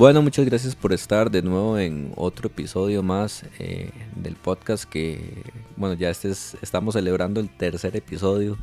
Bueno, 0.00 0.22
muchas 0.22 0.46
gracias 0.46 0.74
por 0.74 0.94
estar 0.94 1.30
de 1.30 1.42
nuevo 1.42 1.78
en 1.78 2.14
otro 2.16 2.46
episodio 2.46 3.02
más 3.02 3.44
eh, 3.58 3.90
del 4.16 4.34
podcast 4.34 4.84
que, 4.84 5.42
bueno, 5.76 5.94
ya 5.94 6.08
este 6.08 6.30
es, 6.30 6.56
estamos 6.62 6.94
celebrando 6.94 7.38
el 7.38 7.50
tercer 7.50 7.94
episodio. 7.94 8.56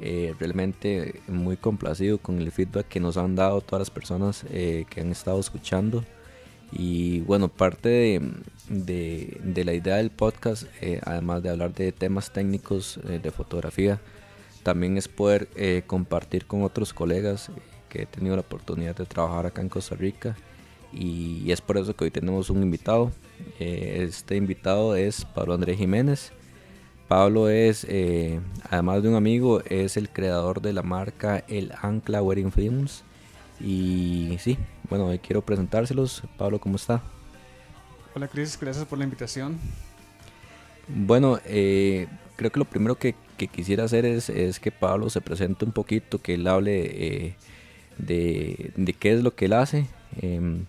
Eh, 0.00 0.34
realmente 0.40 1.20
muy 1.28 1.56
complacido 1.56 2.18
con 2.18 2.40
el 2.40 2.50
feedback 2.50 2.88
que 2.88 2.98
nos 2.98 3.16
han 3.16 3.36
dado 3.36 3.60
todas 3.60 3.82
las 3.82 3.90
personas 3.90 4.44
eh, 4.50 4.86
que 4.90 5.02
han 5.02 5.12
estado 5.12 5.38
escuchando. 5.38 6.04
Y 6.72 7.20
bueno, 7.20 7.46
parte 7.46 7.88
de, 7.88 9.38
de, 9.38 9.64
la 9.64 9.72
idea 9.72 9.98
del 9.98 10.10
podcast, 10.10 10.64
además 11.02 11.44
de 11.44 11.50
hablar 11.50 11.74
de 11.74 11.92
temas 11.92 12.32
técnicos 12.32 12.98
de 13.04 13.30
fotografía, 13.30 14.00
también 14.64 14.98
es 14.98 15.06
poder 15.06 15.48
compartir 15.86 16.44
con 16.46 16.64
otros 16.64 16.92
colegas 16.92 17.52
que 17.88 18.02
he 18.02 18.06
tenido 18.06 18.34
la 18.34 18.40
oportunidad 18.40 18.96
de 18.96 19.06
trabajar 19.06 19.46
acá 19.46 19.62
en 19.62 19.68
Costa 19.68 19.94
Rica 19.94 20.34
y 20.92 21.50
es 21.50 21.60
por 21.60 21.78
eso 21.78 21.94
que 21.94 22.04
hoy 22.04 22.10
tenemos 22.10 22.50
un 22.50 22.62
invitado. 22.62 23.12
Eh, 23.58 24.04
este 24.08 24.36
invitado 24.36 24.96
es 24.96 25.24
Pablo 25.24 25.54
Andrés 25.54 25.78
Jiménez. 25.78 26.32
Pablo 27.08 27.48
es, 27.48 27.86
eh, 27.88 28.40
además 28.68 29.02
de 29.02 29.08
un 29.08 29.14
amigo, 29.14 29.62
es 29.64 29.96
el 29.96 30.08
creador 30.08 30.60
de 30.60 30.72
la 30.72 30.82
marca 30.82 31.44
El 31.48 31.72
Ancla 31.80 32.22
Wedding 32.22 32.52
Films. 32.52 33.04
Y 33.60 34.36
sí, 34.40 34.58
bueno, 34.90 35.06
hoy 35.06 35.18
quiero 35.18 35.42
presentárselos. 35.42 36.22
Pablo, 36.36 36.60
¿cómo 36.60 36.76
está? 36.76 37.02
Hola 38.14 38.28
Cris, 38.28 38.58
gracias 38.58 38.84
por 38.86 38.98
la 38.98 39.04
invitación. 39.04 39.58
Bueno, 40.88 41.38
eh, 41.44 42.08
creo 42.36 42.50
que 42.50 42.58
lo 42.58 42.64
primero 42.64 42.96
que, 42.96 43.14
quisiera 43.52 43.84
hacer 43.84 44.06
es, 44.06 44.30
es, 44.30 44.58
que 44.58 44.72
Pablo 44.72 45.10
se 45.10 45.20
presente 45.20 45.64
un 45.64 45.72
poquito, 45.72 46.20
que 46.22 46.34
él 46.34 46.46
hable 46.46 47.36
de, 47.98 48.72
de, 48.76 48.92
qué 48.94 49.12
es 49.12 49.22
lo 49.22 49.34
que 49.34 49.44
él 49.44 49.52
hace. 49.52 49.86
Em, 50.20 50.64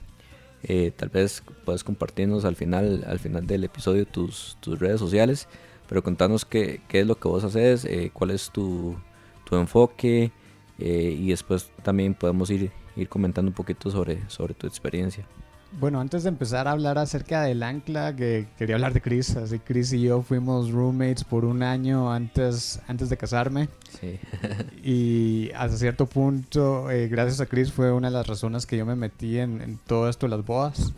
eh, 0.64 0.92
tal 0.96 1.10
vez 1.10 1.44
puedes 1.66 1.84
compartirnos 1.84 2.46
al 2.46 2.56
final, 2.56 3.04
al 3.08 3.20
final 3.20 3.46
del 3.46 3.64
episodio 3.64 4.06
tus, 4.06 4.58
tus 4.60 4.80
redes 4.80 5.00
sociales, 5.00 5.48
pero 5.88 6.04
contanos 6.04 6.46
qué, 6.46 6.82
qué, 6.88 7.02
es 7.02 7.08
lo 7.08 7.20
que 7.20 7.28
vos 7.28 7.44
haces, 7.44 7.86
eh, 7.86 8.12
cuál 8.14 8.32
es 8.32 8.52
tu, 8.52 8.98
tu 9.46 9.56
enfoque 9.56 10.32
eh, 10.80 11.16
y 11.18 11.30
después 11.30 11.72
también 11.84 12.14
podemos 12.14 12.50
ir, 12.50 12.72
ir 12.96 13.10
comentando 13.10 13.50
un 13.50 13.56
poquito 13.56 13.90
sobre, 13.90 14.28
sobre 14.30 14.54
tu 14.54 14.68
experiencia. 14.68 15.26
Bueno, 15.74 16.00
antes 16.00 16.24
de 16.24 16.30
empezar 16.30 16.68
a 16.68 16.72
hablar 16.72 16.98
acerca 16.98 17.44
del 17.44 17.62
ancla, 17.62 18.16
que 18.16 18.48
quería 18.58 18.76
hablar 18.76 18.94
de 18.94 19.02
Chris. 19.02 19.36
Así 19.36 19.60
Chris 19.60 19.94
y 19.94 20.02
yo 20.02 20.22
fuimos 20.22 20.72
roommates 20.72 21.24
por 21.24 21.46
un 21.46 21.62
año 21.62 22.12
antes, 22.12 22.80
antes 22.88 23.10
de 23.10 23.18
casarme. 23.18 23.70
Sí. 24.00 24.18
y 24.84 25.52
hasta 25.56 25.78
cierto 25.78 26.08
punto, 26.08 26.90
eh, 26.90 27.08
gracias 27.10 27.42
a 27.42 27.46
Chris, 27.46 27.72
fue 27.72 27.92
una 27.92 28.08
de 28.08 28.14
las 28.14 28.26
razones 28.26 28.66
que 28.66 28.78
yo 28.78 28.86
me 28.86 28.96
metí 28.96 29.38
en, 29.38 29.78
todo 29.86 30.10
esto 30.10 30.26
de 30.26 30.36
las 30.36 30.46
bodas. 30.46 30.94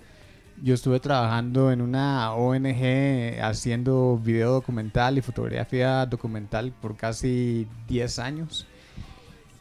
Yo 0.61 0.75
estuve 0.75 0.99
trabajando 0.99 1.71
en 1.71 1.81
una 1.81 2.33
ONG 2.33 3.41
haciendo 3.41 4.19
video 4.23 4.51
documental 4.51 5.17
y 5.17 5.21
fotografía 5.21 6.05
documental 6.05 6.71
por 6.71 6.95
casi 6.95 7.67
10 7.87 8.19
años. 8.19 8.67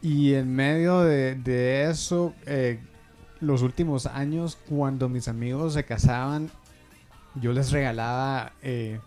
Y 0.02 0.34
en 0.34 0.54
medio 0.54 1.00
de, 1.00 1.34
de 1.34 1.90
eso, 1.90 2.34
eh, 2.46 2.78
los 3.40 3.62
últimos 3.62 4.06
años, 4.06 4.58
cuando 4.68 5.08
mis 5.08 5.28
amigos 5.28 5.74
se 5.74 5.84
casaban, 5.84 6.50
yo 7.34 7.52
les 7.52 7.70
regalaba 7.70 8.52
eh, 8.62 9.00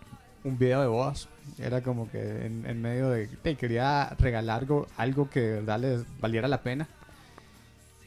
un 0.44 0.58
video 0.58 0.80
de 0.80 0.86
bodas. 0.86 1.28
Era 1.58 1.82
como 1.82 2.10
que 2.10 2.46
en, 2.46 2.82
medio 2.82 3.10
de... 3.10 3.28
quería 3.56 4.10
regalar 4.18 4.60
algo, 4.60 4.86
algo 4.96 5.28
que 5.28 5.40
de 5.40 5.52
verdad 5.56 5.80
les 5.80 6.20
valiera 6.20 6.48
la 6.48 6.62
pena. 6.62 6.88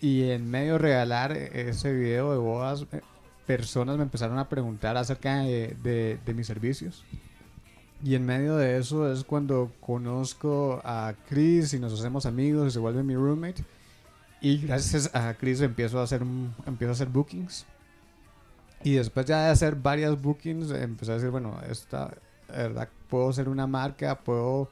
Y 0.02 0.30
en 0.30 0.50
medio 0.50 0.74
de 0.74 0.80
regalar 0.80 1.32
ese 1.32 1.94
video 1.94 2.32
de 2.32 2.38
bodas, 2.38 2.86
eh, 2.92 3.02
personas 3.46 3.98
me 3.98 4.04
empezaron 4.04 4.40
a 4.40 4.50
preguntar 4.50 4.98
acerca 4.98 5.40
de, 5.40 6.20
de 6.24 6.34
mis 6.34 6.48
servicios. 6.48 7.04
Y 8.04 8.16
en 8.16 8.26
medio 8.26 8.58
de 8.58 8.78
eso 8.78 9.12
es 9.12 9.24
cuando 9.24 9.72
conozco 9.80 10.82
a 10.84 11.14
Chris 11.30 11.74
y 11.74 11.80
nos 11.80 11.98
hacemos 11.98 12.26
amigos 12.26 12.68
y 12.68 12.72
se 12.72 12.80
vuelve 12.80 13.04
mi 13.04 13.16
roommate. 13.16 13.64
Y 14.46 14.58
gracias 14.60 15.10
a 15.16 15.34
Chris 15.34 15.60
empiezo 15.62 16.00
a 16.00 16.04
hacer, 16.04 16.22
empiezo 16.68 16.92
a 16.92 16.94
hacer 16.94 17.08
bookings. 17.08 17.66
Y 18.84 18.94
después 18.94 19.26
ya 19.26 19.46
de 19.46 19.50
hacer 19.50 19.76
varias 19.76 20.22
bookings, 20.22 20.70
empecé 20.70 21.14
a 21.14 21.16
decir, 21.16 21.32
bueno, 21.32 21.60
esta, 21.68 22.14
verdad, 22.48 22.88
puedo 23.10 23.34
ser 23.34 23.50
una 23.50 23.66
marca, 23.66 24.20
puedo 24.20 24.70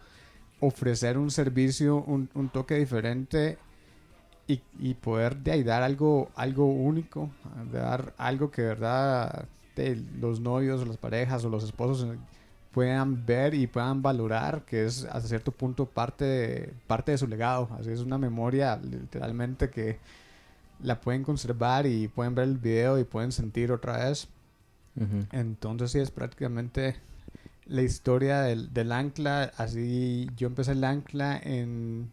ofrecer 0.59 1.17
un 1.17 1.31
servicio, 1.31 2.03
un, 2.05 2.29
un 2.35 2.49
toque 2.49 2.75
diferente 2.75 3.57
y, 4.45 4.93
poder 4.93 5.37
de 5.37 5.53
ahí 5.53 5.63
dar 5.63 5.81
algo, 5.81 6.29
algo 6.35 6.67
único, 6.67 7.31
dar 7.71 8.13
algo 8.19 8.51
que 8.51 8.61
de 8.61 8.67
verdad 8.67 9.47
de 9.75 9.95
los 10.19 10.39
novios 10.39 10.83
o 10.83 10.85
las 10.85 10.97
parejas 10.97 11.45
o 11.45 11.49
los 11.49 11.63
esposos 11.63 12.07
puedan 12.73 13.25
ver 13.25 13.53
y 13.53 13.67
puedan 13.67 14.01
valorar, 14.01 14.65
que 14.65 14.85
es 14.85 15.05
hasta 15.05 15.29
cierto 15.29 15.51
punto 15.51 15.85
parte 15.85 16.25
de, 16.25 16.73
parte 16.87 17.11
de 17.11 17.19
su 17.19 17.27
legado. 17.27 17.69
Así 17.79 17.91
es 17.91 17.99
una 17.99 18.17
memoria 18.17 18.75
literalmente 18.77 19.69
que 19.69 19.99
la 20.81 20.99
pueden 20.99 21.23
conservar 21.23 21.85
y 21.85 22.07
pueden 22.07 22.33
ver 22.33 22.49
el 22.49 22.57
video 22.57 22.97
y 22.99 23.03
pueden 23.03 23.31
sentir 23.31 23.71
otra 23.71 24.05
vez. 24.05 24.27
Entonces 25.31 25.91
sí 25.91 25.99
es 25.99 26.11
prácticamente 26.11 26.95
la 27.65 27.83
historia 27.83 28.41
del, 28.41 28.73
del, 28.73 28.91
ancla. 28.91 29.51
Así 29.57 30.27
yo 30.35 30.47
empecé 30.47 30.73
el 30.73 30.83
ancla 30.83 31.37
en, 31.37 32.11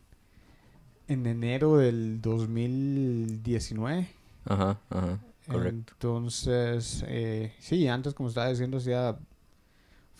en 1.08 1.26
enero 1.26 1.78
del 1.78 2.20
2019. 2.20 4.08
Ajá, 4.44 4.78
ajá. 4.90 5.18
Correcto. 5.46 5.92
Entonces, 5.94 7.04
eh, 7.08 7.52
sí, 7.58 7.88
antes 7.88 8.14
como 8.14 8.28
estaba 8.28 8.48
diciendo, 8.48 8.76
hacía 8.76 9.16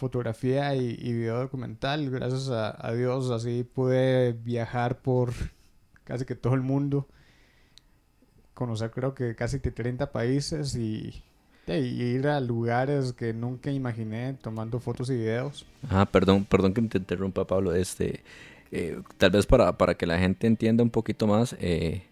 fotografía 0.01 0.75
y, 0.75 0.97
video 1.13 1.39
documental. 1.39 2.11
Gracias 2.11 2.49
a, 2.49 2.93
Dios 2.93 3.31
así 3.31 3.63
pude 3.63 4.33
viajar 4.33 5.01
por 5.01 5.33
casi 6.05 6.25
que 6.25 6.35
todo 6.35 6.55
el 6.55 6.63
mundo. 6.63 7.07
Conocer 8.55 8.91
creo 8.91 9.15
que 9.15 9.37
casi 9.37 9.61
30 9.61 10.11
países 10.11 10.75
y, 10.75 11.23
ir 11.69 12.27
a 12.27 12.41
lugares 12.41 13.13
que 13.13 13.33
nunca 13.33 13.71
imaginé 13.71 14.35
tomando 14.35 14.81
fotos 14.81 15.09
y 15.11 15.15
videos. 15.15 15.65
Ah, 15.89 16.05
perdón, 16.05 16.45
perdón 16.45 16.75
que 16.75 16.83
te 16.83 16.99
interrumpa 16.99 17.47
Pablo. 17.47 17.73
Este, 17.73 18.25
eh, 18.73 19.01
tal 19.19 19.31
vez 19.31 19.47
para, 19.47 19.79
para 19.79 19.95
que 19.95 20.07
la 20.07 20.19
gente 20.19 20.49
entienda 20.49 20.83
un 20.83 20.91
poquito 20.91 21.29
más. 21.29 21.55
Eh, 21.61 22.03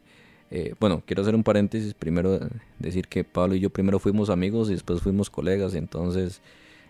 eh, 0.51 0.75
bueno, 0.79 1.03
quiero 1.05 1.23
hacer 1.23 1.35
un 1.35 1.43
paréntesis. 1.43 1.93
Primero 1.95 2.39
decir 2.79 3.09
que 3.09 3.25
Pablo 3.25 3.57
y 3.57 3.61
yo 3.61 3.71
primero 3.71 3.99
fuimos 3.99 4.31
amigos 4.31 4.69
y 4.69 4.75
después 4.75 5.01
fuimos 5.01 5.29
colegas. 5.29 5.75
Entonces 5.75 6.41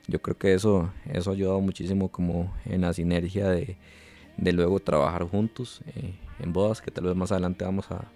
yo 0.09 0.21
creo 0.23 0.37
que 0.37 0.55
eso, 0.55 0.91
eso 1.13 1.31
ha 1.31 1.35
ayudado 1.35 1.61
muchísimo 1.61 2.09
como 2.09 2.53
en 2.65 2.81
la 2.81 2.93
sinergia 2.95 3.49
de, 3.51 3.77
luego 4.39 4.81
trabajar 4.81 5.25
juntos 5.25 5.83
eh, 5.95 6.15
en 6.41 6.53
bodas, 6.53 6.81
que 6.81 6.91
tal 6.91 7.05
vez 7.05 7.15
más 7.15 7.31
adelante 7.31 7.65
vamos 7.65 7.87
a, 7.91 8.09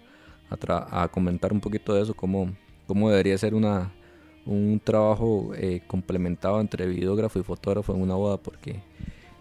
a, 0.49 1.07
comentar 1.09 1.53
un 1.53 1.59
poquito 1.59 1.93
de 1.93 2.01
eso, 2.01 2.15
cómo, 2.15 2.51
cómo 2.87 3.11
debería 3.11 3.37
ser 3.37 3.53
una, 3.53 3.91
un 4.45 4.81
trabajo 4.83 5.51
eh, 5.55 5.81
complementado 5.85 6.59
entre 6.59 6.87
videógrafo 6.87 7.39
y 7.39 7.43
fotógrafo 7.43 7.93
en 7.93 8.01
una 8.01 8.15
boda, 8.15 8.37
porque 8.37 8.81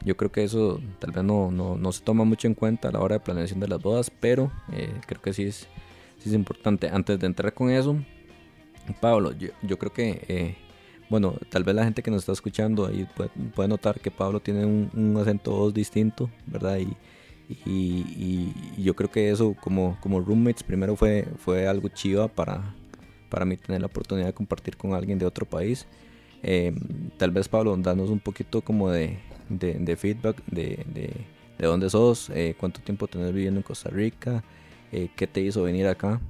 yo 0.04 0.14
creo 0.16 0.30
que 0.30 0.44
eso 0.44 0.78
tal 0.98 1.12
vez 1.12 1.24
no, 1.24 1.50
no, 1.50 1.92
se 1.92 2.02
toma 2.02 2.24
mucho 2.24 2.48
en 2.48 2.54
cuenta 2.54 2.88
a 2.88 2.92
la 2.92 3.00
hora 3.00 3.14
de 3.14 3.20
planeación 3.20 3.60
de 3.60 3.68
las 3.68 3.80
bodas, 3.80 4.10
pero 4.10 4.52
eh, 4.72 4.92
creo 5.06 5.22
que 5.22 5.32
sí 5.32 5.44
es, 5.44 5.68
sí 6.18 6.28
es 6.28 6.34
importante. 6.34 6.91
Antes 6.91 7.18
de 7.18 7.27
entrar 7.27 7.54
con 7.54 7.71
eso, 7.71 7.97
Pablo, 9.00 9.32
yo, 9.32 9.48
yo 9.62 9.78
creo 9.78 9.92
que 9.92 10.56
bueno, 11.12 11.34
tal 11.50 11.62
vez 11.62 11.74
la 11.74 11.84
gente 11.84 12.03
que 12.03 12.10
nos 12.10 12.20
está 12.22 12.32
escuchando 12.32 12.86
ahí 12.86 13.06
puede, 13.54 13.68
notar 13.68 14.00
que 14.00 14.10
Pablo 14.10 14.41
tiene 14.41 14.64
un, 14.64 15.14
acento 15.20 15.70
distinto, 15.70 16.30
¿verdad? 16.47 16.78
Y, 16.78 16.97
y, 17.66 18.82
yo 18.82 18.97
creo 18.97 19.10
que 19.10 19.30
eso 19.30 19.54
como, 19.60 19.98
como 20.00 20.22
roommates 20.22 20.62
primero 20.62 20.97
fue, 20.97 21.28
fue 21.36 21.66
algo 21.68 21.88
chiva 21.88 22.28
para, 22.28 22.74
para 23.28 23.44
mí 23.44 23.59
tener 23.59 23.82
la 23.82 23.88
oportunidad 23.88 24.28
de 24.28 24.32
compartir 24.32 24.78
con 24.78 24.94
alguien 24.94 25.18
de 25.18 25.26
otro 25.26 25.44
país. 25.44 25.86
Em, 26.42 27.10
tal 27.18 27.30
vez 27.30 27.47
Pablo, 27.47 27.76
danos 27.76 28.08
un 28.08 28.18
poquito 28.18 28.62
como 28.62 28.88
de, 28.88 29.18
de, 29.50 29.97
feedback 29.97 30.42
de, 30.47 30.82
de, 30.94 31.12
de, 31.58 31.66
dónde 31.66 31.91
sos, 31.91 32.30
eh, 32.30 32.54
cuánto 32.58 32.80
tiempo 32.80 33.06
tenés 33.06 33.34
viviendo 33.34 33.60
en 33.60 33.65
Costa 33.65 33.91
Rica, 33.91 34.42
eh, 34.91 35.10
qué 35.15 35.26
te 35.26 35.42
hizo 35.42 35.62
venir 35.62 35.86
acá. 35.88 36.22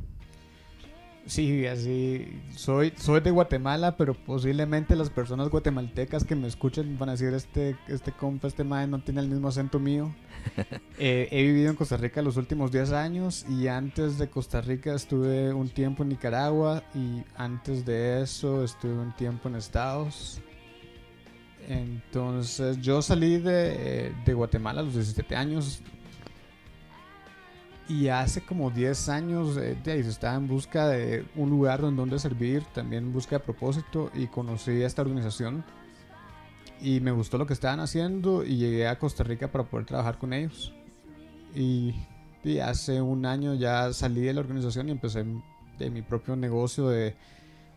Sí, 1.27 1.67
así. 1.67 2.41
Soy, 2.57 2.93
soy 2.97 3.21
de 3.21 3.31
Guatemala, 3.31 3.97
pero 3.97 4.15
posiblemente 4.15 4.97
las 4.97 5.09
personas 5.09 5.49
guatemaltecas 5.51 6.25
que 6.25 6.35
me 6.35 6.49
escuchen 6.49 6.99
van 6.99 7.11
a 7.11 7.13
decir: 7.13 7.33
Este, 7.33 7.77
este 7.87 8.13
compa, 8.13 8.49
este 8.49 8.65
mae 8.65 8.87
no 8.89 9.01
tiene 9.03 9.21
el 9.21 9.29
mismo 9.29 9.49
acento 9.49 9.79
mío. 9.79 10.15
Eh, 10.99 11.29
he 11.33 11.43
vivido 11.43 11.71
en 11.71 11.75
Costa 11.75 11.97
Rica 11.97 12.23
los 12.23 12.37
últimos 12.37 12.71
10 12.71 12.93
años 12.93 13.45
y 13.49 13.67
antes 13.67 14.19
de 14.19 14.29
Costa 14.29 14.61
Rica 14.61 14.95
estuve 14.95 15.53
un 15.53 15.69
tiempo 15.69 16.05
en 16.05 16.11
Nicaragua 16.11 16.85
y 16.95 17.25
antes 17.35 17.85
de 17.85 18.23
eso 18.23 18.63
estuve 18.63 18.93
un 18.93 19.13
tiempo 19.17 19.49
en 19.49 19.57
Estados. 19.57 20.41
Entonces, 21.67 22.81
yo 22.81 23.03
salí 23.03 23.39
de, 23.39 24.13
de 24.25 24.35
Guatemala 24.35 24.81
a 24.81 24.85
los 24.85 24.95
17 24.95 25.35
años 25.35 25.83
Y 27.93 28.09
hace 28.09 28.41
como 28.41 28.71
10 28.71 29.09
años 29.11 29.59
eh, 29.59 29.77
estaba 29.85 30.37
en 30.37 30.49
busca 30.49 30.89
de 30.89 31.27
un 31.37 31.51
lugar 31.51 31.83
donde 31.83 32.19
servir, 32.19 32.65
también 32.73 33.05
en 33.05 33.13
busca 33.13 33.37
de 33.37 33.41
propósito 33.45 34.11
y 34.15 34.29
conocí 34.29 34.83
a 34.83 34.87
esta 34.87 35.03
organización 35.03 35.63
y 36.81 37.01
me 37.01 37.13
gustó 37.13 37.37
lo 37.37 37.47
que 37.47 37.53
estaban 37.53 37.81
haciendo 37.81 38.45
y 38.45 38.57
llegué 38.57 38.89
a 38.89 38.99
Costa 38.99 39.25
Rica 39.25 39.53
para 39.53 39.65
poder 39.65 39.87
trabajar 39.87 40.19
con 40.19 40.33
ellos. 40.33 40.73
Y, 41.55 41.95
hace 42.63 43.01
un 43.01 43.27
año 43.27 43.55
ya 43.55 43.93
salí 43.93 44.23
de 44.23 44.33
la 44.33 44.41
organización 44.41 44.89
y 44.89 44.93
empecé 44.93 45.25
de 45.79 45.91
mi 45.91 46.03
propio 46.03 46.35
negocio 46.35 46.89
de 46.89 47.15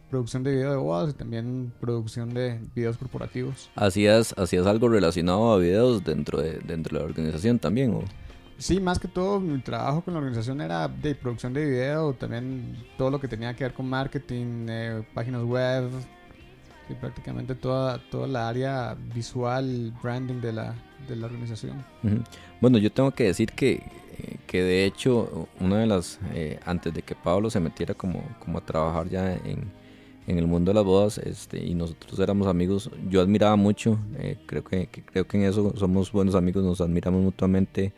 producción 0.10 0.44
de 0.44 0.56
video 0.56 0.72
de 0.72 0.78
bodas 0.78 1.12
y 1.12 1.14
también 1.14 1.74
producción 1.82 2.34
de 2.34 2.62
videos 2.74 2.98
corporativos. 2.98 3.70
¿Hacías, 3.76 4.34
hacías 4.38 4.66
algo 4.66 4.88
relacionado 4.88 5.52
a 5.52 5.58
videos 5.58 6.04
dentro 6.04 6.42
de, 6.42 6.60
dentro 6.60 6.98
de 6.98 7.04
la 7.04 7.10
organización 7.10 7.60
también? 7.60 7.94
¿o? 7.94 8.04
Sí, 8.58 8.80
más 8.80 9.00
que 9.00 9.08
todo 9.08 9.40
mi 9.40 9.60
trabajo 9.60 10.02
con 10.02 10.14
la 10.14 10.20
organización 10.20 10.62
era 10.62 10.88
de 10.88 11.14
producción 11.14 11.54
de 11.54 11.66
video, 11.66 12.14
también 12.14 12.76
todo 12.98 13.12
lo 13.12 13.20
que 13.20 13.28
tenía 13.28 13.54
que 13.54 13.66
ver 13.66 13.74
con 13.74 13.90
marketing, 13.90 14.68
eh, 14.70 15.04
páginas 15.14 15.44
web, 15.44 15.90
y 16.90 16.94
prácticamente 16.94 17.56
toda, 17.56 18.00
toda 18.10 18.28
la 18.28 18.48
área 18.48 18.96
visual, 19.14 19.94
branding 20.02 20.40
de 20.40 20.54
la, 20.54 20.76
de 21.08 21.16
la 21.16 21.26
organización. 21.26 21.84
Bueno, 22.62 22.78
yo 22.78 22.92
tengo 22.92 23.12
que 23.12 23.26
decir 23.26 23.52
que, 23.52 23.84
que 24.48 24.64
de 24.64 24.86
hecho, 24.86 25.48
una 25.60 25.80
de 25.80 25.88
las, 25.88 26.20
eh, 26.34 26.60
antes 26.66 26.94
de 26.94 27.02
que 27.02 27.16
Pablo 27.16 27.50
se 27.50 27.60
metiera 27.60 27.94
como, 27.94 28.24
como 28.40 28.60
a 28.60 28.62
trabajar 28.62 29.10
ya 29.10 29.34
en, 29.34 29.72
en 30.28 30.38
el 30.38 30.48
mundo 30.48 30.72
de 30.72 30.76
las 30.76 30.84
bodas 30.84 31.18
este, 31.18 31.64
y 31.64 31.74
nosotros 31.74 32.20
éramos 32.20 32.48
amigos, 32.48 32.90
yo 33.10 33.22
admiraba 33.22 33.56
mucho, 33.56 34.00
eh, 34.18 34.38
creo, 34.46 34.64
que, 34.64 34.88
creo 34.88 35.28
que 35.28 35.38
en 35.38 35.44
eso 35.44 35.74
somos 35.76 36.12
buenos 36.12 36.36
amigos, 36.36 36.64
nos 36.64 36.82
admiramos 36.82 37.22
mutuamente 37.22 37.94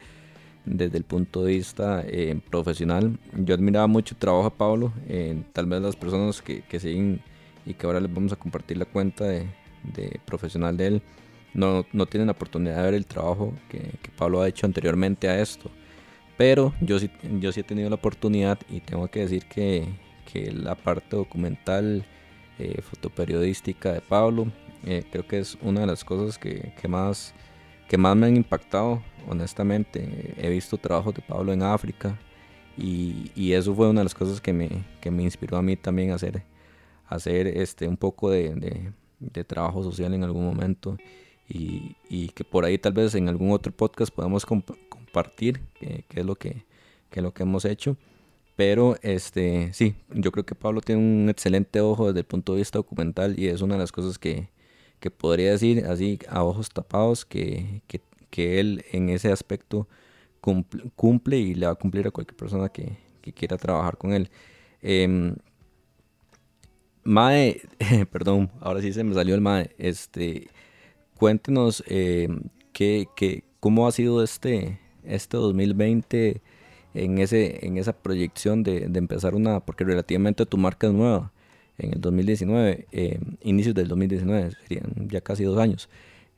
desde 0.68 0.98
el 0.98 1.04
punto 1.04 1.44
de 1.44 1.54
vista 1.54 2.04
eh, 2.06 2.40
profesional. 2.50 3.18
Yo 3.34 3.56
admiraba 3.56 3.88
mucho 3.88 4.16
el 4.16 4.20
trabajo 4.20 4.50
de 4.50 4.56
Pablo, 4.56 4.94
tal 5.54 5.66
vez 5.66 5.82
las 5.82 5.96
personas 5.96 6.42
que, 6.42 6.62
que 6.62 6.80
siguen 6.80 7.22
y 7.68 7.74
que 7.74 7.86
ahora 7.86 8.00
les 8.00 8.14
vamos 8.14 8.32
a 8.32 8.38
compartir 8.38 8.78
la 8.78 8.86
cuenta 8.86 9.26
de, 9.26 9.48
profesional 10.26 10.78
de 10.78 10.88
él, 10.88 11.02
no, 11.54 11.86
no, 11.92 12.06
tienen 12.06 12.28
la 12.28 12.32
oportunidad 12.32 12.78
de 12.78 12.84
ver 12.84 12.94
el 12.94 13.06
trabajo 13.06 13.54
que, 13.70 13.92
Pablo 14.18 14.42
ha 14.42 14.48
hecho 14.48 14.66
anteriormente 14.66 15.28
a 15.28 15.40
esto. 15.40 15.70
Pero 16.38 16.74
yo 16.82 17.00
sí, 17.00 17.10
yo 17.40 17.52
sí 17.52 17.62
he 17.62 17.64
tenido 17.64 17.90
la 17.90 17.96
oportunidad 17.96 18.60
y 18.70 18.80
tengo 18.80 19.08
que 19.10 19.22
decir 19.22 19.46
que, 19.46 19.88
que 20.32 20.52
la 20.52 20.76
parte 20.76 21.16
documental, 21.16 22.06
eh, 22.60 22.82
fotoperiodística 22.82 23.92
de 23.92 24.02
Pablo, 24.02 24.52
eh, 24.86 25.04
creo 25.12 25.28
que 25.28 25.40
es 25.40 25.58
una 25.62 25.82
de 25.82 25.88
las 25.88 26.04
cosas 26.04 26.38
que, 26.38 26.74
que, 26.80 26.88
más, 26.88 27.34
que 27.88 27.98
más 27.98 28.16
me 28.16 28.28
han 28.28 28.36
impactado, 28.36 29.02
honestamente. 29.28 30.34
He 30.38 30.50
visto 30.50 30.78
trabajos 30.78 31.14
de 31.14 31.22
Pablo 31.22 31.54
en 31.54 31.64
África 31.64 32.20
y, 32.78 33.52
eso 33.54 33.74
fue 33.74 33.90
una 33.90 34.02
de 34.02 34.06
las 34.06 34.16
cosas 34.16 34.40
que 34.40 34.54
me, 34.54 34.70
que 35.02 35.10
me 35.10 35.24
inspiró 35.24 35.58
a 35.58 35.62
mí 35.62 35.76
también 35.76 36.12
a 36.12 36.16
hacer 36.16 36.44
hacer 37.08 37.48
este, 37.48 37.88
un 37.88 37.96
poco 37.96 38.30
de, 38.30 38.92
de, 39.20 39.44
trabajo 39.46 39.82
social 39.82 40.14
en 40.14 40.26
algún 40.26 40.46
momento 40.46 40.98
y, 41.48 41.96
y, 42.10 42.30
que 42.30 42.44
por 42.44 42.66
ahí 42.66 42.78
tal 42.78 42.94
vez 42.94 43.16
en 43.16 43.30
algún 43.30 43.52
otro 43.52 43.72
podcast 43.72 44.14
podamos 44.14 44.46
compartir 44.46 45.62
qué 45.80 46.04
es 46.10 46.26
lo 46.26 46.36
que, 46.36 46.66
que, 47.10 47.22
lo 47.22 47.34
que 47.34 47.44
hemos 47.44 47.66
hecho. 47.66 47.98
Pero 48.58 48.98
este, 49.04 49.72
sí, 49.74 49.96
yo 50.10 50.32
creo 50.32 50.46
que 50.46 50.56
Pablo 50.56 50.82
tiene 50.82 51.02
un 51.02 51.30
excelente 51.30 51.80
ojo 51.80 52.08
desde 52.08 52.22
el 52.22 52.26
punto 52.26 52.54
de 52.54 52.60
vista 52.60 52.80
documental 52.80 53.40
y 53.40 53.48
es 53.48 53.62
una 53.62 53.76
de 53.76 53.82
las 53.82 53.92
cosas 53.92 54.18
que, 54.18 54.50
que 55.00 55.12
podría 55.12 55.52
decir 55.52 55.86
así 55.86 56.20
a 56.30 56.44
ojos 56.44 56.70
tapados 56.70 57.26
que, 57.26 57.82
que, 57.88 58.02
que 58.30 58.60
él 58.60 58.86
en 58.92 59.10
ese 59.10 59.32
aspecto 59.32 59.88
cumple, 60.96 61.38
y 61.38 61.56
le 61.56 61.66
va 61.66 61.74
a 61.74 61.76
cumplir 61.76 62.08
a 62.08 62.12
cualquier 62.12 62.38
persona 62.38 62.70
que, 62.70 62.98
que 63.22 63.34
quiera 63.34 63.58
trabajar 63.58 63.98
con 63.98 64.14
él. 64.14 64.30
Eh, 64.82 65.34
Mae, 67.04 67.62
perdón, 68.12 68.52
ahora 68.60 68.82
sí 68.82 68.92
se 68.92 69.04
me 69.04 69.14
salió 69.14 69.34
el 69.34 69.42
Mae. 69.42 69.72
Este, 69.78 70.50
cuéntenos 71.16 71.82
eh, 71.88 72.28
qué, 72.74 73.08
qué, 73.16 73.46
cómo 73.62 73.88
ha 73.88 73.92
sido 73.94 74.22
este, 74.24 74.80
este 75.04 75.38
2020 75.38 76.42
en, 76.94 77.18
ese, 77.20 77.66
en 77.66 77.78
esa 77.78 77.94
proyección 77.94 78.64
de, 78.64 78.90
de 78.90 79.00
empezar 79.00 79.36
una, 79.36 79.62
porque 79.62 79.86
relativamente 79.86 80.46
tu 80.46 80.58
marca 80.58 80.88
es 80.88 80.94
nueva, 80.94 81.32
en 81.78 81.94
el 81.94 82.02
2019, 82.02 82.88
eh, 82.92 83.20
inicios 83.42 83.76
del 83.76 83.88
2019, 83.88 84.52
serían 84.68 85.10
ya 85.10 85.22
casi 85.22 85.44
dos 85.44 85.58
años. 85.60 85.90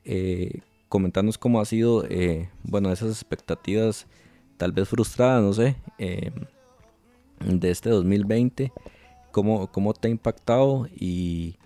Eh, 0.04 0.60
comentarnos 0.88 1.38
cómo 1.38 1.60
ha 1.60 1.64
sido, 1.64 2.04
eh, 2.08 2.48
bueno, 2.62 2.92
esas 2.92 3.10
expectativas 3.10 4.06
tal 4.56 4.72
vez 4.72 4.88
frustradas, 4.88 5.42
no 5.42 5.52
sé, 5.52 5.76
de 5.98 7.70
este 7.70 7.88
2020 7.88 8.72
cómo, 9.30 9.70
cómo 9.70 9.94
te 9.94 10.08
ha 10.08 10.10
impactado 10.10 10.86
y 10.94 11.56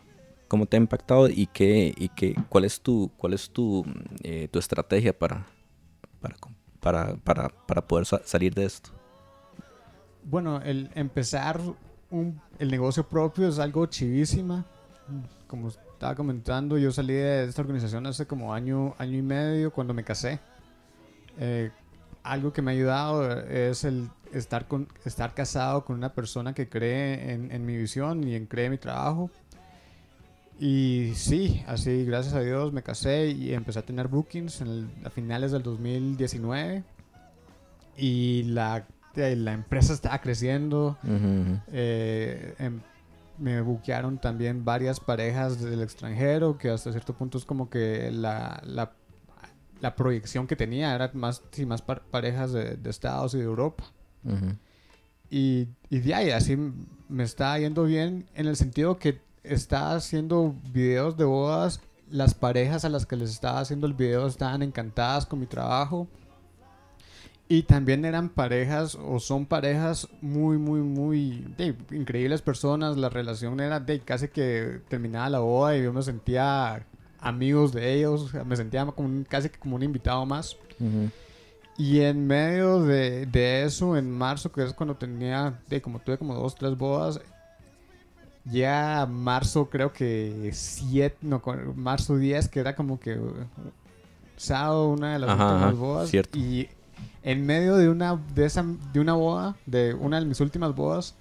cómo 0.49 0.67
te 0.67 0.77
ha 0.77 0.81
impactado 0.81 1.29
y 1.29 1.47
qué 1.47 1.95
y 1.97 2.09
qué 2.11 2.35
cuál 2.49 2.65
es 2.65 2.81
tu 2.81 3.11
cuál 3.17 3.33
es 3.33 3.51
tu, 3.51 3.85
eh, 4.23 4.49
tu 4.51 4.59
estrategia 4.59 5.17
para 5.17 5.47
para, 6.81 7.17
para, 7.17 7.49
para, 7.49 7.87
poder 7.87 8.05
salir 8.05 8.55
de 8.55 8.67
esto. 8.67 8.91
Bueno, 10.23 10.61
el 10.61 10.91
empezar 10.95 11.59
un, 12.15 12.41
el 12.59 12.71
negocio 12.71 13.07
propio 13.07 13.49
es 13.49 13.59
algo 13.59 13.87
chivísima. 13.87 14.65
Como 15.47 15.69
estaba 15.69 16.15
comentando, 16.15 16.79
yo 16.79 16.91
salí 16.93 17.15
de 17.15 17.45
esta 17.45 17.63
organización 17.63 18.07
hace 18.07 18.27
como 18.27 18.55
año, 18.55 18.95
año 18.99 19.19
y 19.19 19.23
medio 19.23 19.73
cuando 19.73 19.93
me 19.95 20.05
casé. 20.05 20.41
Eh, 21.39 21.71
algo 22.23 22.53
que 22.53 22.63
me 22.63 22.71
ha 22.71 22.75
ayudado 22.75 23.41
es 23.41 23.85
el 23.85 24.09
estar, 24.33 24.67
con, 24.67 24.89
estar 25.05 25.35
casado 25.35 25.85
con 25.85 25.97
una 25.97 26.13
persona 26.13 26.55
que 26.55 26.69
cree 26.69 27.33
en, 27.33 27.67
mi 27.67 27.77
visión 27.77 28.27
y 28.27 28.35
en 28.35 28.47
cree 28.47 28.67
en 28.67 28.73
mi 28.73 28.79
trabajo. 28.79 29.31
Y 30.59 31.13
sí, 31.17 31.65
así 31.67 32.05
gracias 32.05 32.35
a 32.35 32.41
Dios 32.41 32.73
me 32.73 32.83
casé 32.83 33.29
y 33.29 33.53
empecé 33.53 33.81
a 33.81 33.83
tener 33.83 34.09
bookings 34.09 34.63
a 35.05 35.11
finales 35.11 35.53
del 35.53 35.63
2019. 35.63 36.85
Y 37.97 38.45
la, 38.45 38.87
la 39.17 39.53
empresa 39.53 39.93
estaba 39.93 40.21
creciendo. 40.21 40.99
Eh, 41.73 42.55
em, 42.59 42.81
me 43.39 43.61
buquearon 43.61 44.19
también 44.19 44.65
varias 44.65 45.01
parejas 45.01 45.61
del 45.61 45.83
extranjero, 45.83 46.57
que 46.57 46.71
hasta 46.71 46.93
cierto 46.93 47.15
punto 47.15 47.39
es 47.39 47.45
como 47.45 47.69
que 47.69 48.11
la, 48.13 48.61
la 48.65 48.93
la 49.85 49.95
proyección 49.97 50.47
que 50.47 50.57
tenía 50.57 50.95
era 50.95 51.11
más, 51.13 51.43
sí, 51.51 51.67
más 51.67 51.83
parejas 51.83 52.53
de, 52.53 52.79
Estados 52.85 53.35
y 53.35 53.39
de 53.39 53.45
Europa. 53.45 53.85
Y, 55.29 55.69
y 55.91 55.99
de 55.99 56.15
ahí, 56.15 56.31
así 56.31 56.57
me 57.09 57.23
está 57.23 57.59
yendo 57.59 57.85
bien 57.85 58.27
en 58.35 58.47
el 58.47 58.57
sentido 58.57 58.97
que 58.99 59.21
está 59.43 59.95
haciendo 59.95 60.55
videos 60.73 61.19
de 61.19 61.25
bodas. 61.25 61.83
Las 62.11 62.33
parejas 62.33 62.87
a 62.87 62.89
las 62.89 63.05
que 63.05 63.17
les 63.17 63.31
estaba 63.31 63.61
haciendo 63.61 63.87
el 63.87 63.93
video 63.93 64.27
estaban 64.27 64.63
encantadas 64.63 65.27
con 65.27 65.39
mi 65.39 65.47
trabajo. 65.47 66.09
Y 67.47 67.65
también 67.65 68.05
eran 68.05 68.31
parejas 68.31 68.95
o 68.95 69.21
son 69.21 69.45
parejas 69.45 70.09
muy, 70.23 70.57
muy, 70.57 70.81
muy 70.81 71.47
increíbles 71.91 72.41
personas. 72.41 72.97
La 72.97 73.11
relación 73.11 73.61
era 73.61 73.81
de 73.81 74.01
casi 74.01 74.29
que 74.29 74.81
terminaba 74.89 75.29
la 75.29 75.39
boda 75.41 75.77
y 75.77 75.83
yo 75.83 75.93
me 75.93 76.03
sentía 76.03 76.87
amigos 77.21 77.73
de 77.73 77.95
ellos, 77.95 78.33
me 78.47 78.57
sentía 78.57 78.87
como 78.87 79.25
casi 79.29 79.51
como 79.51 79.77
un 79.77 79.83
invitado 79.83 80.25
más. 80.25 80.57
Y 81.77 82.01
en 82.01 82.27
medio 82.27 82.83
de, 82.83 83.27
de, 83.27 83.65
eso, 83.65 83.97
en 83.97 84.11
marzo, 84.11 84.51
que 84.51 84.63
es 84.63 84.73
cuando 84.73 84.97
tenía, 84.97 85.59
de, 85.69 85.83
como 85.83 85.99
tuve 85.99 86.17
como 86.19 86.35
dos, 86.35 86.55
tres 86.55 86.77
bodas, 86.79 87.21
ya 88.45 89.07
marzo 89.11 89.69
creo 89.69 89.93
que 89.93 90.51
7, 90.53 91.19
no, 91.23 91.43
marzo 91.75 92.17
10, 92.17 92.49
que 92.49 92.61
era 92.61 92.77
como 92.77 93.01
que 93.01 93.19
sábado, 94.37 94.89
una 94.89 95.15
de 95.15 95.19
las 95.19 95.31
últimas 95.31 95.77
bodas. 95.77 96.15
Y 96.35 96.69
en 97.23 97.47
medio 97.47 97.77
de 97.77 97.89
una, 97.89 98.17
de, 98.35 98.45
esa, 98.45 98.65
de 98.93 99.01
una 99.01 99.15
boda, 99.15 99.57
de 99.67 99.95
una 99.95 100.21
de 100.21 100.27
mis 100.27 100.41
últimas 100.41 100.75
bodas, 100.75 101.15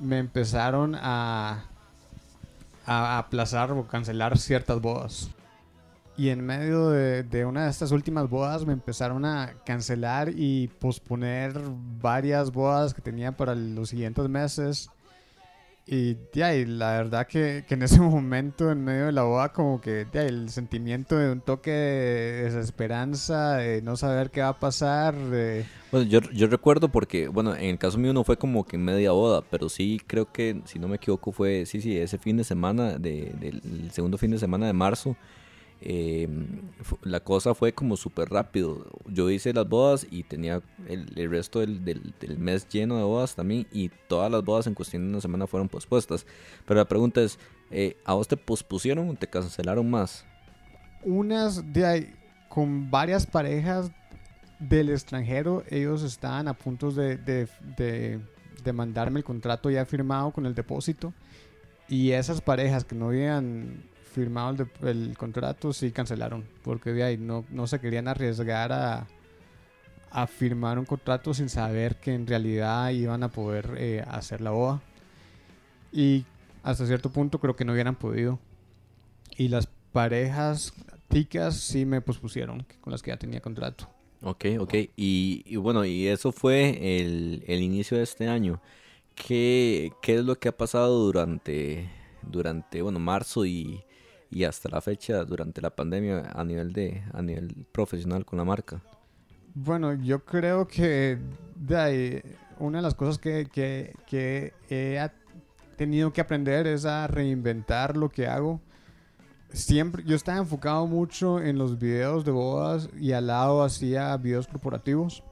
me 0.00 0.18
empezaron 0.18 0.94
a, 0.94 1.64
a 2.84 3.18
aplazar 3.18 3.72
o 3.72 3.86
cancelar 3.86 4.38
ciertas 4.38 4.80
bodas. 4.80 5.30
Y 6.18 6.30
en 6.30 6.44
medio 6.46 6.88
de, 6.90 7.44
una 7.44 7.64
de 7.64 7.70
estas 7.70 7.92
últimas 7.92 8.30
bodas 8.30 8.64
me 8.64 8.72
empezaron 8.72 9.26
a 9.26 9.52
cancelar 9.66 10.30
y 10.34 10.68
posponer 10.68 11.60
varias 12.00 12.52
bodas 12.52 12.94
que 12.94 13.02
tenía 13.02 13.32
para 13.32 13.54
los 13.54 13.90
siguientes 13.90 14.26
meses. 14.28 14.88
Y, 15.88 16.16
ya, 16.32 16.52
y 16.52 16.64
la 16.64 16.96
verdad 16.96 17.28
que, 17.28 17.64
en 17.68 17.82
ese 17.82 18.00
momento, 18.00 18.72
en 18.72 18.84
medio 18.84 19.06
de 19.06 19.12
la 19.12 19.22
boda, 19.22 19.52
como 19.52 19.80
que 19.80 20.06
el 20.14 20.50
sentimiento 20.50 21.16
de 21.16 21.30
un 21.30 21.40
toque 21.40 21.70
de 21.70 22.42
desesperanza, 22.42 23.58
de 23.58 23.82
no 23.82 23.96
saber 23.96 24.30
qué 24.30 24.40
va 24.40 24.48
a 24.48 24.58
pasar. 24.58 25.14
Bueno, 25.92 26.08
yo, 26.08 26.20
yo 26.32 26.48
recuerdo 26.48 26.88
porque, 26.88 27.28
bueno, 27.28 27.54
en 27.54 27.70
el 27.70 27.78
caso 27.78 27.98
mío 27.98 28.12
no 28.12 28.24
fue 28.24 28.36
como 28.36 28.64
que 28.64 28.76
media 28.76 29.12
boda, 29.12 29.42
pero 29.48 29.68
sí 29.68 30.00
creo 30.04 30.32
que, 30.32 30.60
si 30.64 30.80
no 30.80 30.88
me 30.88 30.96
equivoco, 30.96 31.30
fue, 31.30 31.66
sí, 31.66 31.80
sí, 31.80 31.96
ese 31.96 32.18
fin 32.18 32.36
de 32.36 32.42
semana, 32.42 32.98
de, 32.98 33.32
del 33.38 33.90
segundo 33.92 34.18
fin 34.18 34.32
de 34.32 34.38
semana 34.38 34.66
de 34.66 34.72
marzo 34.72 35.16
Em, 35.82 36.62
la 37.02 37.20
cosa 37.20 37.54
fue 37.54 37.72
como 37.72 37.96
súper 37.96 38.30
rápido. 38.30 38.86
Yo 39.06 39.30
hice 39.30 39.52
las 39.52 39.68
bodas 39.68 40.06
y 40.10 40.22
tenía 40.22 40.62
el, 40.88 41.06
resto 41.30 41.60
del, 41.60 41.84
del, 41.84 42.38
mes 42.38 42.66
lleno 42.68 42.96
de 42.96 43.04
bodas 43.04 43.34
también 43.34 43.66
y 43.72 43.90
todas 44.08 44.30
las 44.30 44.42
bodas 44.42 44.66
en 44.66 44.74
cuestión 44.74 45.04
de 45.04 45.10
una 45.10 45.20
semana 45.20 45.46
fueron 45.46 45.68
pospuestas. 45.68 46.26
Pero 46.64 46.78
la 46.78 46.86
pregunta 46.86 47.20
es, 47.20 47.38
eh, 47.70 47.96
¿a 48.04 48.14
vos 48.14 48.26
te 48.26 48.36
pospusieron 48.36 49.08
o 49.10 49.14
te 49.14 49.26
cancelaron 49.26 49.88
más? 49.90 50.24
Unas 51.04 51.72
de 51.72 51.86
ahí, 51.86 52.14
con 52.48 52.90
varias 52.90 53.26
parejas 53.26 53.90
del 54.58 54.88
extranjero, 54.88 55.62
ellos 55.68 56.02
estaban 56.02 56.48
a 56.48 56.54
punto 56.54 56.90
de, 56.90 57.18
de, 57.18 57.48
de, 57.76 58.18
de 58.64 58.72
mandarme 58.72 59.20
el 59.20 59.24
contrato 59.24 59.70
ya 59.70 59.84
firmado 59.84 60.30
con 60.30 60.46
el 60.46 60.54
depósito. 60.54 61.12
Y 61.88 62.12
esas 62.12 62.40
parejas 62.40 62.84
que 62.84 62.96
no 62.96 63.08
habían 63.08 63.84
firmado 64.16 64.66
el, 64.82 65.14
contrato, 65.18 65.74
sí 65.74 65.92
cancelaron, 65.92 66.42
porque 66.62 66.92
de 66.92 67.18
no, 67.18 67.44
no 67.50 67.66
se 67.66 67.78
querían 67.80 68.08
arriesgar 68.08 68.72
a, 68.72 69.06
a, 70.10 70.26
firmar 70.26 70.78
un 70.78 70.86
contrato 70.86 71.34
sin 71.34 71.50
saber 71.50 71.96
que 71.96 72.14
en 72.14 72.26
realidad 72.26 72.88
iban 72.92 73.22
a 73.22 73.28
poder 73.28 73.74
eh, 73.76 74.02
hacer 74.08 74.40
la 74.40 74.52
boda. 74.52 74.80
Y 75.92 76.24
hasta 76.62 76.86
cierto 76.86 77.10
punto 77.10 77.38
creo 77.40 77.56
que 77.56 77.66
no 77.66 77.74
hubieran 77.74 77.94
podido. 77.94 78.38
Y 79.36 79.48
las 79.48 79.68
parejas 79.92 80.72
ticas 81.08 81.56
sí 81.56 81.84
me 81.84 82.00
pospusieron, 82.00 82.64
con 82.80 82.92
las 82.92 83.02
que 83.02 83.10
ya 83.10 83.18
tenía 83.18 83.42
contrato. 83.42 83.86
Ok, 84.22 84.46
ok. 84.58 84.74
Y, 84.96 85.42
y 85.44 85.56
bueno, 85.56 85.84
y 85.84 86.06
eso 86.06 86.32
fue 86.32 87.00
el, 87.02 87.44
el, 87.46 87.60
inicio 87.60 87.98
de 87.98 88.04
este 88.04 88.28
año. 88.28 88.62
¿Qué, 89.14 89.92
¿Qué 90.00 90.14
es 90.14 90.24
lo 90.24 90.38
que 90.38 90.48
ha 90.48 90.56
pasado 90.56 91.04
durante, 91.04 91.90
durante 92.22 92.80
bueno, 92.80 92.98
marzo 92.98 93.44
y, 93.44 93.82
y 94.30 94.44
hasta 94.44 94.68
la 94.68 94.80
fecha 94.80 95.24
durante 95.24 95.60
la 95.60 95.70
pandemia 95.70 96.30
a 96.34 96.44
nivel 96.44 96.72
de 96.72 97.02
a 97.12 97.22
nivel 97.22 97.66
profesional 97.72 98.24
con 98.24 98.38
la 98.38 98.44
marca? 98.44 98.80
Bueno, 99.54 99.94
yo 99.94 100.24
creo 100.24 100.68
que 100.68 101.18
de 101.54 102.22
una 102.58 102.78
de 102.78 102.82
las 102.82 102.94
cosas 102.94 103.18
que, 103.18 103.48
que, 103.50 103.94
que, 104.06 104.52
he 104.68 105.08
tenido 105.76 106.12
que 106.12 106.20
aprender 106.20 106.66
es 106.66 106.84
a 106.84 107.06
reinventar 107.06 107.96
lo 107.96 108.10
que 108.10 108.26
hago. 108.26 108.60
Siempre, 109.50 110.02
yo 110.04 110.16
estaba 110.16 110.38
enfocado 110.38 110.86
mucho 110.86 111.40
en 111.40 111.56
los 111.56 111.78
videos 111.78 112.24
de 112.24 112.32
bodas 112.32 112.90
y 113.00 113.12
al 113.12 113.28
lado 113.28 113.62
hacía 113.62 114.16
videos 114.16 114.46
corporativos. 114.46 115.22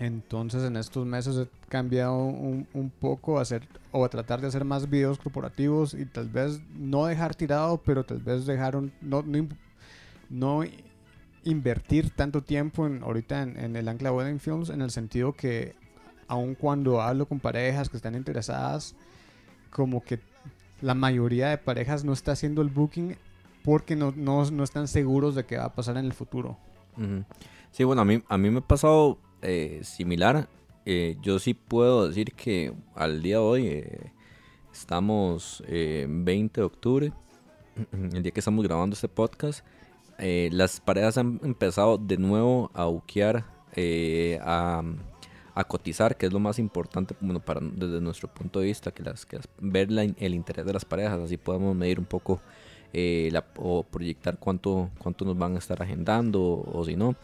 Entonces 0.00 0.64
en 0.64 0.78
estos 0.78 1.04
meses 1.04 1.36
he 1.36 1.68
cambiado 1.68 2.16
un, 2.24 2.66
un, 2.72 2.88
poco 2.88 3.38
a 3.38 3.42
hacer 3.42 3.68
o 3.92 4.02
a 4.02 4.08
tratar 4.08 4.40
de 4.40 4.46
hacer 4.46 4.64
más 4.64 4.88
videos 4.88 5.18
corporativos 5.18 5.92
y 5.92 6.06
tal 6.06 6.30
vez 6.30 6.62
no 6.74 7.04
dejar 7.04 7.34
tirado, 7.34 7.76
pero 7.76 8.02
tal 8.02 8.16
vez 8.16 8.46
dejar 8.46 8.76
un, 8.76 8.92
no, 9.02 9.22
no, 10.30 10.62
invertir 11.44 12.08
tanto 12.08 12.42
tiempo 12.42 12.86
en, 12.86 13.02
ahorita 13.02 13.42
en, 13.42 13.76
el 13.76 13.86
Ancla 13.88 14.10
Wedding 14.10 14.40
Films 14.40 14.70
en 14.70 14.80
el 14.80 14.90
sentido 14.90 15.34
que 15.34 15.74
aun 16.28 16.54
cuando 16.54 17.02
hablo 17.02 17.26
con 17.26 17.38
parejas 17.38 17.90
que 17.90 17.98
están 17.98 18.14
interesadas, 18.14 18.96
como 19.68 20.02
que 20.02 20.18
la 20.80 20.94
mayoría 20.94 21.50
de 21.50 21.58
parejas 21.58 22.04
no 22.04 22.14
está 22.14 22.32
haciendo 22.32 22.62
el 22.62 22.70
booking 22.70 23.16
porque 23.62 23.96
no, 23.96 24.14
no, 24.16 24.50
no 24.50 24.64
están 24.64 24.88
seguros 24.88 25.34
de 25.34 25.44
qué 25.44 25.58
va 25.58 25.66
a 25.66 25.74
pasar 25.74 25.98
en 25.98 26.06
el 26.06 26.14
futuro. 26.14 26.56
Sí, 27.70 27.84
bueno, 27.84 28.00
a 28.00 28.04
mí, 28.06 28.22
a 28.26 28.38
mí 28.38 28.48
me 28.48 28.60
ha 28.60 28.62
pasado 28.62 29.18
eh, 29.42 29.80
similar. 29.84 30.48
Eh, 30.84 31.16
yo 31.22 31.38
sí 31.38 31.54
puedo 31.54 32.08
decir 32.08 32.32
que 32.32 32.72
al 32.94 33.22
día 33.22 33.36
de 33.36 33.42
hoy 33.42 33.66
eh, 33.66 34.12
estamos 34.72 35.62
20 35.66 36.60
de 36.60 36.64
octubre, 36.64 37.12
el 37.92 38.22
día 38.22 38.32
que 38.32 38.40
estamos 38.40 38.64
grabando 38.64 38.94
este 38.94 39.08
podcast. 39.08 39.64
las 40.18 40.80
parejas 40.80 41.18
han 41.18 41.40
empezado 41.42 41.96
de 41.96 42.18
nuevo 42.18 42.70
a 42.74 42.84
buquear, 42.84 43.44
a, 44.42 44.84
cotizar, 45.68 46.16
que 46.16 46.26
es 46.26 46.32
lo 46.32 46.40
más 46.40 46.58
importante 46.58 47.14
bueno, 47.20 47.40
para, 47.40 47.60
desde 47.60 48.00
nuestro 48.00 48.28
punto 48.32 48.60
de 48.60 48.66
vista, 48.66 48.90
que, 48.92 49.02
las, 49.02 49.26
que 49.26 49.38
ver 49.60 49.88
el 49.90 50.34
interés 50.34 50.64
de 50.66 50.72
las 50.72 50.84
parejas, 50.84 51.20
así 51.20 51.36
podemos 51.36 51.76
medir 51.76 51.98
un 51.98 52.06
poco 52.06 52.40
o 53.56 53.82
proyectar 53.84 54.38
cuánto, 54.38 54.90
cuánto 54.98 55.24
nos 55.24 55.38
van 55.38 55.54
a 55.54 55.58
estar 55.58 55.82
agendando 55.82 56.40
o 56.42 56.84
si 56.84 56.96
no. 56.96 57.14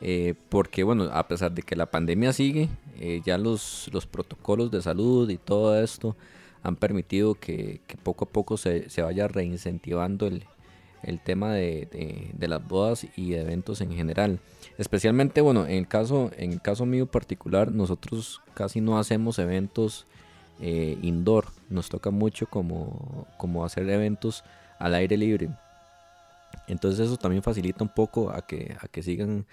Eh, 0.00 0.34
porque 0.48 0.82
bueno, 0.82 1.04
a 1.12 1.28
pesar 1.28 1.52
de 1.52 1.62
que 1.62 1.76
la 1.76 1.86
pandemia 1.86 2.32
sigue, 2.32 2.68
eh, 2.98 3.20
ya 3.24 3.36
los, 3.36 3.90
los 3.92 4.06
protocolos 4.06 4.70
de 4.70 4.80
salud 4.80 5.28
y 5.28 5.36
todo 5.36 5.78
esto 5.78 6.16
han 6.62 6.76
permitido 6.76 7.34
que, 7.34 7.80
poco 8.02 8.24
a 8.24 8.28
poco 8.28 8.56
se, 8.56 8.88
se 8.88 9.02
vaya 9.02 9.28
reincentivando 9.28 10.26
el, 10.26 10.44
el 11.02 11.20
tema 11.20 11.52
de, 11.52 12.32
de, 12.32 12.48
las 12.48 12.66
bodas 12.66 13.06
y 13.16 13.34
eventos 13.34 13.80
en 13.80 13.92
general. 13.92 14.40
Especialmente, 14.78 15.40
bueno, 15.40 15.66
en 15.66 15.78
el 15.78 15.88
caso, 15.88 16.30
en 16.36 16.52
el 16.52 16.62
caso 16.62 16.86
mío 16.86 17.06
particular, 17.06 17.72
nosotros 17.72 18.40
casi 18.54 18.80
no 18.80 18.98
hacemos 18.98 19.38
eventos 19.38 20.06
eh, 20.60 20.98
indoor. 21.02 21.46
Nos 21.68 21.88
toca 21.88 22.10
mucho 22.10 22.46
como, 22.46 23.26
como 23.38 23.64
hacer 23.64 23.88
eventos 23.88 24.44
al 24.78 24.94
aire 24.94 25.16
libre. 25.16 25.48
Entonces 26.66 27.00
eso 27.00 27.16
también 27.16 27.42
facilita 27.42 27.82
un 27.82 27.90
poco 27.90 28.30
a 28.30 28.46
que, 28.46 28.76
a 28.80 28.88
que 28.88 29.02
sigan 29.02 29.46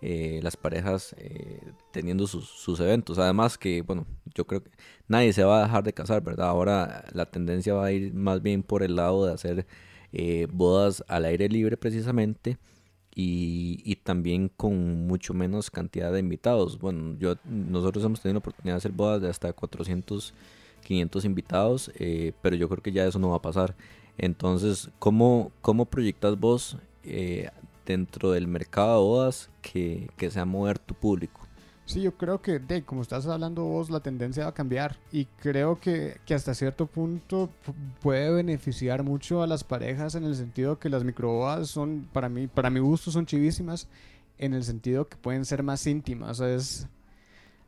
eh, 0.00 0.38
las 0.44 0.56
parejas 0.56 1.16
eh, 1.18 1.60
teniendo 1.90 2.26
sus, 2.28 2.80
eventos. 2.80 3.18
Además 3.18 3.58
que, 3.58 3.82
bueno, 3.82 4.06
yo 4.32 4.46
creo 4.46 4.62
que 4.62 4.70
nadie 5.08 5.32
se 5.32 5.42
va 5.42 5.58
a 5.58 5.62
dejar 5.64 5.82
de 5.82 5.92
casar, 5.92 6.22
¿verdad? 6.22 6.48
Ahora 6.48 7.04
la 7.12 7.26
tendencia 7.26 7.74
va 7.74 7.86
a 7.86 7.92
ir 7.92 8.14
más 8.14 8.40
bien 8.40 8.62
por 8.62 8.84
el 8.84 8.94
lado 8.94 9.26
de 9.26 9.32
hacer 9.32 9.66
eh, 10.12 10.46
bodas 10.52 11.02
al 11.08 11.24
aire 11.24 11.48
libre 11.48 11.76
precisamente 11.76 12.58
y, 13.14 13.96
también 14.04 14.48
con 14.48 15.06
mucho 15.08 15.34
menos 15.34 15.70
cantidad 15.70 16.12
de 16.12 16.20
invitados. 16.20 16.78
Bueno, 16.78 17.16
yo, 17.18 17.34
nosotros 17.44 18.04
hemos 18.04 18.20
tenido 18.20 18.34
la 18.34 18.38
oportunidad 18.38 18.74
de 18.74 18.78
hacer 18.78 18.92
bodas 18.92 19.20
de 19.20 19.28
hasta 19.28 19.52
400, 19.52 20.32
500 20.84 21.24
invitados, 21.24 21.90
pero 22.40 22.54
yo 22.54 22.68
creo 22.68 22.82
que 22.82 22.92
ya 22.92 23.04
eso 23.04 23.18
no 23.18 23.30
va 23.30 23.36
a 23.36 23.42
pasar. 23.42 23.74
Entonces, 24.18 24.90
¿cómo, 25.00 25.50
cómo 25.60 25.86
proyectas 25.86 26.38
vos 26.38 26.78
dentro 27.88 28.32
del 28.32 28.46
mercado 28.46 29.00
de 29.00 29.08
bodas 29.08 29.50
que, 29.62 30.10
que 30.16 30.30
sea 30.30 30.44
mover 30.44 30.78
tu 30.78 30.94
público. 30.94 31.40
Sí, 31.86 32.02
yo 32.02 32.12
creo 32.12 32.42
que, 32.42 32.58
de, 32.58 32.82
como 32.82 33.00
estás 33.00 33.26
hablando 33.26 33.64
vos, 33.64 33.88
la 33.88 34.00
tendencia 34.00 34.44
va 34.44 34.50
a 34.50 34.54
cambiar 34.54 34.96
y 35.10 35.24
creo 35.24 35.80
que, 35.80 36.18
que, 36.26 36.34
hasta 36.34 36.52
cierto 36.52 36.84
punto 36.84 37.48
puede 38.02 38.30
beneficiar 38.30 39.02
mucho 39.02 39.42
a 39.42 39.46
las 39.46 39.64
parejas 39.64 40.14
en 40.14 40.24
el 40.24 40.34
sentido 40.34 40.78
que 40.78 40.90
las 40.90 41.02
microbodas 41.02 41.70
son, 41.70 42.06
para 42.12 42.28
mí, 42.28 42.46
para 42.46 42.68
mi 42.68 42.78
gusto, 42.78 43.10
son 43.10 43.24
chivísimas 43.24 43.88
en 44.36 44.52
el 44.52 44.64
sentido 44.64 45.08
que 45.08 45.16
pueden 45.16 45.46
ser 45.46 45.62
más 45.62 45.86
íntimas. 45.86 46.40
es 46.40 46.86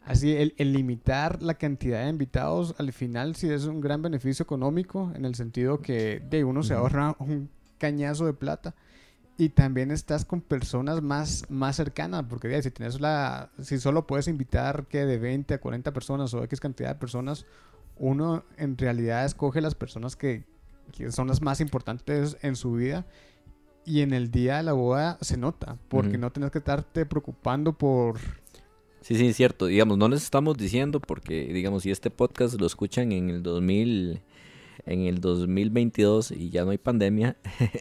así, 0.04 0.36
el, 0.36 0.52
el, 0.58 0.74
limitar 0.74 1.42
la 1.42 1.54
cantidad 1.54 2.04
de 2.04 2.10
invitados 2.10 2.74
al 2.76 2.92
final 2.92 3.36
sí 3.36 3.48
es 3.48 3.64
un 3.64 3.80
gran 3.80 4.02
beneficio 4.02 4.42
económico 4.42 5.12
en 5.14 5.24
el 5.24 5.34
sentido 5.34 5.80
que 5.80 6.20
de 6.28 6.44
uno 6.44 6.62
se 6.62 6.74
ahorra 6.74 7.16
un 7.20 7.48
cañazo 7.78 8.26
de 8.26 8.34
plata 8.34 8.74
y 9.40 9.48
también 9.48 9.90
estás 9.90 10.26
con 10.26 10.42
personas 10.42 11.00
más, 11.00 11.46
más 11.48 11.76
cercanas, 11.76 12.26
porque 12.28 12.62
si 12.62 12.70
tienes 12.70 13.00
la, 13.00 13.50
si 13.58 13.78
solo 13.78 14.06
puedes 14.06 14.28
invitar 14.28 14.86
que 14.86 15.06
de 15.06 15.16
20 15.16 15.54
a 15.54 15.58
40 15.58 15.94
personas 15.94 16.34
o 16.34 16.44
X 16.44 16.60
cantidad 16.60 16.90
de 16.90 16.96
personas, 16.96 17.46
uno 17.96 18.44
en 18.58 18.76
realidad 18.76 19.24
escoge 19.24 19.62
las 19.62 19.74
personas 19.74 20.14
que, 20.14 20.44
son 21.08 21.28
las 21.28 21.40
más 21.40 21.62
importantes 21.62 22.36
en 22.42 22.54
su 22.54 22.74
vida 22.74 23.06
y 23.86 24.02
en 24.02 24.12
el 24.12 24.30
día 24.30 24.58
de 24.58 24.64
la 24.64 24.74
boda 24.74 25.16
se 25.22 25.38
nota, 25.38 25.78
porque 25.88 26.18
no 26.18 26.30
tienes 26.30 26.50
que 26.50 26.58
estarte 26.58 27.06
preocupando 27.06 27.72
por... 27.72 28.18
Sí, 29.00 29.16
sí, 29.16 29.28
es 29.28 29.36
cierto. 29.38 29.64
Digamos, 29.66 29.96
no 29.96 30.06
les 30.10 30.22
estamos 30.22 30.58
diciendo 30.58 31.00
porque, 31.00 31.50
digamos, 31.54 31.84
si 31.84 31.90
este 31.90 32.10
podcast 32.10 32.60
lo 32.60 32.66
escuchan 32.66 33.10
en 33.12 33.30
el 33.30 33.42
2000 33.42 34.20
en 34.86 35.02
el 35.02 35.20
2022 35.20 36.32
y 36.32 36.50
ya 36.50 36.64
no 36.64 36.70
hay 36.70 36.78
pandemia, 36.78 37.36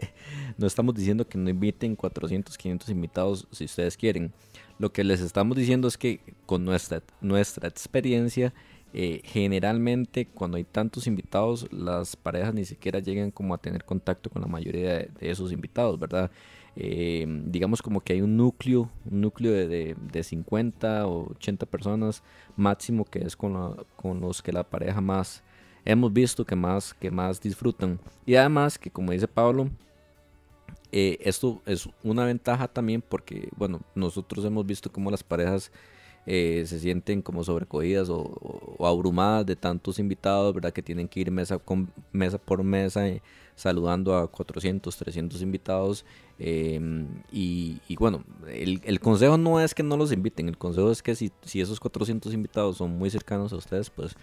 no 0.58 0.68
estamos 0.68 0.96
diciendo 0.96 1.28
que 1.28 1.38
no 1.38 1.50
inviten 1.50 1.96
400, 1.96 2.58
500 2.58 2.90
invitados 2.90 3.48
si 3.52 3.66
ustedes 3.66 3.98
quieren. 3.98 4.34
Lo 4.78 4.92
que 4.94 5.04
les 5.04 5.20
estamos 5.22 5.58
diciendo 5.58 5.88
es 5.88 5.98
que 5.98 6.22
con 6.46 6.64
nuestra, 6.64 7.04
nuestra 7.22 7.68
experiencia, 7.68 8.54
eh, 8.94 9.22
generalmente 9.26 10.26
cuando 10.26 10.58
hay 10.58 10.64
tantos 10.64 11.06
invitados, 11.06 11.68
las 11.72 12.16
parejas 12.16 12.54
ni 12.54 12.66
siquiera 12.66 13.00
llegan 13.00 13.32
como 13.32 13.54
a 13.54 13.58
tener 13.58 13.84
contacto 13.84 14.30
con 14.30 14.42
la 14.42 14.48
mayoría 14.48 14.94
de, 14.94 15.10
esos 15.20 15.52
invitados, 15.52 16.00
¿verdad? 16.00 16.32
Eh, 16.76 17.26
digamos 17.46 17.82
como 17.82 18.00
que 18.00 18.14
hay 18.14 18.22
un 18.22 18.38
núcleo, 18.38 18.90
un 19.10 19.22
núcleo 19.22 19.52
de, 19.52 19.96
de, 20.00 20.24
50 20.24 21.08
o 21.08 21.32
80 21.32 21.66
personas 21.66 22.24
máximo 22.56 23.04
que 23.04 23.20
es 23.20 23.36
con, 23.36 23.76
con 23.98 24.22
los 24.22 24.42
que 24.42 24.54
la 24.54 24.64
pareja 24.64 25.02
más 25.02 25.44
hemos 25.86 26.14
visto 26.14 26.46
que 26.46 26.56
más, 26.56 26.94
que 26.94 27.12
más 27.12 27.42
disfrutan. 27.42 28.00
Y 28.26 28.36
además 28.36 28.78
que 28.78 28.92
como 28.92 29.12
dice 29.12 29.28
Pablo, 29.28 29.70
eh, 30.92 31.18
esto 31.22 31.62
es 31.66 31.88
una 32.04 32.26
ventaja 32.26 32.68
también 32.68 33.04
porque, 33.08 33.50
bueno, 33.56 33.82
nosotros 33.94 34.44
hemos 34.46 34.66
visto 34.66 34.92
cómo 34.92 35.12
las 35.12 35.24
parejas 35.24 35.72
eh, 36.26 36.64
se 36.66 36.80
sienten 36.80 37.22
como 37.22 37.44
sobrecogidas 37.44 38.10
o, 38.10 38.78
abrumadas 38.86 39.46
de 39.46 39.56
tantos 39.56 40.00
invitados, 40.00 40.54
¿verdad? 40.54 40.74
Que 40.74 40.82
tienen 40.82 41.08
que 41.08 41.20
ir 41.22 41.32
mesa, 41.32 41.58
con, 41.60 41.92
mesa 42.12 42.38
por 42.38 42.64
mesa 42.64 43.08
eh, 43.08 43.22
saludando 43.56 44.16
a 44.16 44.30
400, 44.30 44.96
300 44.96 45.42
invitados. 45.42 46.06
Em, 46.40 47.08
y, 47.32 47.80
bueno, 47.98 48.24
el, 48.48 48.82
el, 48.84 49.00
consejo 49.00 49.38
no 49.38 49.60
es 49.60 49.74
que 49.74 49.84
no 49.84 49.98
los 49.98 50.12
inviten, 50.12 50.48
el 50.50 50.58
consejo 50.58 50.92
es 50.92 51.02
que 51.04 51.16
si, 51.16 51.32
si 51.44 51.62
esos 51.62 51.80
400 51.80 52.34
invitados 52.34 52.78
son 52.78 52.98
muy 52.98 53.10
cercanos 53.10 53.52
a 53.54 53.58
ustedes, 53.58 53.90
pues 53.90 54.16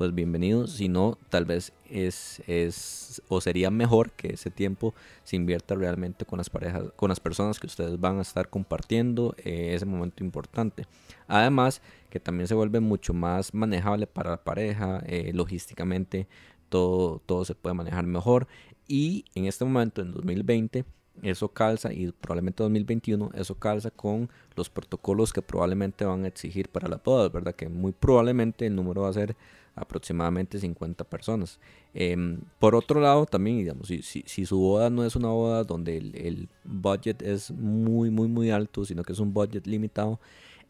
pues 0.00 0.14
bienvenidos. 0.14 0.72
Si 0.76 0.88
no, 0.88 1.18
tal 1.28 1.44
vez 1.44 1.74
es, 1.90 2.42
es 2.46 3.20
o 3.28 3.42
sería 3.42 3.70
mejor 3.70 4.12
que 4.12 4.32
ese 4.32 4.50
tiempo 4.50 4.94
se 5.24 5.36
invierta 5.36 5.74
realmente 5.74 6.24
con 6.24 6.38
las 6.38 6.48
parejas, 6.48 6.84
con 6.96 7.10
las 7.10 7.20
personas 7.20 7.60
que 7.60 7.66
ustedes 7.66 8.00
van 8.00 8.16
a 8.16 8.22
estar 8.22 8.48
compartiendo 8.48 9.34
eh, 9.44 9.72
ese 9.74 9.84
momento 9.84 10.24
importante. 10.24 10.86
Además, 11.28 11.82
que 12.08 12.18
también 12.18 12.48
se 12.48 12.54
vuelve 12.54 12.80
mucho 12.80 13.12
más 13.12 13.52
manejable 13.52 14.06
para 14.06 14.30
la 14.30 14.42
pareja, 14.42 15.02
eh, 15.04 15.32
logísticamente 15.34 16.28
todo, 16.70 17.20
todo 17.26 17.44
se 17.44 17.54
puede 17.54 17.74
manejar 17.74 18.06
mejor. 18.06 18.48
Y 18.88 19.26
en 19.34 19.44
este 19.44 19.66
momento, 19.66 20.00
en 20.00 20.12
2020, 20.12 20.86
eso 21.20 21.48
calza 21.50 21.92
y 21.92 22.10
probablemente 22.12 22.62
2021 22.62 23.32
eso 23.34 23.54
calza 23.56 23.90
con 23.90 24.30
los 24.56 24.70
protocolos 24.70 25.34
que 25.34 25.42
probablemente 25.42 26.06
van 26.06 26.24
a 26.24 26.28
exigir 26.28 26.70
para 26.70 26.88
la 26.88 26.96
bodas, 27.04 27.30
¿verdad? 27.30 27.54
Que 27.54 27.68
muy 27.68 27.92
probablemente 27.92 28.66
el 28.66 28.74
número 28.74 29.02
va 29.02 29.10
a 29.10 29.12
ser 29.12 29.36
aproximadamente 29.74 30.58
50 30.58 31.04
personas. 31.04 31.58
Em, 31.94 32.40
por 32.58 32.74
otro 32.74 33.00
lado, 33.00 33.26
también, 33.26 33.58
digamos, 33.58 33.88
si, 33.88 34.02
su 34.24 34.58
boda 34.58 34.90
no 34.90 35.04
es 35.04 35.16
una 35.16 35.28
boda 35.28 35.64
donde 35.64 35.96
el, 35.96 36.48
budget 36.64 37.22
es 37.22 37.50
muy, 37.50 38.10
muy, 38.10 38.28
muy 38.28 38.50
alto, 38.50 38.84
sino 38.84 39.02
que 39.02 39.12
es 39.12 39.18
un 39.18 39.32
budget 39.32 39.66
limitado, 39.66 40.20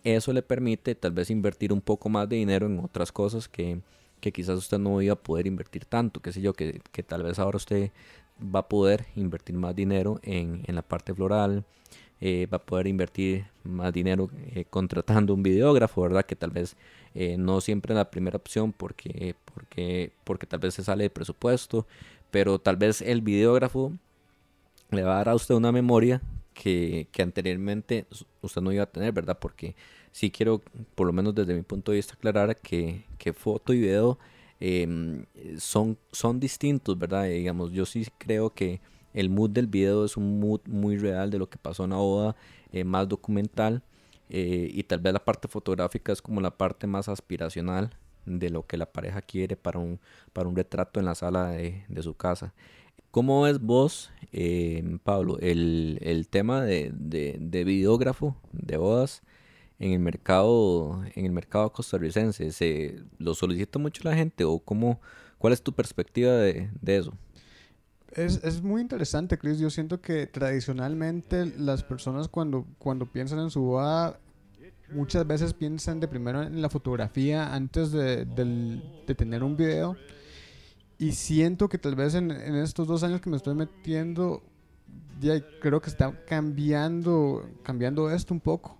eso 0.04 0.32
le 0.32 0.42
permite 0.42 0.94
tal 0.94 1.12
vez 1.12 1.30
invertir 1.30 1.72
un 1.72 1.80
poco 1.80 2.08
más 2.08 2.28
de 2.28 2.36
dinero 2.36 2.66
en 2.66 2.78
otras 2.78 3.12
cosas 3.12 3.48
que, 3.48 3.80
que 4.20 4.32
quizás 4.32 4.56
usted 4.58 4.78
no 4.78 5.02
iba 5.02 5.12
a 5.12 5.16
poder 5.16 5.46
invertir 5.46 5.84
tanto, 5.84 6.20
qué 6.20 6.32
sé 6.32 6.40
yo, 6.40 6.52
que, 6.54 6.80
que 6.92 7.02
tal 7.02 7.22
vez 7.22 7.38
ahora 7.38 7.56
usted 7.56 7.90
va 8.42 8.60
a 8.60 8.68
poder 8.68 9.06
invertir 9.16 9.56
más 9.56 9.76
dinero 9.76 10.18
en, 10.22 10.62
en 10.66 10.74
la 10.74 10.82
parte 10.82 11.14
floral, 11.14 11.64
eh, 12.20 12.46
va 12.52 12.56
a 12.58 12.62
poder 12.62 12.86
invertir 12.86 13.46
más 13.64 13.92
dinero 13.92 14.30
eh, 14.54 14.64
contratando 14.68 15.34
un 15.34 15.42
videógrafo, 15.42 16.02
¿verdad? 16.02 16.24
Que 16.26 16.36
tal 16.36 16.50
vez 16.50 16.76
eh, 17.14 17.36
no 17.38 17.60
siempre 17.60 17.94
es 17.94 17.96
la 17.96 18.10
primera 18.10 18.36
opción 18.36 18.72
porque, 18.72 19.34
porque, 19.46 20.12
porque 20.24 20.46
tal 20.46 20.60
vez 20.60 20.74
se 20.74 20.84
sale 20.84 21.04
de 21.04 21.10
presupuesto, 21.10 21.86
pero 22.30 22.58
tal 22.58 22.76
vez 22.76 23.00
el 23.00 23.22
videógrafo 23.22 23.92
le 24.90 25.02
va 25.02 25.14
a 25.14 25.16
dar 25.16 25.28
a 25.30 25.34
usted 25.34 25.54
una 25.54 25.72
memoria 25.72 26.20
que, 26.52 27.08
que 27.12 27.22
anteriormente 27.22 28.06
usted 28.42 28.60
no 28.60 28.72
iba 28.72 28.82
a 28.82 28.86
tener, 28.86 29.12
¿verdad? 29.12 29.38
Porque 29.38 29.74
sí 30.12 30.30
quiero, 30.30 30.60
por 30.94 31.06
lo 31.06 31.12
menos 31.12 31.34
desde 31.34 31.54
mi 31.54 31.62
punto 31.62 31.92
de 31.92 31.96
vista, 31.96 32.14
aclarar 32.14 32.56
que, 32.56 33.04
que 33.18 33.32
foto 33.32 33.72
y 33.72 33.80
video 33.80 34.18
em, 34.58 35.24
son, 35.58 35.96
son 36.12 36.38
distintos, 36.38 36.98
¿verdad? 36.98 37.24
digamos, 37.24 37.72
yo 37.72 37.86
sí 37.86 38.06
creo 38.18 38.50
que 38.50 38.80
el 39.14 39.30
mood 39.30 39.50
del 39.50 39.66
video 39.66 40.04
es 40.04 40.16
un 40.16 40.40
mood 40.40 40.60
muy 40.66 40.96
real 40.98 41.30
de 41.30 41.38
lo 41.38 41.48
que 41.48 41.58
pasó 41.58 41.84
en 41.84 41.90
la 41.90 41.96
boda, 41.96 42.36
eh, 42.72 42.84
más 42.84 43.08
documental. 43.08 43.82
Eh, 44.28 44.70
y 44.72 44.84
tal 44.84 45.00
vez 45.00 45.12
la 45.12 45.24
parte 45.24 45.48
fotográfica 45.48 46.12
es 46.12 46.22
como 46.22 46.40
la 46.40 46.56
parte 46.56 46.86
más 46.86 47.08
aspiracional 47.08 47.90
de 48.26 48.50
lo 48.50 48.66
que 48.66 48.76
la 48.76 48.86
pareja 48.86 49.22
quiere 49.22 49.56
para 49.56 49.80
un, 49.80 49.98
para 50.32 50.48
un 50.48 50.54
retrato 50.54 51.00
en 51.00 51.06
la 51.06 51.14
sala 51.16 51.50
de, 51.50 51.84
su 52.02 52.14
casa. 52.14 52.54
¿Cómo 53.10 53.42
ves 53.42 53.60
vos, 53.60 54.12
eh, 54.32 54.98
Pablo, 55.02 55.38
el, 55.40 56.28
tema 56.30 56.62
de, 56.62 56.92
de, 56.94 57.64
videógrafo 57.64 58.36
de 58.52 58.76
bodas 58.76 59.22
en 59.80 59.92
el 59.92 59.98
mercado, 59.98 61.02
en 61.16 61.26
el 61.26 61.32
mercado 61.32 61.72
costarricense? 61.72 62.52
¿Se, 62.52 63.00
¿Lo 63.18 63.34
solicita 63.34 63.80
mucho 63.80 64.02
la 64.04 64.14
gente 64.14 64.44
o 64.44 64.60
cómo, 64.60 65.00
cuál 65.38 65.52
es 65.52 65.62
tu 65.62 65.72
perspectiva 65.72 66.34
de, 66.34 66.70
de 66.80 66.96
eso? 66.98 67.14
Es, 68.12 68.40
es, 68.42 68.62
muy 68.62 68.82
interesante, 68.82 69.38
Chris. 69.38 69.58
Yo 69.58 69.70
siento 69.70 70.00
que 70.00 70.26
tradicionalmente 70.26 71.46
las 71.46 71.84
personas 71.84 72.28
cuando, 72.28 72.66
cuando 72.78 73.06
piensan 73.06 73.38
en 73.38 73.50
su 73.50 73.62
boda, 73.62 74.18
muchas 74.92 75.26
veces 75.26 75.54
piensan 75.54 76.00
de 76.00 76.08
primero 76.08 76.42
en 76.42 76.60
la 76.60 76.68
fotografía 76.68 77.54
antes 77.54 77.92
de, 77.92 78.24
de 78.24 79.14
tener 79.14 79.44
un 79.44 79.56
video. 79.56 79.96
Y 80.98 81.12
siento 81.12 81.68
que 81.68 81.78
tal 81.78 81.94
vez 81.94 82.14
en, 82.14 82.30
en, 82.30 82.56
estos 82.56 82.86
dos 82.86 83.02
años 83.04 83.20
que 83.20 83.30
me 83.30 83.36
estoy 83.36 83.54
metiendo, 83.54 84.42
ya 85.20 85.40
creo 85.60 85.80
que 85.80 85.88
está 85.88 86.12
cambiando, 86.26 87.48
cambiando 87.62 88.10
esto 88.10 88.34
un 88.34 88.40
poco 88.40 88.79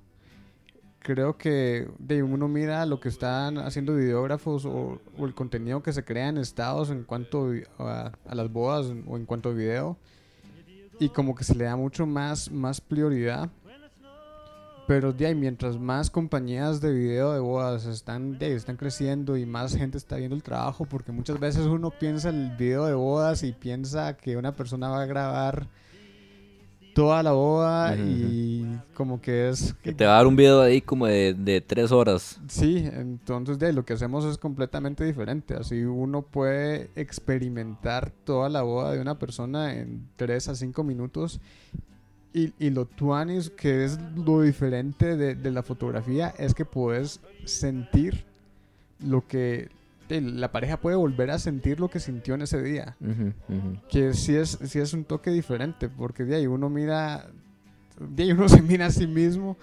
creo 1.00 1.36
que 1.36 1.88
de 1.98 2.22
uno 2.22 2.46
mira 2.46 2.86
lo 2.86 3.00
que 3.00 3.08
están 3.08 3.58
haciendo 3.58 3.96
videógrafos 3.96 4.64
o, 4.64 5.00
el 5.18 5.34
contenido 5.34 5.82
que 5.82 5.92
se 5.92 6.04
crea 6.04 6.28
en 6.28 6.38
estados 6.38 6.90
en 6.90 7.04
cuanto 7.04 7.52
a, 7.78 8.12
las 8.32 8.52
bodas 8.52 8.86
o 9.06 9.16
en 9.16 9.26
cuanto 9.26 9.48
a 9.48 9.52
video 9.52 9.96
y 10.98 11.08
como 11.08 11.34
que 11.34 11.44
se 11.44 11.54
le 11.54 11.64
da 11.64 11.76
mucho 11.76 12.06
más, 12.06 12.50
más 12.50 12.80
prioridad. 12.80 13.50
Pero 14.86 15.12
de 15.12 15.26
ahí, 15.26 15.34
mientras 15.34 15.78
más 15.78 16.10
compañías 16.10 16.80
de 16.80 16.92
video 16.92 17.32
de 17.32 17.38
bodas 17.38 17.86
están, 17.86 18.38
de 18.38 18.54
están 18.54 18.76
creciendo 18.76 19.36
y 19.36 19.46
más 19.46 19.76
gente 19.76 19.96
está 19.96 20.16
viendo 20.16 20.34
el 20.34 20.42
trabajo, 20.42 20.84
porque 20.84 21.12
muchas 21.12 21.38
veces 21.38 21.66
uno 21.66 21.90
piensa 21.90 22.28
el 22.28 22.50
video 22.56 22.86
de 22.86 22.94
bodas 22.94 23.44
y 23.44 23.52
piensa 23.52 24.16
que 24.16 24.36
una 24.36 24.52
persona 24.52 24.88
va 24.88 25.02
a 25.02 25.06
grabar 25.06 25.68
toda 27.00 27.22
la 27.22 27.32
boda 27.32 27.96
y 27.96 28.78
como 28.92 29.22
que 29.22 29.48
es... 29.48 29.74
Que 29.82 29.94
te 29.94 30.04
va 30.04 30.12
a 30.12 30.16
dar 30.16 30.26
un 30.26 30.36
video 30.36 30.60
ahí 30.60 30.82
como 30.82 31.06
de, 31.06 31.32
de 31.32 31.62
tres 31.62 31.92
horas. 31.92 32.38
Sí, 32.46 32.86
entonces 32.92 33.58
de 33.58 33.72
lo 33.72 33.86
que 33.86 33.94
hacemos 33.94 34.26
es 34.26 34.36
completamente 34.36 35.02
diferente. 35.02 35.54
Así 35.54 35.82
uno 35.82 36.20
puede 36.20 36.90
experimentar 36.96 38.10
toda 38.24 38.50
la 38.50 38.60
boda 38.60 38.92
de 38.92 39.00
una 39.00 39.18
persona 39.18 39.74
en 39.74 40.08
tres 40.16 40.48
a 40.48 40.54
cinco 40.54 40.84
minutos. 40.84 41.40
Y, 42.34 42.52
y 42.58 42.68
lo 42.68 42.84
tuanis, 42.84 43.48
que 43.48 43.86
es 43.86 43.98
lo 44.14 44.42
diferente 44.42 45.16
de, 45.16 45.34
de 45.36 45.50
la 45.50 45.62
fotografía, 45.62 46.34
es 46.36 46.52
que 46.52 46.66
puedes 46.66 47.20
sentir 47.46 48.26
lo 49.02 49.26
que 49.26 49.70
la 50.18 50.50
pareja 50.50 50.78
puede 50.78 50.96
volver 50.96 51.30
a 51.30 51.38
sentir 51.38 51.78
lo 51.78 51.88
que 51.88 52.00
sintió 52.00 52.34
en 52.34 52.42
ese 52.42 52.62
día. 52.62 52.96
Que 53.88 54.14
sí 54.14 54.34
es, 54.34 54.58
sí 54.64 54.78
es 54.78 54.92
un 54.94 55.04
toque 55.04 55.30
diferente, 55.30 55.88
porque 55.88 56.24
de 56.24 56.36
ahí 56.36 56.46
uno 56.46 56.70
mira, 56.70 57.28
de 57.98 58.22
ahí 58.22 58.32
uno 58.32 58.48
se 58.48 58.62
mira 58.62 58.86
a 58.86 58.90
sí 58.90 59.06
mismo, 59.06 59.56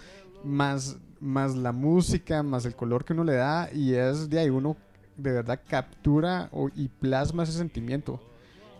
más, 0.44 0.98
más 1.20 1.56
la 1.56 1.72
música, 1.72 2.44
más 2.44 2.66
el 2.66 2.76
color 2.76 3.04
que 3.04 3.14
uno 3.14 3.24
le 3.24 3.34
da, 3.34 3.70
y 3.74 3.94
es 3.94 4.30
de 4.30 4.40
ahí 4.40 4.50
uno 4.50 4.78
de 5.18 5.32
verdad 5.32 5.60
captura 5.68 6.50
y 6.76 6.88
plasma 6.88 7.44
ese 7.44 7.54
sentimiento. 7.54 8.22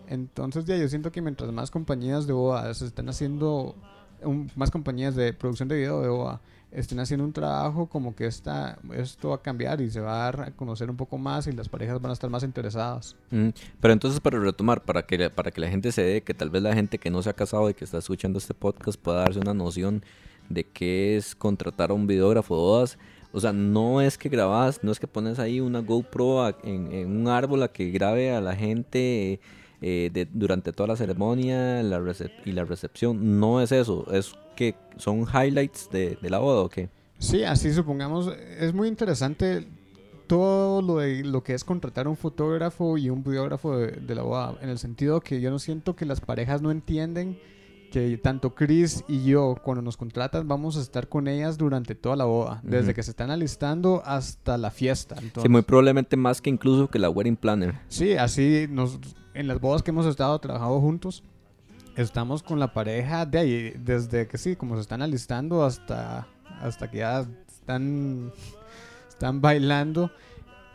Entonces, 0.08 0.68
ahí 0.70 0.80
yo 0.80 0.88
siento 0.88 1.12
que 1.12 1.20
mientras 1.20 1.52
más 1.52 1.70
compañías 1.70 2.26
de 2.26 2.32
bodas 2.32 2.80
están 2.80 3.08
haciendo, 3.08 3.74
más 4.56 4.70
compañías 4.70 5.14
de 5.14 5.32
producción 5.32 5.68
de 5.68 5.76
video 5.76 6.00
de 6.00 6.08
boda, 6.08 6.40
estén 6.70 7.00
haciendo 7.00 7.24
un 7.24 7.32
trabajo 7.32 7.86
como 7.86 8.14
que 8.14 8.26
esta, 8.26 8.78
esto 8.94 9.30
va 9.30 9.36
a 9.36 9.42
cambiar 9.42 9.80
y 9.80 9.90
se 9.90 10.00
va 10.00 10.14
a 10.14 10.24
dar 10.24 10.40
a 10.42 10.50
conocer 10.50 10.90
un 10.90 10.96
poco 10.96 11.16
más 11.18 11.46
y 11.46 11.52
las 11.52 11.68
parejas 11.68 12.00
van 12.00 12.10
a 12.10 12.12
estar 12.12 12.28
más 12.28 12.42
interesadas. 12.42 13.16
Mm, 13.30 13.48
pero 13.80 13.92
entonces 13.92 14.20
para 14.20 14.38
retomar, 14.38 14.84
para 14.84 15.06
que, 15.06 15.30
para 15.30 15.50
que 15.50 15.60
la 15.60 15.68
gente 15.68 15.92
se 15.92 16.02
dé, 16.02 16.22
que 16.22 16.34
tal 16.34 16.50
vez 16.50 16.62
la 16.62 16.74
gente 16.74 16.98
que 16.98 17.10
no 17.10 17.22
se 17.22 17.30
ha 17.30 17.34
casado 17.34 17.70
y 17.70 17.74
que 17.74 17.84
está 17.84 17.98
escuchando 17.98 18.38
este 18.38 18.54
podcast 18.54 19.00
pueda 19.00 19.20
darse 19.20 19.40
una 19.40 19.54
noción 19.54 20.02
de 20.48 20.64
qué 20.64 21.16
es 21.16 21.34
contratar 21.34 21.90
a 21.90 21.94
un 21.94 22.06
videógrafo 22.06 22.54
de 22.54 22.60
bodas. 22.60 22.98
O 23.32 23.40
sea, 23.40 23.52
no 23.52 24.00
es 24.00 24.16
que 24.16 24.28
grabas, 24.28 24.82
no 24.82 24.90
es 24.90 24.98
que 24.98 25.06
pones 25.06 25.38
ahí 25.38 25.60
una 25.60 25.80
GoPro 25.80 26.48
en, 26.64 26.92
en 26.92 27.16
un 27.16 27.28
árbol 27.28 27.62
a 27.62 27.68
que 27.68 27.90
grabe 27.90 28.34
a 28.34 28.40
la 28.40 28.56
gente 28.56 29.40
eh, 29.80 30.10
de, 30.12 30.26
durante 30.32 30.72
toda 30.72 30.88
la 30.88 30.96
ceremonia 30.96 31.82
la 31.82 32.02
y 32.44 32.52
la 32.52 32.64
recepción. 32.64 33.38
No 33.38 33.60
es 33.60 33.70
eso, 33.70 34.06
es 34.12 34.34
que 34.56 34.74
son 34.96 35.20
highlights 35.20 35.88
de, 35.90 36.18
la 36.22 36.38
boda 36.38 36.62
o 36.62 36.68
qué. 36.68 36.88
Sí, 37.18 37.44
así 37.44 37.72
supongamos. 37.72 38.32
Es 38.58 38.74
muy 38.74 38.88
interesante 38.88 39.66
todo 40.26 40.82
lo, 40.82 40.96
de, 40.98 41.24
lo 41.24 41.42
que 41.42 41.54
es 41.54 41.64
contratar 41.64 42.08
un 42.08 42.16
fotógrafo 42.16 42.98
y 42.98 43.08
un 43.08 43.22
videógrafo 43.22 43.76
de, 43.76 44.14
la 44.14 44.22
boda, 44.22 44.58
en 44.60 44.68
el 44.68 44.78
sentido 44.78 45.20
que 45.20 45.40
yo 45.40 45.50
no 45.50 45.58
siento 45.58 45.94
que 45.94 46.04
las 46.04 46.20
parejas 46.20 46.60
no 46.60 46.70
entienden 46.70 47.38
que 47.92 48.18
tanto 48.18 48.54
Chris 48.54 49.04
y 49.08 49.24
yo, 49.24 49.56
cuando 49.62 49.80
nos 49.80 49.96
contratan, 49.96 50.46
vamos 50.46 50.76
a 50.76 50.80
estar 50.80 51.08
con 51.08 51.26
ellas 51.26 51.56
durante 51.56 51.94
toda 51.94 52.16
la 52.16 52.24
boda, 52.24 52.60
desde 52.62 52.92
que 52.92 53.02
se 53.02 53.12
están 53.12 53.30
alistando 53.30 54.02
hasta 54.04 54.58
la 54.58 54.70
fiesta. 54.70 55.16
sí, 55.40 55.48
muy 55.48 55.62
probablemente 55.62 56.16
más 56.16 56.42
que 56.42 56.50
incluso 56.50 56.88
que 56.88 56.98
la 56.98 57.08
wedding 57.08 57.36
planner. 57.36 57.76
Sí, 57.88 58.12
así 58.12 58.66
nos, 58.68 58.98
en 59.38 59.46
las 59.46 59.60
bodas 59.60 59.84
que 59.84 59.92
hemos 59.92 60.04
estado 60.04 60.36
trabajando 60.40 60.80
juntos, 60.80 61.22
estamos 61.94 62.42
con 62.42 62.58
la 62.58 62.72
pareja 62.72 63.24
de 63.24 63.38
ahí, 63.38 63.74
desde 63.78 64.26
que 64.26 64.36
sí, 64.36 64.56
como 64.56 64.74
se 64.74 64.80
están 64.80 65.00
alistando 65.00 65.64
hasta, 65.64 66.26
hasta 66.60 66.90
que 66.90 66.98
ya 66.98 67.24
están, 67.46 68.32
están 69.08 69.40
bailando, 69.40 70.10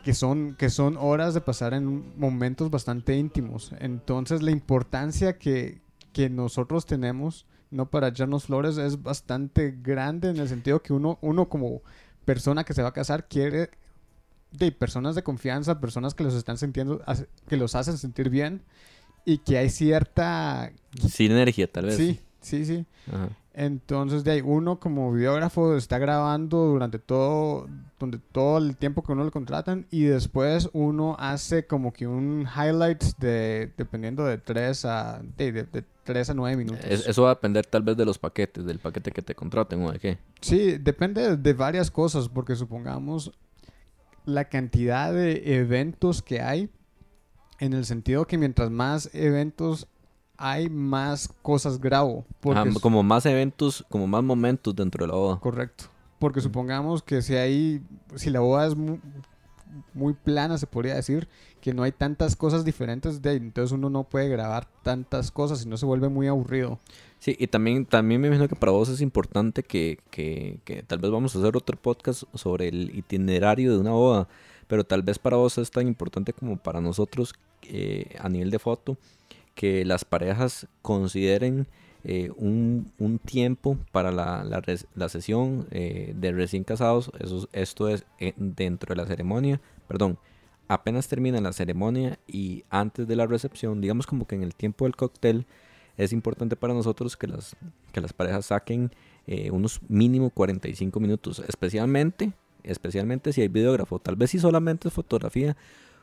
que 0.02 0.14
son, 0.14 0.54
que 0.54 0.70
son 0.70 0.96
horas 0.96 1.34
de 1.34 1.42
pasar 1.42 1.74
en 1.74 2.18
momentos 2.18 2.70
bastante 2.70 3.14
íntimos. 3.18 3.70
Entonces 3.80 4.40
la 4.40 4.50
importancia 4.50 5.38
que, 5.38 5.82
que 6.14 6.30
nosotros 6.30 6.86
tenemos, 6.86 7.44
no 7.70 7.90
para 7.90 8.08
echarnos 8.08 8.46
flores, 8.46 8.78
es 8.78 9.02
bastante 9.02 9.78
grande 9.82 10.30
en 10.30 10.38
el 10.38 10.48
sentido 10.48 10.80
que 10.80 10.94
uno, 10.94 11.18
uno 11.20 11.50
como 11.50 11.82
persona 12.24 12.64
que 12.64 12.72
se 12.72 12.80
va 12.80 12.88
a 12.88 12.94
casar 12.94 13.28
quiere 13.28 13.68
de 14.56 14.72
personas 14.72 15.14
de 15.14 15.22
confianza, 15.22 15.80
personas 15.80 16.14
que 16.14 16.24
los 16.24 16.34
están 16.34 16.58
sintiendo, 16.58 17.02
que 17.48 17.56
los 17.56 17.74
hacen 17.74 17.98
sentir 17.98 18.30
bien 18.30 18.62
y 19.24 19.38
que 19.38 19.58
hay 19.58 19.70
cierta... 19.70 20.72
Sinergia, 21.08 21.70
tal 21.70 21.86
vez. 21.86 21.96
Sí, 21.96 22.20
sí, 22.40 22.64
sí. 22.64 22.86
Entonces, 23.56 24.24
de 24.24 24.32
ahí, 24.32 24.40
uno 24.40 24.80
como 24.80 25.12
videógrafo 25.12 25.76
está 25.76 25.98
grabando 25.98 26.58
durante 26.66 26.98
todo, 26.98 27.68
donde 28.00 28.18
todo 28.18 28.58
el 28.58 28.76
tiempo 28.76 29.02
que 29.02 29.12
uno 29.12 29.24
le 29.24 29.30
contratan 29.30 29.86
y 29.90 30.02
después 30.02 30.68
uno 30.72 31.16
hace 31.20 31.64
como 31.64 31.92
que 31.92 32.08
un 32.08 32.48
highlight 32.48 33.02
de, 33.18 33.72
dependiendo 33.76 34.24
de 34.24 34.38
3 34.38 34.84
a, 34.86 35.22
de, 35.36 35.52
de, 35.52 35.84
3 36.02 36.30
a 36.30 36.34
9 36.34 36.56
minutos. 36.56 36.84
eso 36.84 37.22
va 37.22 37.30
a 37.30 37.34
depender 37.34 37.64
tal 37.64 37.82
vez 37.82 37.96
de 37.96 38.04
los 38.04 38.18
paquetes, 38.18 38.64
del 38.64 38.80
paquete 38.80 39.12
que 39.12 39.22
te 39.22 39.36
contraten 39.36 39.82
o 39.82 39.92
de 39.92 40.00
qué. 40.00 40.18
Sí, 40.40 40.76
depende 40.78 41.36
de 41.36 41.52
varias 41.54 41.92
cosas, 41.92 42.28
porque 42.28 42.56
supongamos 42.56 43.32
la 44.24 44.48
cantidad 44.48 45.12
de 45.12 45.56
eventos 45.56 46.22
que 46.22 46.40
hay, 46.40 46.70
en 47.58 47.72
el 47.72 47.84
sentido 47.84 48.26
que 48.26 48.38
mientras 48.38 48.70
más 48.70 49.10
eventos 49.14 49.86
hay, 50.36 50.68
más 50.68 51.28
cosas 51.42 51.80
grabo. 51.80 52.24
como 52.80 53.02
más 53.02 53.24
eventos, 53.26 53.84
como 53.88 54.06
más 54.06 54.22
momentos 54.22 54.74
dentro 54.74 55.04
de 55.04 55.12
la 55.12 55.18
boda. 55.18 55.40
Correcto. 55.40 55.84
Porque 56.18 56.40
supongamos 56.40 57.02
que 57.02 57.22
si 57.22 57.34
hay, 57.36 57.82
si 58.16 58.30
la 58.30 58.40
boda 58.40 58.66
es 58.66 58.74
muy, 59.92 60.14
plana, 60.14 60.58
se 60.58 60.66
podría 60.66 60.94
decir, 60.94 61.28
que 61.60 61.74
no 61.74 61.82
hay 61.82 61.92
tantas 61.92 62.36
cosas 62.36 62.64
diferentes, 62.64 63.22
de, 63.22 63.34
entonces 63.34 63.72
uno 63.72 63.90
no 63.90 64.04
puede 64.04 64.28
grabar 64.28 64.68
tantas 64.82 65.30
cosas 65.30 65.64
y 65.64 65.68
no 65.68 65.76
se 65.76 65.86
vuelve 65.86 66.08
muy 66.08 66.26
aburrido. 66.26 66.78
Sí, 67.18 67.36
y 67.38 67.46
también, 67.46 67.86
también 67.86 68.20
me 68.20 68.28
imagino 68.28 68.48
que 68.48 68.56
para 68.56 68.72
vos 68.72 68.88
es 68.88 69.00
importante 69.00 69.62
que, 69.62 69.98
que, 70.10 70.58
que 70.64 70.82
tal 70.82 70.98
vez 70.98 71.10
vamos 71.10 71.34
a 71.34 71.38
hacer 71.38 71.56
otro 71.56 71.76
podcast 71.76 72.24
sobre 72.34 72.68
el 72.68 72.94
itinerario 72.94 73.72
de 73.72 73.78
una 73.78 73.92
boda, 73.92 74.28
pero 74.66 74.84
tal 74.84 75.02
vez 75.02 75.18
para 75.18 75.36
vos 75.36 75.58
es 75.58 75.70
tan 75.70 75.86
importante 75.86 76.32
como 76.32 76.56
para 76.56 76.80
nosotros 76.80 77.34
eh, 77.62 78.16
a 78.18 78.28
nivel 78.28 78.50
de 78.50 78.58
foto, 78.58 78.98
que 79.54 79.84
las 79.84 80.04
parejas 80.04 80.66
consideren 80.82 81.66
eh, 82.04 82.30
un, 82.36 82.92
un, 82.98 83.18
tiempo 83.18 83.78
para 83.90 84.12
la, 84.12 84.44
la, 84.44 84.62
la 84.94 85.08
sesión 85.08 85.66
eh, 85.70 86.12
de 86.16 86.32
recién 86.32 86.62
casados. 86.62 87.10
Eso, 87.18 87.48
esto 87.52 87.88
es 87.88 88.04
dentro 88.36 88.94
de 88.94 89.00
la 89.00 89.06
ceremonia, 89.06 89.60
perdón, 89.88 90.18
apenas 90.68 91.08
termina 91.08 91.40
la 91.40 91.52
ceremonia 91.52 92.18
y 92.26 92.64
antes 92.70 93.06
de 93.06 93.16
la 93.16 93.26
recepción, 93.26 93.80
digamos 93.80 94.06
como 94.06 94.26
que 94.26 94.34
en 94.34 94.42
el 94.42 94.54
tiempo 94.54 94.84
del 94.84 94.96
cóctel, 94.96 95.46
es 95.96 96.12
importante 96.12 96.56
para 96.56 96.74
nosotros 96.74 97.16
que 97.16 97.26
las, 97.26 97.56
que 97.92 98.00
las 98.00 98.12
parejas 98.12 98.46
saquen 98.46 98.90
eh, 99.26 99.50
unos 99.50 99.80
mínimo 99.88 100.30
45 100.30 100.98
minutos, 101.00 101.42
especialmente, 101.46 102.32
especialmente 102.62 103.32
si 103.32 103.42
hay 103.42 103.48
videógrafo, 103.48 103.98
tal 103.98 104.16
vez 104.16 104.30
si 104.30 104.38
solamente 104.38 104.88
es 104.88 104.94
fotografía, 104.94 105.56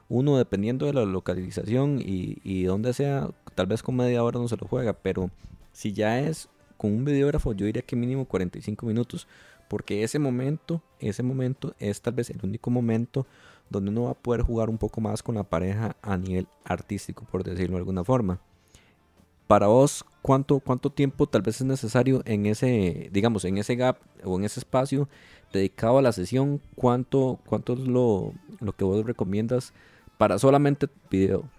uno 0.07 0.37
dependiendo 0.37 0.85
de 0.85 0.93
la 0.93 1.05
localización 1.05 1.99
y, 1.99 2.37
y 2.43 2.63
donde 2.63 2.93
sea, 2.93 3.29
tal 3.55 3.67
vez 3.67 3.83
con 3.83 3.95
media 3.95 4.23
hora 4.23 4.39
no 4.39 4.47
se 4.47 4.57
lo 4.57 4.67
juega, 4.67 4.93
pero 4.93 5.29
si 5.71 5.93
ya 5.93 6.19
es 6.19 6.49
con 6.77 6.91
un 6.91 7.05
videógrafo, 7.05 7.53
yo 7.53 7.65
diría 7.65 7.81
que 7.81 7.95
mínimo 7.95 8.25
45 8.25 8.86
minutos, 8.86 9.27
porque 9.69 10.03
ese 10.03 10.19
momento, 10.19 10.81
ese 10.99 11.23
momento 11.23 11.75
es 11.79 12.01
tal 12.01 12.13
vez 12.13 12.29
el 12.29 12.39
único 12.43 12.69
momento 12.71 13.25
donde 13.69 13.91
uno 13.91 14.03
va 14.03 14.12
a 14.12 14.15
poder 14.15 14.41
jugar 14.41 14.69
un 14.69 14.77
poco 14.77 14.99
más 14.99 15.23
con 15.23 15.36
la 15.36 15.43
pareja 15.43 15.95
a 16.01 16.17
nivel 16.17 16.47
artístico, 16.65 17.25
por 17.25 17.43
decirlo 17.43 17.75
de 17.75 17.79
alguna 17.79 18.03
forma 18.03 18.39
para 19.51 19.67
vos, 19.67 20.05
¿cuánto, 20.21 20.62
¿cuánto 20.62 20.89
tiempo 20.89 21.27
tal 21.27 21.41
vez 21.41 21.60
es 21.60 21.67
necesario 21.67 22.21
en 22.23 22.45
ese, 22.45 23.10
digamos, 23.12 23.43
en 23.43 23.57
ese 23.57 23.75
gap 23.75 23.97
o 24.23 24.38
en 24.38 24.45
ese 24.45 24.62
espacio 24.62 25.10
dedicado 25.51 25.97
a 25.97 26.01
la 26.01 26.13
sesión? 26.13 26.62
¿Cuánto, 26.75 27.38
cuánto 27.45 27.73
es 27.73 27.79
lo, 27.79 28.31
lo 28.62 28.71
que 28.71 28.86
vos 28.86 29.05
recomiendas 29.05 29.73
para 30.17 30.39
solamente 30.39 30.88
video? 31.10 31.49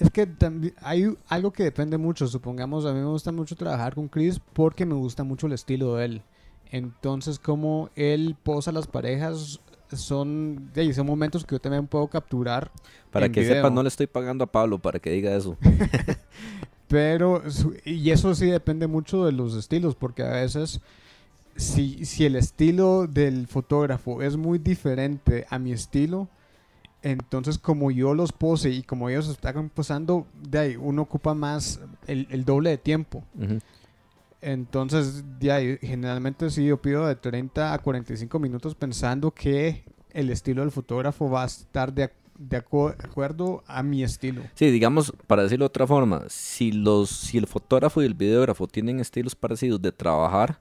Es 0.00 0.10
que 0.10 0.26
también 0.26 0.74
hay 0.80 1.14
algo 1.28 1.52
que 1.52 1.62
depende 1.62 1.98
mucho. 1.98 2.26
Supongamos, 2.26 2.86
a 2.86 2.92
mí 2.94 3.00
me 3.00 3.06
gusta 3.06 3.32
mucho 3.32 3.54
trabajar 3.54 3.94
con 3.94 4.08
Chris 4.08 4.40
porque 4.54 4.86
me 4.86 4.94
gusta 4.94 5.24
mucho 5.24 5.46
el 5.46 5.52
estilo 5.52 5.96
de 5.96 6.06
él. 6.06 6.22
Entonces, 6.70 7.38
como 7.38 7.90
él 7.96 8.34
posa 8.42 8.72
las 8.72 8.86
parejas, 8.86 9.60
son, 9.92 10.70
son 10.94 11.06
momentos 11.06 11.44
que 11.44 11.54
yo 11.54 11.60
también 11.60 11.86
puedo 11.86 12.06
capturar. 12.08 12.70
Para 13.10 13.28
que 13.28 13.46
sepas, 13.46 13.72
no 13.72 13.82
le 13.82 13.88
estoy 13.88 14.06
pagando 14.06 14.44
a 14.44 14.46
Pablo 14.46 14.78
para 14.78 14.98
que 14.98 15.10
diga 15.10 15.36
eso. 15.36 15.58
Pero, 16.88 17.42
y 17.84 18.10
eso 18.10 18.34
sí 18.34 18.46
depende 18.46 18.86
mucho 18.86 19.26
de 19.26 19.32
los 19.32 19.54
estilos, 19.54 19.94
porque 19.94 20.22
a 20.22 20.30
veces, 20.30 20.80
si, 21.56 22.06
si 22.06 22.24
el 22.24 22.36
estilo 22.36 23.06
del 23.06 23.46
fotógrafo 23.48 24.22
es 24.22 24.36
muy 24.36 24.58
diferente 24.58 25.46
a 25.50 25.58
mi 25.58 25.72
estilo, 25.72 26.28
entonces 27.02 27.58
como 27.58 27.90
yo 27.90 28.14
los 28.14 28.32
pose 28.32 28.70
y 28.70 28.82
como 28.82 29.08
ellos 29.08 29.28
están 29.28 29.70
posando, 29.70 30.26
de 30.42 30.58
ahí 30.58 30.76
uno 30.76 31.02
ocupa 31.02 31.34
más 31.34 31.80
el, 32.06 32.44
doble 32.44 32.70
de 32.70 32.78
tiempo. 32.78 33.24
Entonces, 34.42 35.24
de 35.38 35.52
ahí, 35.52 35.78
generalmente 35.80 36.48
sí 36.50 36.64
yo 36.64 36.80
pido 36.80 37.06
de 37.06 37.14
30 37.14 37.74
a 37.74 37.78
45 37.78 38.38
minutos 38.38 38.74
pensando 38.74 39.30
que 39.32 39.84
el 40.12 40.30
estilo 40.30 40.62
del 40.62 40.70
fotógrafo 40.70 41.30
va 41.30 41.42
a 41.42 41.46
estar 41.46 41.92
de, 41.92 42.10
de 42.38 42.56
acuerdo 42.56 43.62
a 43.66 43.82
mi 43.82 44.02
estilo. 44.02 44.42
Sí, 44.54 44.70
digamos, 44.70 45.12
para 45.26 45.42
decirlo 45.42 45.64
de 45.64 45.68
otra 45.68 45.86
forma, 45.86 46.24
si, 46.28 46.72
los, 46.72 47.10
si 47.10 47.38
el 47.38 47.46
fotógrafo 47.46 48.02
y 48.02 48.06
el 48.06 48.14
videógrafo 48.14 48.66
tienen 48.66 48.98
estilos 49.00 49.34
parecidos 49.34 49.80
de 49.82 49.92
trabajar, 49.92 50.60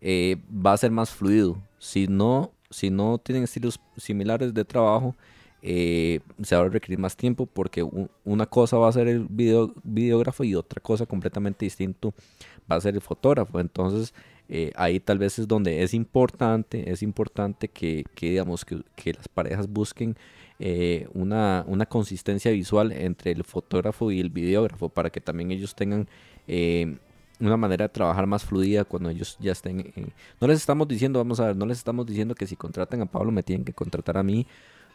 eh, 0.00 0.36
va 0.50 0.72
a 0.72 0.76
ser 0.76 0.90
más 0.90 1.10
fluido. 1.10 1.60
Si 1.78 2.06
no, 2.06 2.52
si 2.70 2.90
no 2.90 3.18
tienen 3.18 3.44
estilos 3.44 3.80
similares 3.96 4.54
de 4.54 4.64
trabajo, 4.64 5.16
eh, 5.62 6.20
se 6.42 6.54
va 6.54 6.62
a 6.62 6.68
requerir 6.68 6.98
más 6.98 7.16
tiempo 7.16 7.46
porque 7.46 7.86
una 8.24 8.46
cosa 8.46 8.76
va 8.76 8.88
a 8.88 8.92
ser 8.92 9.08
el 9.08 9.26
video, 9.28 9.74
videógrafo 9.82 10.44
y 10.44 10.54
otra 10.54 10.80
cosa 10.80 11.06
completamente 11.06 11.64
distinto 11.64 12.14
va 12.70 12.76
a 12.76 12.80
ser 12.80 12.94
el 12.94 13.00
fotógrafo. 13.00 13.58
Entonces, 13.58 14.14
eh, 14.48 14.72
ahí 14.76 15.00
tal 15.00 15.18
vez 15.18 15.38
es 15.38 15.48
donde 15.48 15.82
es 15.82 15.94
importante, 15.94 16.90
es 16.90 17.02
importante 17.02 17.68
que, 17.68 18.04
que 18.14 18.30
digamos, 18.30 18.64
que, 18.64 18.82
que 18.94 19.14
las 19.14 19.28
parejas 19.28 19.68
busquen 19.68 20.16
eh, 20.58 21.08
una, 21.14 21.64
una, 21.66 21.86
consistencia 21.86 22.50
visual 22.50 22.92
entre 22.92 23.32
el 23.32 23.44
fotógrafo 23.44 24.10
y 24.10 24.20
el 24.20 24.30
videógrafo 24.30 24.88
para 24.88 25.10
que 25.10 25.20
también 25.20 25.50
ellos 25.50 25.74
tengan 25.74 26.08
una 27.40 27.56
manera 27.56 27.86
de 27.86 27.88
trabajar 27.90 28.26
más 28.26 28.44
fluida 28.44 28.84
cuando 28.84 29.10
ellos 29.10 29.36
ya 29.40 29.52
estén... 29.52 29.92
no 30.40 30.46
les 30.46 30.58
estamos 30.60 30.88
diciendo, 30.88 31.18
vamos 31.18 31.40
a 31.40 31.48
ver, 31.48 31.56
no 31.56 31.66
les 31.66 31.78
estamos 31.78 32.06
diciendo 32.06 32.34
que 32.34 32.46
si 32.46 32.56
contratan 32.56 33.02
a 33.02 33.06
Pablo 33.06 33.32
me 33.32 33.42
tienen 33.42 33.64
que 33.64 33.72
contratar 33.72 34.16
a 34.16 34.22
mí 34.22 34.46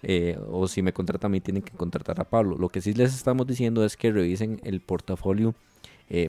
eh, 0.04 0.38
o 0.50 0.68
si 0.68 0.82
me 0.82 0.94
contratan 0.94 1.30
a 1.30 1.34
mí 1.34 1.42
tienen 1.42 1.64
que 1.64 1.72
contratar 1.72 2.20
a 2.20 2.30
Pablo. 2.30 2.58
Lo 2.58 2.70
que 2.70 2.82
sí 2.82 2.94
les 2.94 3.14
estamos 3.14 3.48
diciendo 3.48 3.86
es 3.86 3.98
que 3.98 4.12
revisen 4.12 4.60
el 4.64 4.82
portafolio. 4.82 5.56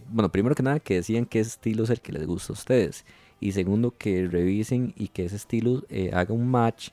bueno, 0.09 0.31
primero 0.31 0.55
que 0.55 0.63
nada, 0.63 0.81
que 0.81 0.95
decían 0.95 1.27
qué 1.27 1.41
estilo 1.41 1.85
es 1.85 1.91
el 1.91 2.01
que 2.01 2.13
les 2.13 2.27
gusta 2.27 2.53
a 2.53 2.55
ustedes. 2.55 3.05
Y 3.41 3.53
segundo, 3.53 3.97
que 3.97 4.29
revisen 4.29 4.95
y 4.97 5.09
que 5.09 5.25
ese 5.25 5.37
estilo 5.37 5.83
haga 6.13 6.33
un 6.33 6.49
match 6.49 6.91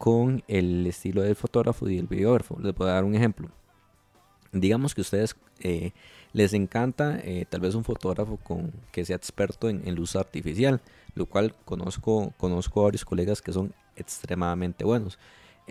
con 0.00 0.42
el 0.48 0.86
estilo 0.86 1.20
del 1.20 1.36
fotógrafo 1.36 1.86
y 1.86 1.96
del 1.96 2.06
videógrafo. 2.06 2.58
Les 2.58 2.74
voy 2.74 2.88
a 2.88 2.92
dar 2.92 3.04
un 3.04 3.14
ejemplo. 3.14 3.50
Digamos 4.50 4.94
que 4.94 5.02
a 5.02 5.02
ustedes 5.02 5.36
eh, 5.60 5.92
les 6.32 6.54
encanta 6.54 7.20
eh, 7.22 7.44
tal 7.48 7.60
vez 7.60 7.74
un 7.74 7.84
fotógrafo 7.84 8.38
con, 8.38 8.72
que 8.92 9.04
sea 9.04 9.16
experto 9.16 9.68
en, 9.68 9.94
luz 9.94 10.16
artificial, 10.16 10.80
lo 11.14 11.26
cual 11.26 11.54
conozco, 11.66 12.32
conozco 12.38 12.80
a 12.80 12.84
varios 12.84 13.04
colegas 13.04 13.42
que 13.42 13.52
son 13.52 13.74
extremadamente 13.94 14.84
buenos. 14.84 15.18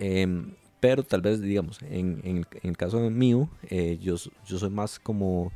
Em, 0.00 0.54
pero 0.80 1.02
tal 1.02 1.20
vez, 1.20 1.40
digamos, 1.40 1.78
en, 1.82 2.46
el 2.62 2.76
caso 2.76 2.98
mío, 3.10 3.48
eh, 3.68 3.98
yo, 4.00 4.16
yo 4.46 4.58
soy 4.58 4.70
más 4.70 4.98
como 4.98 5.52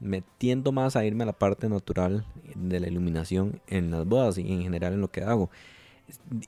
metiendo 0.00 0.70
más 0.70 0.96
a 0.96 1.04
irme 1.04 1.24
a 1.24 1.26
la 1.26 1.32
parte 1.32 1.68
natural 1.68 2.24
de 2.54 2.80
la 2.80 2.88
iluminación 2.88 3.60
en 3.66 3.90
las 3.90 4.06
bodas 4.06 4.38
y 4.38 4.52
en 4.52 4.62
general 4.62 4.92
en 4.92 5.00
lo 5.00 5.10
que 5.10 5.22
hago. 5.22 5.50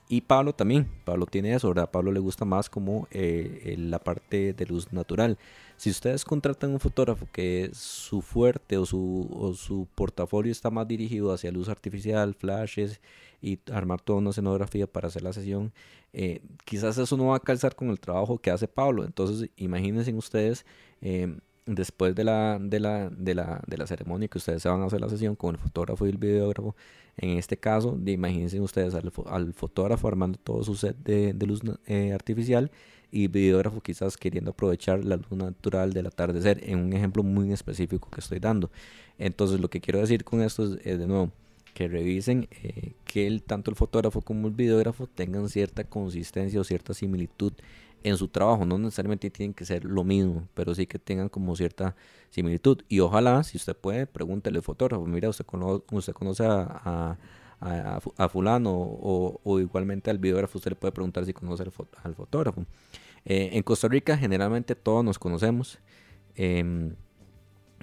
Y 0.07 0.21
Pablo 0.21 0.53
también, 0.53 0.87
Pablo 1.03 1.25
tiene 1.25 1.55
eso, 1.55 1.69
¿verdad? 1.69 1.89
Pablo 1.89 2.11
le 2.11 2.19
gusta 2.19 2.45
más 2.45 2.69
como 2.69 3.07
eh, 3.09 3.75
la 3.79 3.97
parte 3.97 4.53
de 4.53 4.65
luz 4.67 4.93
natural. 4.93 5.39
Si 5.77 5.89
ustedes 5.89 6.23
contratan 6.23 6.71
un 6.71 6.79
fotógrafo 6.79 7.27
que 7.31 7.71
su 7.73 8.21
fuerte 8.21 8.77
o 8.77 8.85
su, 8.85 9.27
o 9.31 9.55
su 9.55 9.87
portafolio 9.95 10.51
está 10.51 10.69
más 10.69 10.87
dirigido 10.87 11.33
hacia 11.33 11.51
luz 11.51 11.69
artificial, 11.69 12.35
flashes 12.35 13.01
y 13.41 13.59
armar 13.71 14.01
toda 14.01 14.19
una 14.19 14.31
escenografía 14.31 14.87
para 14.87 15.07
hacer 15.07 15.21
la 15.23 15.33
sesión, 15.33 15.73
eh, 16.13 16.41
quizás 16.65 16.97
eso 16.97 17.17
no 17.17 17.27
va 17.27 17.37
a 17.37 17.39
calzar 17.39 17.75
con 17.75 17.89
el 17.89 17.99
trabajo 17.99 18.39
que 18.39 18.51
hace 18.51 18.67
Pablo. 18.67 19.05
Entonces, 19.05 19.49
imagínense 19.57 20.13
ustedes 20.13 20.65
eh, 21.01 21.37
después 21.65 22.15
de 22.15 22.23
la, 22.23 22.57
de 22.59 22.79
la, 22.79 23.09
de 23.09 23.35
la, 23.35 23.61
de 23.67 23.77
la 23.77 23.87
ceremonia 23.87 24.27
que 24.27 24.37
ustedes 24.37 24.63
se 24.63 24.69
van 24.69 24.81
a 24.81 24.85
hacer 24.85 25.01
la 25.01 25.09
sesión 25.09 25.35
con 25.35 25.55
el 25.55 25.61
fotógrafo 25.61 26.05
y 26.05 26.09
el 26.09 26.17
videógrafo, 26.17 26.75
en 27.17 27.37
este 27.37 27.57
caso, 27.57 27.97
imagínense 28.05 28.59
ustedes 28.59 28.93
al, 28.93 29.11
al, 29.25 29.53
fotógrafo 29.53 30.07
armando 30.07 30.39
todo 30.43 30.63
su 30.63 30.75
set 30.75 30.95
de, 30.97 31.33
de 31.33 31.45
luz 31.45 31.61
eh, 31.87 32.13
artificial 32.13 32.71
y 33.11 33.23
el 33.23 33.29
videógrafo 33.29 33.81
quizás 33.81 34.17
queriendo 34.17 34.51
aprovechar 34.51 35.03
la 35.03 35.17
luz 35.17 35.31
natural 35.31 35.93
del 35.93 36.07
atardecer, 36.07 36.61
en 36.63 36.79
un 36.79 36.93
ejemplo 36.93 37.23
muy 37.23 37.51
específico 37.51 38.09
que 38.09 38.19
estoy 38.19 38.39
dando. 38.39 38.69
Entonces, 39.17 39.59
lo 39.59 39.69
que 39.69 39.81
quiero 39.81 39.99
decir 39.99 40.23
con 40.23 40.41
esto 40.41 40.63
es, 40.63 40.99
de 40.99 41.07
nuevo, 41.07 41.31
que 41.77 41.87
revisen 41.87 42.47
eh, 42.63 42.93
que 43.05 43.27
el, 43.27 43.43
tanto 43.43 43.69
el 43.69 43.77
fotógrafo 43.77 44.21
como 44.21 44.47
el 44.47 44.55
videógrafo 44.55 45.05
tengan 45.05 45.47
cierta 45.47 45.83
consistencia 45.83 46.59
o 46.59 46.63
cierta 46.63 46.95
similitud 46.95 47.53
en 48.01 48.17
su 48.17 48.29
trabajo. 48.29 48.65
No 48.65 48.79
necesariamente 48.79 49.29
tienen 49.29 49.53
que 49.53 49.63
ser 49.63 49.85
lo 49.85 50.03
mismo, 50.03 50.47
pero 50.55 50.73
sí 50.73 50.87
que 50.87 50.97
tengan 50.97 51.29
como 51.29 51.55
cierta 51.55 51.95
similitud. 52.31 52.81
Y 52.89 52.99
ojalá, 52.99 53.43
si 53.43 53.57
usted 53.57 53.77
puede, 53.77 54.07
pregúntele 54.07 54.57
al 54.57 54.63
fotógrafo. 54.63 55.05
Mira, 55.05 55.29
usted, 55.29 55.45
usted 55.91 56.13
conoce 56.13 56.47
a, 56.47 57.15
a, 57.61 58.29
fulano 58.29 58.71
o, 58.73 59.59
igualmente 59.59 60.09
al 60.09 60.17
videógrafo, 60.17 60.57
usted 60.57 60.71
le 60.71 60.77
puede 60.77 60.93
preguntar 60.93 61.27
si 61.27 61.33
conoce 61.33 61.61
al, 61.61 62.15
fotógrafo. 62.15 62.65
Eh, 63.23 63.51
en 63.53 63.61
Costa 63.61 63.87
Rica 63.87 64.17
generalmente 64.17 64.73
todos 64.73 65.05
nos 65.05 65.19
conocemos. 65.19 65.77
Em, 66.33 66.95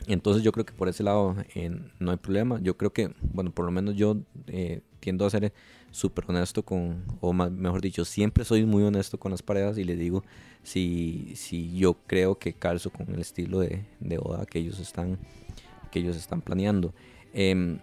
entonces 0.06 0.42
yo 0.42 0.52
creo 0.52 0.66
que 0.66 0.72
por 0.72 0.88
ese 0.88 1.02
lado 1.02 1.36
eh, 1.54 1.70
no 1.98 2.10
hay 2.10 2.16
problema. 2.16 2.60
Yo 2.60 2.76
creo 2.76 2.92
que, 2.92 3.14
bueno, 3.32 3.50
por 3.50 3.64
lo 3.64 3.70
menos 3.70 3.96
yo 3.96 4.18
eh, 4.46 4.82
tiendo 5.00 5.26
a 5.26 5.30
ser 5.30 5.52
súper 5.90 6.24
honesto 6.28 6.64
con, 6.64 7.04
o 7.20 7.32
mejor 7.32 7.80
dicho, 7.80 8.04
siempre 8.04 8.44
soy 8.44 8.66
muy 8.66 8.82
honesto 8.82 9.18
con 9.18 9.30
las 9.30 9.42
parejas 9.42 9.78
y 9.78 9.84
les 9.84 9.98
digo 9.98 10.24
si, 10.62 11.32
si 11.36 11.76
yo 11.76 11.94
creo 12.06 12.38
que 12.38 12.52
calzo 12.52 12.90
con 12.90 13.08
el 13.14 13.20
estilo 13.20 13.60
de, 13.60 13.86
de 14.00 14.18
boda 14.18 14.44
que 14.44 14.58
ellos 14.58 14.80
están, 14.80 15.18
que 15.90 16.00
ellos 16.00 16.16
están 16.16 16.40
planeando. 16.40 16.92
Em, 17.32 17.78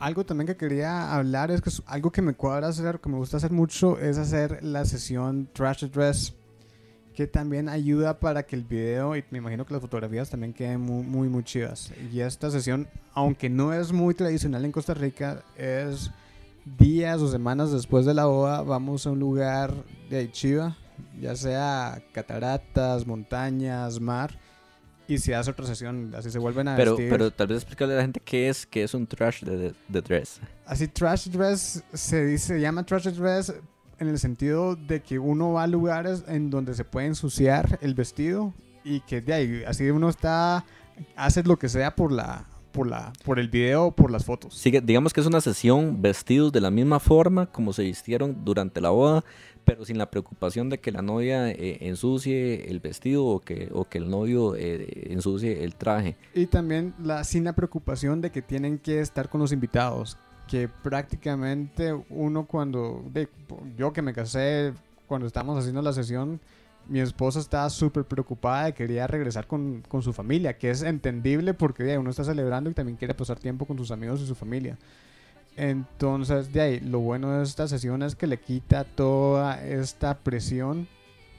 algo 0.00 0.24
también 0.24 0.46
que 0.46 0.56
quería 0.56 1.14
hablar 1.14 1.50
es 1.50 1.60
que 1.60 1.70
algo 1.86 2.10
que 2.10 2.22
me 2.22 2.34
cuadra 2.34 2.68
hacer, 2.68 3.00
que 3.00 3.08
me 3.08 3.16
gusta 3.16 3.36
hacer 3.36 3.52
mucho, 3.52 3.98
es 3.98 4.18
hacer 4.18 4.62
la 4.62 4.84
sesión 4.84 5.48
Trash 5.52 5.84
Dress 5.84 6.34
que 7.16 7.26
también 7.26 7.70
ayuda 7.70 8.20
para 8.20 8.42
que 8.42 8.54
el 8.54 8.62
video 8.62 9.16
y 9.16 9.24
me 9.30 9.38
imagino 9.38 9.64
que 9.64 9.72
las 9.72 9.80
fotografías 9.80 10.28
también 10.28 10.52
queden 10.52 10.82
muy, 10.82 11.02
muy, 11.02 11.28
muy 11.28 11.42
chidas. 11.42 11.90
Y 12.12 12.20
esta 12.20 12.50
sesión, 12.50 12.86
aunque 13.14 13.48
no 13.48 13.72
es 13.72 13.90
muy 13.90 14.14
tradicional 14.14 14.66
en 14.66 14.70
Costa 14.70 14.92
Rica, 14.92 15.42
es 15.56 16.10
días 16.78 17.22
o 17.22 17.28
semanas 17.28 17.72
después 17.72 18.04
de 18.04 18.12
la 18.12 18.26
boda, 18.26 18.60
vamos 18.60 19.06
a 19.06 19.12
un 19.12 19.18
lugar 19.18 19.72
de 20.10 20.30
chiva, 20.30 20.76
ya 21.18 21.34
sea 21.36 22.02
cataratas, 22.12 23.06
montañas, 23.06 23.98
mar, 23.98 24.38
y 25.08 25.16
se 25.16 25.34
hace 25.34 25.50
otra 25.50 25.64
sesión, 25.64 26.12
así 26.14 26.30
se 26.30 26.38
vuelven 26.38 26.68
a 26.68 26.76
pero, 26.76 26.96
Pero 26.96 27.30
tal 27.30 27.46
vez 27.46 27.58
explicarle 27.58 27.94
a 27.94 27.96
la 27.96 28.02
gente 28.02 28.20
qué 28.22 28.50
es, 28.50 28.66
qué 28.66 28.82
es 28.82 28.92
un 28.92 29.06
trash 29.06 29.42
de, 29.42 29.72
de, 29.88 30.02
dress. 30.02 30.38
Así, 30.66 30.86
trash 30.86 31.28
dress 31.28 31.82
se 31.94 32.26
dice, 32.26 32.46
se 32.48 32.60
llama 32.60 32.84
trash 32.84 33.06
dress 33.06 33.54
en 33.98 34.08
el 34.08 34.18
sentido 34.18 34.76
de 34.76 35.00
que 35.02 35.18
uno 35.18 35.52
va 35.52 35.64
a 35.64 35.66
lugares 35.66 36.24
en 36.28 36.50
donde 36.50 36.74
se 36.74 36.84
puede 36.84 37.06
ensuciar 37.06 37.78
el 37.82 37.94
vestido 37.94 38.52
y 38.84 39.00
que 39.00 39.20
de 39.20 39.32
ahí, 39.32 39.62
así 39.66 39.90
uno 39.90 40.08
está, 40.08 40.64
hace 41.16 41.42
lo 41.42 41.58
que 41.58 41.68
sea 41.68 41.96
por 41.96 42.12
la, 42.12 42.46
por 42.72 42.86
la, 42.86 43.12
por 43.24 43.38
el 43.38 43.48
video 43.48 43.86
o 43.86 43.92
por 43.92 44.10
las 44.10 44.24
fotos. 44.24 44.54
Sí, 44.54 44.70
digamos 44.70 45.12
que 45.12 45.20
es 45.20 45.26
una 45.26 45.40
sesión 45.40 46.02
vestidos 46.02 46.52
de 46.52 46.60
la 46.60 46.70
misma 46.70 47.00
forma 47.00 47.46
como 47.46 47.72
se 47.72 47.82
vistieron 47.82 48.44
durante 48.44 48.80
la 48.80 48.90
boda, 48.90 49.24
pero 49.64 49.84
sin 49.84 49.98
la 49.98 50.10
preocupación 50.10 50.68
de 50.70 50.78
que 50.78 50.92
la 50.92 51.02
novia 51.02 51.50
eh, 51.50 51.78
ensucie 51.80 52.70
el 52.70 52.78
vestido 52.78 53.24
o 53.24 53.40
que, 53.40 53.68
o 53.72 53.86
que 53.86 53.98
el 53.98 54.08
novio 54.08 54.54
eh, 54.54 55.08
ensucie 55.10 55.64
el 55.64 55.74
traje. 55.74 56.16
Y 56.34 56.46
también 56.46 56.94
la, 57.02 57.24
sin 57.24 57.44
la 57.44 57.54
preocupación 57.54 58.20
de 58.20 58.30
que 58.30 58.42
tienen 58.42 58.78
que 58.78 59.00
estar 59.00 59.28
con 59.28 59.40
los 59.40 59.52
invitados, 59.52 60.16
que 60.48 60.68
prácticamente 60.68 61.92
uno 62.10 62.46
cuando, 62.46 63.04
yo 63.76 63.92
que 63.92 64.02
me 64.02 64.12
casé, 64.12 64.72
cuando 65.06 65.26
estábamos 65.26 65.58
haciendo 65.58 65.82
la 65.82 65.92
sesión, 65.92 66.40
mi 66.88 67.00
esposa 67.00 67.40
estaba 67.40 67.68
súper 67.68 68.04
preocupada 68.04 68.68
y 68.68 68.72
quería 68.72 69.06
regresar 69.06 69.46
con, 69.46 69.82
con, 69.88 70.02
su 70.02 70.12
familia, 70.12 70.56
que 70.56 70.70
es 70.70 70.82
entendible 70.82 71.52
porque 71.52 71.98
uno 71.98 72.10
está 72.10 72.22
celebrando 72.22 72.70
y 72.70 72.74
también 72.74 72.96
quiere 72.96 73.14
pasar 73.14 73.38
tiempo 73.38 73.66
con 73.66 73.76
sus 73.76 73.90
amigos 73.90 74.20
y 74.20 74.26
su 74.26 74.34
familia. 74.34 74.78
Entonces, 75.56 76.52
de 76.52 76.60
ahí, 76.60 76.80
lo 76.80 77.00
bueno 77.00 77.38
de 77.38 77.44
esta 77.44 77.66
sesión 77.66 78.02
es 78.02 78.14
que 78.14 78.26
le 78.26 78.38
quita 78.38 78.84
toda 78.84 79.64
esta 79.64 80.14
presión 80.18 80.86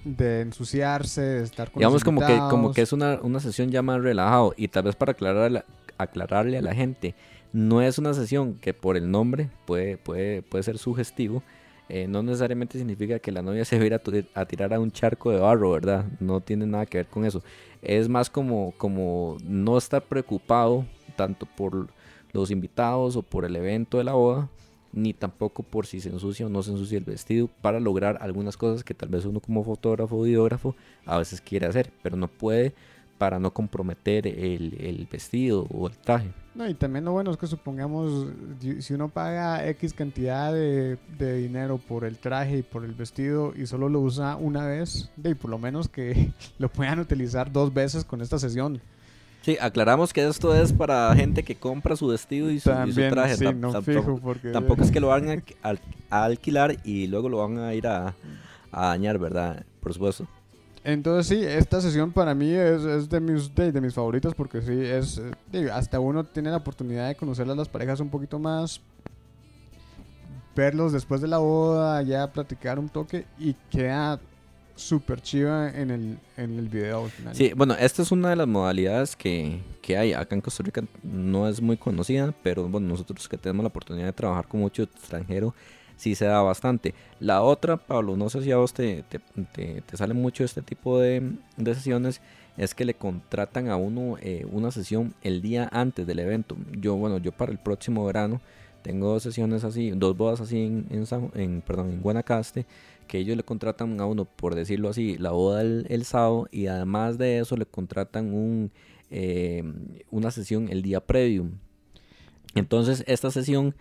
de 0.04 0.42
ensuciarse, 0.42 1.22
de 1.22 1.44
estar 1.44 1.72
con 1.72 1.80
Digamos 1.80 2.04
como 2.04 2.26
que, 2.26 2.38
como 2.50 2.74
que 2.74 2.82
es 2.82 2.92
una, 2.94 3.20
una 3.22 3.40
sesión 3.40 3.70
ya 3.70 3.82
más 3.82 4.02
relajado 4.02 4.54
y 4.58 4.68
tal 4.68 4.84
vez 4.84 4.96
para 4.96 5.12
aclarar 5.12 5.66
aclararle 5.98 6.58
a 6.58 6.62
la 6.62 6.76
gente 6.76 7.16
no 7.54 7.82
es 7.82 7.98
una 7.98 8.14
sesión 8.14 8.56
que 8.56 8.74
por 8.74 8.98
el 8.98 9.10
nombre 9.10 9.50
puede, 9.66 9.98
puede, 9.98 10.42
puede 10.42 10.64
ser 10.64 10.78
sugestivo. 10.78 11.44
Eh, 11.90 12.08
no 12.08 12.22
necesariamente 12.22 12.78
significa 12.78 13.20
que 13.20 13.32
la 13.32 13.42
novia 13.42 13.64
se 13.66 13.78
va 13.78 14.02
a, 14.34 14.46
tirar 14.46 14.74
a 14.74 14.80
un 14.80 14.92
charco 14.92 15.32
de 15.32 15.40
barro, 15.40 15.72
¿verdad? 15.72 16.06
No 16.20 16.42
tiene 16.42 16.66
nada 16.66 16.86
que 16.86 17.00
ver 17.00 17.08
con 17.08 17.26
eso. 17.26 17.44
Es 17.82 18.10
más 18.10 18.30
como, 18.30 18.74
como 18.78 19.38
no 19.44 19.78
estar 19.78 20.04
preocupado 20.04 20.86
tanto 21.16 21.46
por 21.46 21.88
los 22.34 22.52
invitados 22.52 23.16
o 23.16 23.24
por 23.24 23.46
el 23.46 23.56
evento 23.56 23.98
de 23.98 24.04
la 24.04 24.14
boda, 24.14 24.50
ni 24.94 25.14
tampoco 25.14 25.64
por 25.64 25.86
si 25.86 26.02
se 26.02 26.10
ensucia 26.10 26.46
o 26.46 26.50
no 26.50 26.64
se 26.64 26.72
ensucia 26.72 26.98
el 26.98 27.04
vestido, 27.04 27.50
para 27.62 27.80
lograr 27.80 28.18
algunas 28.22 28.58
cosas 28.58 28.84
que 28.84 28.94
tal 28.94 29.10
vez 29.10 29.26
uno 29.26 29.40
como 29.40 29.64
fotógrafo 29.64 30.18
o 30.18 30.24
videógrafo 30.24 30.76
a 31.06 31.18
veces 31.18 31.42
quiere 31.42 31.68
hacer, 31.68 31.92
pero 32.02 32.18
no 32.18 32.28
puede 32.28 32.74
para 33.18 33.40
no 33.40 33.52
comprometer 33.52 34.28
el, 34.28 35.08
vestido 35.12 35.68
o 35.72 35.88
el 35.88 35.98
traje. 35.98 36.32
No, 36.54 36.68
y 36.68 36.74
también 36.74 37.06
lo 37.06 37.12
bueno 37.12 37.32
es 37.32 37.38
que 37.38 37.48
supongamos, 37.48 38.28
si 38.80 38.94
uno 38.94 39.10
paga 39.10 39.68
X 39.70 39.94
cantidad 39.94 40.54
de, 40.54 40.98
dinero 41.18 41.78
por 41.78 42.04
el 42.04 42.18
traje 42.18 42.60
y 42.60 42.64
por 42.64 42.84
el 42.84 42.94
vestido 42.94 43.54
y 43.56 43.68
solo 43.68 43.90
lo 43.90 44.00
usa 44.00 44.36
una 44.36 44.66
vez, 44.66 45.12
de, 45.16 45.36
por 45.36 45.52
lo 45.52 45.60
menos 45.60 45.88
que 45.88 46.32
lo 46.58 46.70
puedan 46.70 47.00
utilizar 47.00 47.52
dos 47.52 47.74
veces 47.74 48.04
con 48.04 48.22
esta 48.22 48.40
sesión. 48.40 48.82
Sí, 49.42 49.58
aclaramos 49.62 50.12
que 50.12 50.28
esto 50.28 50.54
es 50.54 50.74
para 50.74 51.16
gente 51.16 51.44
que 51.44 51.56
compra 51.56 51.96
su 51.96 52.08
vestido 52.08 52.52
y 52.52 52.60
su, 52.60 52.70
traje. 52.70 53.38
tampoco, 53.38 54.82
es 54.82 54.92
que 54.92 55.00
lo 55.00 55.08
van 55.08 55.44
a, 56.10 56.24
alquilar 56.26 56.78
y 56.84 57.08
luego 57.08 57.30
lo 57.30 57.38
van 57.38 57.58
a 57.60 57.74
ir 57.74 57.88
a, 57.88 58.14
a 58.72 58.88
dañar, 58.88 59.18
¿verdad? 59.20 59.64
Por 59.80 59.94
supuesto. 59.94 60.28
Entonces 60.88 61.28
sí, 61.28 61.44
esta 61.44 61.82
sesión 61.82 62.14
para 62.14 62.34
mí 62.34 62.50
es, 62.50 63.10
de, 63.10 63.20
mis, 63.20 63.54
de, 63.54 63.82
mis 63.82 63.94
favoritas 63.94 64.34
porque 64.34 64.62
sí, 64.62 64.72
es 64.72 65.22
eh, 65.52 65.70
hasta 65.70 66.00
uno 66.00 66.24
tiene 66.24 66.50
la 66.50 66.56
oportunidad 66.56 67.10
de 67.10 67.16
conocer 67.16 67.50
a 67.50 67.54
las 67.54 67.68
parejas 67.68 68.00
un 68.00 68.10
poquito 68.10 68.40
más, 68.40 68.80
verlos 70.56 70.94
después 70.94 71.20
de 71.20 71.28
la 71.28 71.40
boda, 71.40 72.02
ya 72.04 72.32
platicar 72.32 72.80
un 72.80 72.88
toque 72.88 73.26
y 73.38 73.54
queda 73.70 74.18
súper 74.78 75.20
chiva 75.20 75.70
en 75.72 75.92
el, 75.92 76.20
en 76.38 76.58
el 76.58 76.70
video 76.70 77.10
final. 77.10 77.36
Sí, 77.36 77.52
bueno, 77.54 77.76
esta 77.78 78.02
es 78.02 78.14
una 78.14 78.30
de 78.30 78.38
las 78.38 78.48
modalidades 78.48 79.18
que, 79.18 79.60
que, 79.82 79.98
hay 79.98 80.14
acá 80.14 80.36
en 80.36 80.42
Costa 80.42 80.64
Rica, 80.64 80.84
no 81.04 81.50
es 81.50 81.62
muy 81.62 81.76
conocida, 81.76 82.34
pero 82.44 82.70
bueno, 82.70 82.88
nosotros 82.88 83.28
que 83.28 83.38
tenemos 83.38 83.62
la 83.62 83.68
oportunidad 83.68 84.06
de 84.06 84.14
trabajar 84.14 84.48
con 84.48 84.62
mucho 84.62 84.84
extranjero, 84.84 85.54
sí 85.98 86.16
se 86.16 86.26
da 86.26 86.42
bastante. 86.42 86.94
La 87.20 87.42
otra, 87.42 87.78
Pablo, 87.78 88.16
no 88.16 88.30
sé 88.30 88.42
si 88.42 88.52
a 88.52 88.58
vos 88.58 88.74
te, 88.74 89.04
te, 89.04 89.98
sale 89.98 90.14
mucho 90.14 90.44
este 90.44 90.62
tipo 90.62 91.00
de, 91.00 91.34
sesiones, 91.66 92.22
es 92.56 92.74
que 92.74 92.86
le 92.86 92.94
contratan 92.94 93.70
a 93.70 93.76
uno 93.76 94.18
eh, 94.22 94.46
una 94.52 94.72
sesión 94.72 95.14
el 95.22 95.42
día 95.42 95.70
antes 95.72 96.08
del 96.08 96.20
evento. 96.20 96.56
Yo, 96.80 96.96
bueno, 96.96 97.18
yo 97.18 97.32
para 97.32 97.52
el 97.52 97.58
próximo 97.58 98.06
verano 98.06 98.40
tengo 98.82 99.10
dos 99.10 99.24
sesiones 99.24 99.64
así, 99.64 99.92
dos 99.92 100.16
bodas 100.16 100.40
así 100.40 100.60
en, 100.60 100.88
en, 101.36 101.62
perdón, 101.62 101.92
en 101.92 102.02
Guanacaste, 102.02 102.66
que 103.08 103.18
ellos 103.18 103.36
le 103.36 103.44
contratan 103.44 104.00
a 104.00 104.06
uno, 104.06 104.26
por 104.26 104.56
decirlo 104.56 104.90
así, 104.90 105.18
la 105.18 105.32
boda 105.32 105.62
el, 105.62 106.06
sábado 106.06 106.48
y 106.52 106.68
además 106.68 107.18
de 107.18 107.40
eso 107.40 107.58
le 107.58 107.66
contratan 107.66 108.34
un, 108.34 108.72
eh, 109.10 109.64
una 110.12 110.32
sesión 110.32 110.70
el 110.70 110.84
día 110.84 111.02
previo. 111.02 111.50
Entonces 112.56 113.04
esta 113.08 113.30
sesión 113.30 113.76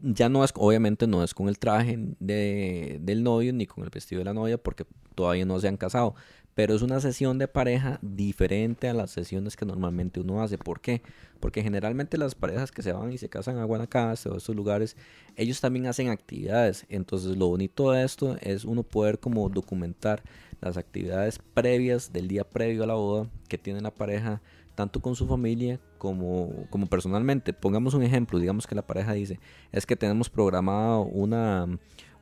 ya 0.00 0.28
no 0.28 0.44
es, 0.44 0.52
obviamente 0.56 1.06
no 1.06 1.22
es 1.24 1.34
con 1.34 1.48
el 1.48 1.58
traje 1.58 1.98
de, 2.20 2.98
del 3.02 3.22
novio 3.22 3.52
ni 3.52 3.66
con 3.66 3.84
el 3.84 3.90
vestido 3.90 4.20
de 4.20 4.26
la 4.26 4.34
novia 4.34 4.58
porque 4.58 4.84
todavía 5.14 5.44
no 5.44 5.58
se 5.60 5.68
han 5.68 5.76
casado, 5.76 6.14
pero 6.54 6.74
es 6.74 6.82
una 6.82 7.00
sesión 7.00 7.38
de 7.38 7.48
pareja 7.48 7.98
diferente 8.00 8.88
a 8.88 8.94
las 8.94 9.10
sesiones 9.10 9.56
que 9.56 9.66
normalmente 9.66 10.20
uno 10.20 10.42
hace. 10.42 10.56
¿Por 10.56 10.80
qué? 10.80 11.02
Porque 11.40 11.62
generalmente 11.62 12.16
las 12.16 12.34
parejas 12.34 12.70
que 12.70 12.82
se 12.82 12.92
van 12.92 13.12
y 13.12 13.18
se 13.18 13.28
casan 13.28 13.58
a 13.58 13.64
Guanacaste 13.64 14.28
o 14.28 14.36
estos 14.36 14.54
lugares, 14.54 14.96
ellos 15.36 15.60
también 15.60 15.86
hacen 15.86 16.08
actividades. 16.08 16.86
Entonces 16.88 17.36
lo 17.36 17.48
bonito 17.48 17.90
de 17.90 18.04
esto 18.04 18.36
es 18.40 18.64
uno 18.64 18.84
poder 18.84 19.18
como 19.18 19.48
documentar 19.48 20.22
las 20.60 20.76
actividades 20.76 21.40
previas 21.54 22.12
del 22.12 22.28
día 22.28 22.44
previo 22.44 22.84
a 22.84 22.86
la 22.86 22.94
boda 22.94 23.28
que 23.48 23.58
tiene 23.58 23.80
la 23.80 23.92
pareja 23.92 24.40
tanto 24.74 25.00
con 25.00 25.14
su 25.16 25.26
familia 25.26 25.80
como, 25.98 26.66
como 26.70 26.86
personalmente. 26.86 27.52
Pongamos 27.52 27.94
un 27.94 28.02
ejemplo, 28.02 28.38
digamos 28.38 28.66
que 28.66 28.74
la 28.74 28.86
pareja 28.86 29.12
dice, 29.12 29.38
es 29.72 29.86
que 29.86 29.96
tenemos 29.96 30.28
programado 30.28 31.02
una, 31.02 31.66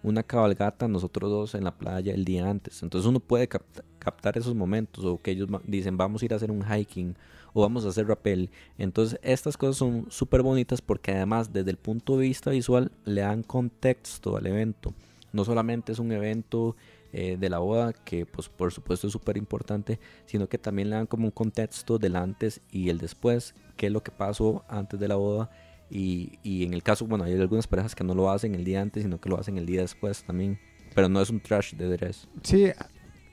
una 0.03 0.23
cabalgata 0.23 0.89
nosotros 0.89 1.31
dos 1.31 1.55
en 1.55 1.65
la 1.65 1.77
playa 1.77 2.13
el 2.13 2.25
día 2.25 2.49
antes. 2.49 2.83
Entonces 2.83 3.09
uno 3.09 3.21
puede 3.21 3.49
captar 3.49 4.37
esos 4.37 4.55
momentos 4.55 5.05
o 5.05 5.21
que 5.21 5.31
ellos 5.31 5.49
dicen 5.65 5.97
vamos 5.97 6.23
a 6.23 6.25
ir 6.25 6.33
a 6.33 6.37
hacer 6.37 6.51
un 6.51 6.65
hiking 6.65 7.17
o 7.53 7.63
vamos 7.63 7.85
a 7.85 7.91
hacer 7.91 8.07
rappel. 8.07 8.51
Entonces 8.79 9.19
estas 9.23 9.57
cosas 9.57 9.77
son 9.77 10.07
súper 10.11 10.43
bonitas 10.43 10.81
porque 10.81 11.13
además 11.13 11.53
desde 11.53 11.71
el 11.71 11.77
punto 11.77 12.17
de 12.17 12.27
vista 12.27 12.51
visual 12.51 12.91
le 13.05 13.21
dan 13.23 13.43
contexto 13.43 14.37
al 14.37 14.47
evento. 14.47 14.95
No 15.33 15.45
solamente 15.45 15.93
es 15.93 15.99
un 15.99 16.13
evento 16.13 16.77
eh, 17.13 17.37
de 17.39 17.51
la 17.51 17.59
boda, 17.59 17.93
que 17.93 18.25
pues 18.25 18.49
por 18.49 18.73
supuesto 18.73 19.07
es 19.07 19.13
súper 19.13 19.37
importante, 19.37 20.01
sino 20.27 20.49
que 20.49 20.59
también 20.59 20.91
le 20.91 20.97
dan 20.97 21.07
como 21.07 21.27
un 21.27 21.31
contexto 21.31 21.99
del 21.99 22.17
antes 22.17 22.61
y 22.71 22.89
el 22.89 22.99
después, 22.99 23.55
qué 23.77 23.87
es 23.87 23.93
lo 23.93 24.03
que 24.03 24.11
pasó 24.11 24.65
antes 24.69 24.99
de 24.99 25.09
la 25.09 25.17
boda. 25.17 25.51
Y, 25.91 26.39
y 26.43 26.65
en 26.65 26.73
el 26.73 26.83
caso, 26.83 27.07
bueno, 27.07 27.25
hay 27.25 27.35
algunas 27.35 27.67
parejas 27.67 27.95
que 27.95 28.03
no 28.03 28.15
lo 28.15 28.31
hacen 28.31 28.55
el 28.55 28.65
día 28.65 28.81
antes, 28.81 29.03
sino 29.03 29.21
que 29.21 29.29
lo 29.29 29.39
hacen 29.39 29.59
el 29.59 29.67
día 29.67 29.83
después 29.83 30.25
también. 30.25 30.59
Pero 30.95 31.09
no 31.11 31.21
es 31.21 31.29
un 31.29 31.41
trash 31.41 31.75
de 31.75 31.89
dress. 31.89 32.27
Sí, 32.43 32.71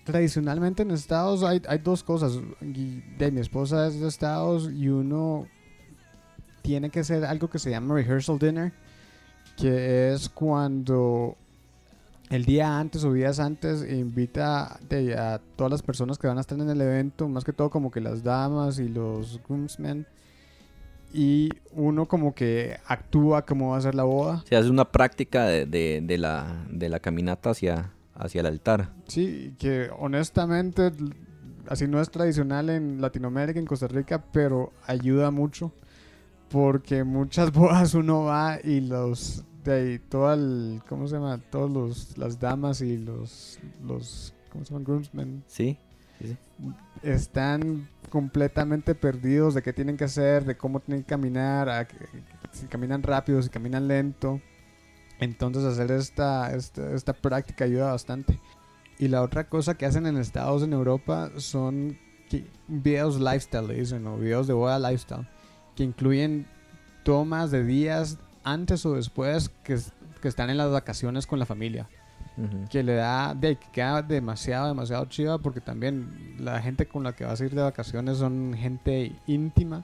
tradicionalmente 0.03 0.83
en 0.83 0.91
Estados 0.91 1.43
hay, 1.43 1.61
hay 1.67 1.77
dos 1.77 2.03
cosas. 2.03 2.33
de 2.59 3.31
mi 3.31 3.39
esposa 3.39 3.87
es 3.87 3.99
de 3.99 4.07
Estados 4.07 4.69
y 4.71 4.89
uno 4.89 5.47
tiene 6.61 6.89
que 6.89 7.03
ser 7.03 7.23
algo 7.25 7.49
que 7.49 7.59
se 7.59 7.69
llama 7.69 7.95
rehearsal 7.95 8.37
dinner, 8.37 8.73
que 9.55 10.11
es 10.13 10.27
cuando 10.27 11.37
el 12.29 12.45
día 12.45 12.79
antes 12.79 13.03
o 13.03 13.13
días 13.13 13.39
antes 13.39 13.89
invita 13.91 14.79
a 15.17 15.39
todas 15.55 15.71
las 15.71 15.81
personas 15.81 16.17
que 16.17 16.27
van 16.27 16.37
a 16.37 16.41
estar 16.41 16.59
en 16.59 16.69
el 16.69 16.79
evento, 16.79 17.27
más 17.27 17.43
que 17.43 17.53
todo 17.53 17.69
como 17.69 17.91
que 17.91 18.01
las 18.01 18.23
damas 18.23 18.79
y 18.79 18.87
los 18.87 19.41
groomsmen, 19.47 20.05
y 21.11 21.49
uno 21.71 22.05
como 22.05 22.35
que 22.35 22.77
actúa 22.85 23.45
como 23.45 23.71
va 23.71 23.77
a 23.77 23.81
ser 23.81 23.95
la 23.95 24.03
boda. 24.03 24.43
Se 24.47 24.55
hace 24.55 24.69
una 24.69 24.85
práctica 24.85 25.45
de, 25.45 25.65
de, 25.65 26.17
la, 26.17 26.65
de 26.69 26.89
la 26.89 26.99
caminata 26.99 27.49
hacia, 27.49 27.93
hacia 28.13 28.41
el 28.41 28.45
altar. 28.45 28.91
Sí, 29.07 29.55
que 29.57 29.89
honestamente 29.97 30.91
así 31.67 31.87
no 31.87 31.99
es 31.99 32.11
tradicional 32.11 32.69
en 32.69 33.01
Latinoamérica, 33.01 33.59
en 33.59 33.65
Costa 33.65 33.87
Rica, 33.87 34.23
pero 34.31 34.71
ayuda 34.85 35.31
mucho 35.31 35.71
porque 36.49 37.03
muchas 37.03 37.51
bodas 37.53 37.95
uno 37.95 38.23
va 38.23 38.59
y 38.63 38.81
los 38.81 39.43
de 39.63 39.73
ahí, 39.73 39.99
todo 39.99 40.33
el, 40.33 40.81
¿cómo 40.87 41.07
se 41.07 41.15
llama? 41.15 41.39
Todos 41.49 41.71
los, 41.71 42.17
las 42.17 42.39
damas 42.39 42.81
y 42.81 42.97
los, 42.97 43.59
los, 43.85 44.33
¿cómo 44.51 44.65
se 44.65 44.71
llaman? 44.71 44.83
Groomsmen. 44.83 45.43
Sí, 45.47 45.77
sí, 46.19 46.37
Están 47.03 47.89
completamente 48.09 48.95
perdidos 48.95 49.53
de 49.53 49.61
qué 49.61 49.73
tienen 49.73 49.97
que 49.97 50.05
hacer, 50.05 50.45
de 50.45 50.57
cómo 50.57 50.79
tienen 50.79 51.03
que 51.03 51.09
caminar, 51.09 51.87
si 52.51 52.67
caminan 52.67 53.03
rápido, 53.03 53.41
si 53.41 53.49
caminan 53.49 53.87
lento. 53.87 54.41
Entonces 55.19 55.63
hacer 55.63 55.91
esta, 55.91 56.55
esta, 56.55 56.93
esta 56.93 57.13
práctica 57.13 57.65
ayuda 57.65 57.91
bastante. 57.91 58.39
Y 58.97 59.07
la 59.07 59.21
otra 59.21 59.49
cosa 59.49 59.75
que 59.75 59.85
hacen 59.85 60.05
en 60.05 60.17
Estados 60.17 60.63
en 60.63 60.73
Europa 60.73 61.31
son 61.37 61.97
videos 62.67 63.19
lifestyle, 63.19 63.67
dicen, 63.67 64.05
o 64.07 64.17
videos 64.17 64.47
de 64.47 64.53
boda 64.53 64.77
lifestyle 64.77 65.27
que 65.79 65.85
incluyen 65.85 66.45
tomas 67.03 67.51
de 67.51 67.63
días 67.63 68.17
antes 68.43 68.85
o 68.85 68.93
después 68.93 69.49
que, 69.63 69.77
que 70.21 70.27
están 70.27 70.49
en 70.49 70.57
las 70.57 70.71
vacaciones 70.71 71.27
con 71.27 71.39
la 71.39 71.45
familia. 71.45 71.87
Que 72.69 72.83
le 72.83 72.95
da, 72.95 73.35
de, 73.35 73.57
que 73.57 73.67
queda 73.69 74.01
demasiado, 74.01 74.69
demasiado 74.69 75.03
chiva 75.05 75.39
porque 75.39 75.59
también 75.59 76.37
la 76.39 76.61
gente 76.61 76.87
con 76.87 77.03
la 77.03 77.13
que 77.13 77.25
vas 77.25 77.41
a 77.41 77.45
ir 77.45 77.53
de 77.53 77.61
vacaciones 77.61 78.19
son 78.19 78.53
gente 78.57 79.11
íntima 79.27 79.83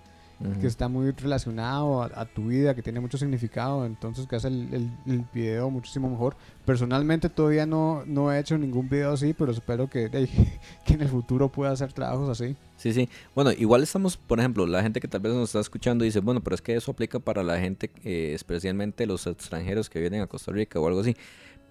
que 0.59 0.67
está 0.67 0.89
muy 0.89 1.11
relacionado 1.11 2.03
a, 2.03 2.25
tu 2.25 2.47
vida, 2.47 2.75
que 2.75 2.81
tiene 2.81 2.99
mucho 2.99 3.17
significado, 3.17 3.85
entonces 3.85 4.27
que 4.27 4.35
hace 4.35 4.49
el, 4.49 4.91
el, 5.05 5.25
video 5.33 5.69
muchísimo 5.69 6.09
mejor. 6.09 6.35
Personalmente 6.65 7.29
todavía 7.29 7.65
no, 7.65 8.03
no 8.05 8.31
he 8.31 8.39
hecho 8.39 8.57
ningún 8.57 8.89
video 8.89 9.13
así, 9.13 9.33
pero 9.33 9.51
espero 9.51 9.89
que, 9.89 10.09
que 10.85 10.93
en 10.93 11.01
el 11.01 11.07
futuro 11.07 11.49
pueda 11.49 11.71
hacer 11.71 11.93
trabajos 11.93 12.29
así. 12.29 12.55
Sí, 12.75 12.91
sí. 12.91 13.07
Bueno, 13.33 13.51
igual 13.53 13.81
estamos, 13.81 14.17
por 14.17 14.39
ejemplo, 14.39 14.67
la 14.67 14.81
gente 14.81 14.99
que 14.99 15.07
tal 15.07 15.21
vez 15.21 15.33
nos 15.33 15.49
está 15.49 15.61
escuchando 15.61 16.03
dice, 16.03 16.19
bueno, 16.19 16.43
pero 16.43 16.55
es 16.55 16.61
que 16.61 16.75
eso 16.75 16.91
aplica 16.91 17.19
para 17.19 17.41
la 17.41 17.57
gente, 17.57 17.89
eh, 18.03 18.33
especialmente 18.33 19.05
los 19.05 19.25
extranjeros 19.27 19.89
que 19.89 20.01
vienen 20.01 20.21
a 20.21 20.27
Costa 20.27 20.51
Rica 20.51 20.79
o 20.79 20.87
algo 20.87 20.99
así. 20.99 21.15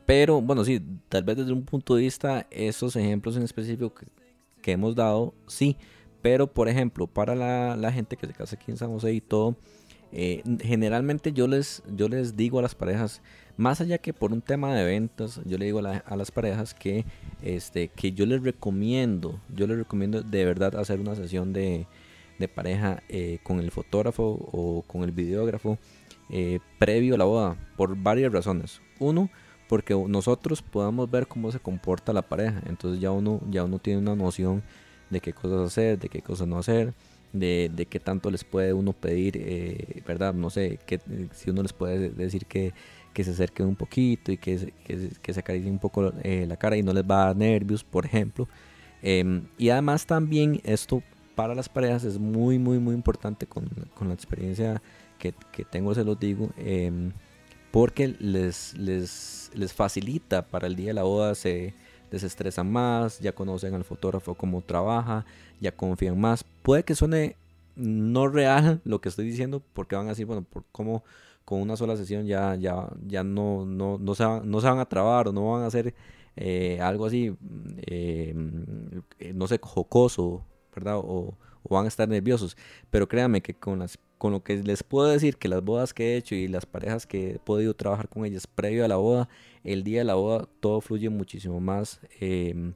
Pero 0.07 0.40
bueno, 0.40 0.64
sí, 0.64 0.83
tal 1.09 1.24
vez 1.24 1.37
desde 1.37 1.53
un 1.53 1.64
punto 1.64 1.96
de 1.96 2.03
vista, 2.03 2.46
esos 2.50 2.96
ejemplos 2.96 3.37
en 3.37 3.42
específico 3.42 3.92
que, 3.94 4.07
que 4.62 4.72
hemos 4.72 4.94
dado, 4.94 5.35
sí. 5.46 5.77
Pero, 6.25 6.47
por 6.47 6.71
ejemplo, 6.71 7.07
para 7.07 7.35
la, 7.35 7.93
gente 7.93 8.17
que 8.17 8.27
se 8.27 8.33
casa 8.33 8.57
aquí 8.57 8.71
en 8.71 8.79
San 8.79 8.89
José 8.89 9.13
y 9.13 9.21
todo, 9.21 9.57
eh, 10.11 10.43
generalmente 10.63 11.35
yo 11.35 11.47
les, 11.47 11.83
yo 11.95 12.09
les 12.09 12.35
digo 12.35 12.59
a 12.59 12.63
las 12.63 12.75
parejas, 12.75 13.21
más 13.59 13.83
allá 13.83 13.99
que 13.99 14.15
por 14.15 14.33
un 14.33 14.41
tema 14.41 14.75
de 14.75 14.87
ventas, 14.87 15.43
yo 15.45 15.59
le 15.59 15.67
digo 15.67 15.81
a, 15.81 16.17
las 16.17 16.31
parejas 16.31 16.73
que, 16.73 17.05
este, 17.43 17.89
que 17.89 18.13
yo 18.13 18.25
les 18.25 18.43
recomiendo, 18.43 19.39
yo 19.55 19.67
les 19.67 19.77
recomiendo 19.77 20.23
de 20.23 20.47
verdad 20.47 20.77
hacer 20.77 20.99
una 20.99 21.15
sesión 21.15 21.53
de, 21.53 21.87
pareja 22.55 23.03
eh, 23.11 23.39
con 23.43 23.59
el 23.61 23.71
fotógrafo 23.71 24.49
o 24.51 24.83
con 24.87 25.03
el 25.03 25.13
videógrafo 25.13 25.77
eh, 26.31 26.59
previo 26.79 27.17
a 27.17 27.19
la 27.19 27.25
boda, 27.27 27.57
por 27.77 27.97
varias 27.97 28.33
razones. 28.33 28.81
Uno, 28.99 29.29
porque 29.69 29.95
nosotros 30.09 30.63
podamos 30.63 31.11
ver 31.11 31.27
cómo 31.27 31.53
se 31.53 31.61
comporta 31.61 32.15
la 32.15 32.23
pareja, 32.23 32.63
entonces 32.65 32.99
ya 32.99 33.11
uno, 33.11 33.43
ya 33.51 33.65
uno 33.65 33.79
tiene 33.79 33.99
una 33.99 34.17
noción 34.17 34.63
de 35.14 35.20
qué 35.20 35.33
cosas 35.33 35.66
hacer, 35.66 35.98
de 35.98 36.09
qué 36.11 36.20
cosas 36.20 36.46
no 36.46 36.59
hacer, 36.59 36.92
de, 37.33 37.70
de 37.74 37.87
qué 37.87 37.98
tanto 38.00 38.31
les 38.31 38.44
puede 38.44 38.72
uno 38.72 38.92
pedir, 38.92 39.37
eh, 39.38 40.03
¿verdad? 40.07 40.35
No 40.35 40.50
sé, 40.50 40.79
que, 40.87 41.00
si 41.33 41.50
uno 41.50 41.62
les 41.62 41.72
puede 41.72 42.11
decir 42.11 42.46
que, 42.46 42.74
que 43.14 43.24
se 43.24 43.31
acerquen 43.31 43.66
un 43.66 43.77
poquito 43.77 44.33
y 44.33 44.37
que, 44.37 44.72
que, 44.85 45.11
que 45.22 45.33
se 45.33 45.40
acaricien 45.40 45.72
un 45.72 45.79
poco 45.79 46.12
eh, 46.22 46.44
la 46.46 46.57
cara 46.57 46.77
y 46.77 46.83
no 46.83 46.92
les 46.92 47.05
va 47.05 47.22
a 47.22 47.27
dar 47.27 47.37
nervios, 47.37 47.83
por 47.83 48.05
ejemplo. 48.05 48.48
Em, 49.03 49.46
y 49.59 49.70
además 49.70 50.07
también 50.07 50.61
esto 50.64 51.03
para 51.35 51.55
las 51.55 51.68
parejas 51.68 52.05
es 52.05 52.18
muy, 52.18 52.59
muy, 52.59 52.79
muy 52.79 52.94
importante 52.94 53.46
con, 53.46 53.68
con 53.94 54.09
la 54.09 54.14
experiencia 54.14 54.81
que, 55.18 55.35
que, 55.53 55.64
tengo, 55.64 55.94
se 55.94 56.05
los 56.05 56.18
digo, 56.18 56.50
em, 56.57 57.12
porque 57.70 58.14
les, 58.18 58.74
les, 58.74 59.50
les 59.55 59.72
facilita 59.72 60.42
para 60.42 60.66
el 60.66 60.77
día 60.77 60.88
de 60.88 60.94
la 60.94 61.03
boda, 61.03 61.35
se 61.35 61.74
desestresan 62.14 62.70
más, 62.70 63.20
ya 63.20 63.35
conocen 63.35 63.74
al 63.74 63.85
fotógrafo 63.85 64.35
cómo 64.35 64.62
trabaja, 64.62 65.27
ya 65.61 65.72
confían 65.72 66.18
más. 66.18 66.44
Puede 66.62 66.85
que 66.85 66.94
suene 66.94 67.37
no 67.77 68.29
real 68.29 68.81
lo 68.85 69.00
que 69.00 69.09
estoy 69.09 69.27
diciendo, 69.27 69.62
porque 69.74 69.96
van 69.96 70.07
a 70.07 70.11
decir, 70.11 70.27
bueno, 70.27 70.42
por 70.42 70.64
cómo 70.72 71.05
con 71.44 71.61
una 71.61 71.77
sola 71.77 71.96
sesión 71.96 72.27
ya, 72.27 72.55
ya, 72.55 72.88
ya 73.07 73.22
no, 73.22 73.66
no, 73.66 73.98
no, 73.98 74.14
se 74.14 74.24
van, 74.24 74.50
no 74.50 74.61
se 74.61 74.66
van 74.66 74.79
a 74.79 74.88
trabar 74.88 75.29
o 75.29 75.33
no 75.33 75.53
van 75.53 75.62
a 75.62 75.66
hacer 75.66 75.94
eh, 76.37 76.81
algo 76.81 77.07
así, 77.07 77.37
eh, 77.87 78.35
no 79.35 79.46
sé, 79.46 79.59
jocoso, 79.62 80.44
¿verdad? 80.74 80.98
O, 80.98 81.37
o 81.64 81.74
van 81.74 81.87
a 81.87 81.88
estar 81.88 82.09
nerviosos. 82.09 82.57
Pero 82.90 83.09
créanme 83.09 83.42
que 83.42 83.55
con, 83.55 83.81
las, 83.81 83.98
con 84.18 84.33
lo 84.33 84.42
que 84.42 84.62
les 84.62 84.83
puedo 84.83 85.09
decir, 85.09 85.37
que 85.37 85.48
las 85.48 85.62
bodas 85.62 85.92
que 85.92 86.14
he 86.14 86.16
hecho 86.16 86.35
y 86.35 86.48
las 86.48 86.66
parejas 86.66 87.07
que 87.07 87.33
he 87.33 87.38
podido 87.38 87.74
trabajar 87.74 88.09
con 88.09 88.24
ellas 88.24 88.46
previo 88.46 88.85
a 88.85 88.88
la 88.88 88.96
boda, 88.96 89.29
el 89.64 89.83
día 89.83 90.00
de 90.00 90.05
la 90.05 90.14
boda 90.14 90.48
todo 90.61 90.81
fluye 90.81 91.09
muchísimo 91.09 91.61
más. 91.61 92.00
Eh, 92.20 92.72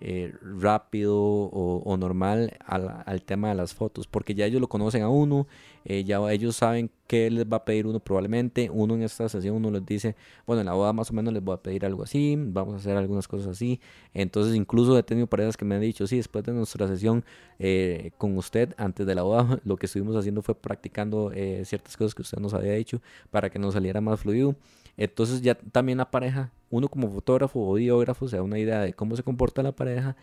eh, 0.00 0.32
rápido 0.60 1.16
o, 1.16 1.96
normal 1.96 2.56
al, 2.64 3.22
tema 3.22 3.48
de 3.48 3.56
las 3.56 3.74
fotos, 3.74 4.06
porque 4.06 4.32
ya 4.32 4.46
ellos 4.46 4.60
lo 4.60 4.68
conocen 4.68 5.02
a 5.02 5.08
uno, 5.08 5.48
eh, 5.84 6.04
ya 6.04 6.20
ellos 6.30 6.54
saben 6.54 6.88
qué 7.08 7.28
les 7.32 7.44
va 7.44 7.56
a 7.56 7.64
pedir 7.64 7.84
uno 7.84 7.98
probablemente, 7.98 8.70
uno 8.70 8.94
en 8.94 9.02
esta 9.02 9.28
sesión 9.28 9.56
uno 9.56 9.72
les 9.72 9.84
dice, 9.84 10.14
bueno, 10.46 10.60
en 10.60 10.66
la 10.66 10.74
boda 10.74 10.92
más 10.92 11.10
o 11.10 11.14
menos 11.14 11.34
les 11.34 11.42
voy 11.42 11.54
a 11.56 11.62
pedir 11.62 11.84
algo 11.84 12.04
así, 12.04 12.36
vamos 12.38 12.74
a 12.74 12.76
hacer 12.76 12.96
algunas 12.96 13.26
cosas 13.26 13.48
así, 13.48 13.80
entonces 14.14 14.54
incluso 14.54 14.96
he 14.96 15.02
tenido 15.02 15.26
parejas 15.26 15.56
que 15.56 15.64
me 15.64 15.74
han 15.74 15.80
dicho, 15.80 16.06
sí, 16.06 16.16
después 16.18 16.44
de 16.44 16.52
nuestra 16.52 16.86
sesión 16.86 17.24
eh, 17.58 18.12
con 18.18 18.38
usted, 18.38 18.74
antes 18.76 19.04
de 19.04 19.16
la 19.16 19.22
boda, 19.22 19.58
lo 19.64 19.76
que 19.78 19.86
estuvimos 19.86 20.14
haciendo 20.14 20.42
fue 20.42 20.54
practicando 20.54 21.32
ciertas 21.64 21.96
cosas 21.96 22.14
que 22.14 22.22
usted 22.22 22.38
nos 22.38 22.54
había 22.54 22.74
dicho 22.74 23.02
para 23.32 23.50
que 23.50 23.58
nos 23.58 23.74
saliera 23.74 24.00
más 24.00 24.20
fluido. 24.20 24.54
Entonces 24.98 25.40
ya 25.40 25.54
también 25.54 25.98
la 25.98 26.10
pareja, 26.10 26.50
uno 26.70 26.88
como 26.88 27.08
fotógrafo 27.08 27.60
o 27.60 27.74
videógrafo 27.74 28.28
se 28.28 28.36
da 28.36 28.42
una 28.42 28.58
idea 28.58 28.80
de 28.80 28.92
cómo 28.92 29.16
se 29.16 29.22
comporta 29.22 29.62
la 29.62 29.72
pareja 29.72 30.16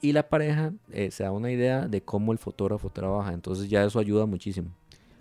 y 0.00 0.12
la 0.12 0.28
pareja 0.28 0.72
eh, 0.90 1.10
se 1.10 1.22
da 1.22 1.30
una 1.30 1.52
idea 1.52 1.86
de 1.86 2.02
cómo 2.02 2.32
el 2.32 2.38
fotógrafo 2.38 2.88
trabaja. 2.88 3.34
Entonces 3.34 3.68
ya 3.68 3.84
eso 3.84 3.98
ayuda 3.98 4.24
muchísimo. 4.24 4.70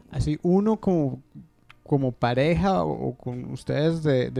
Así 0.10 0.39
uno 0.43 0.78
como, 0.78 1.21
como 1.84 2.13
pareja 2.13 2.84
o, 2.86 3.13
con 3.15 3.52
ustedes 3.52 4.02
de, 4.02 4.32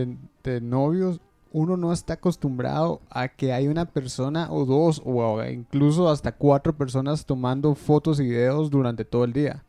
de, 0.42 0.60
novios, 0.62 1.20
uno 1.52 1.76
no 1.76 1.92
está 1.92 2.14
acostumbrado 2.14 3.02
a 3.10 3.28
que 3.28 3.52
hay 3.52 3.68
una 3.68 3.84
persona 3.84 4.50
o 4.50 4.64
dos 4.64 5.02
o 5.04 5.44
incluso 5.44 6.08
hasta 6.08 6.32
cuatro 6.32 6.74
personas 6.74 7.26
tomando 7.26 7.74
fotos 7.74 8.20
y 8.20 8.24
videos 8.24 8.70
durante 8.70 9.04
todo 9.04 9.24
el 9.24 9.34
día. 9.34 9.64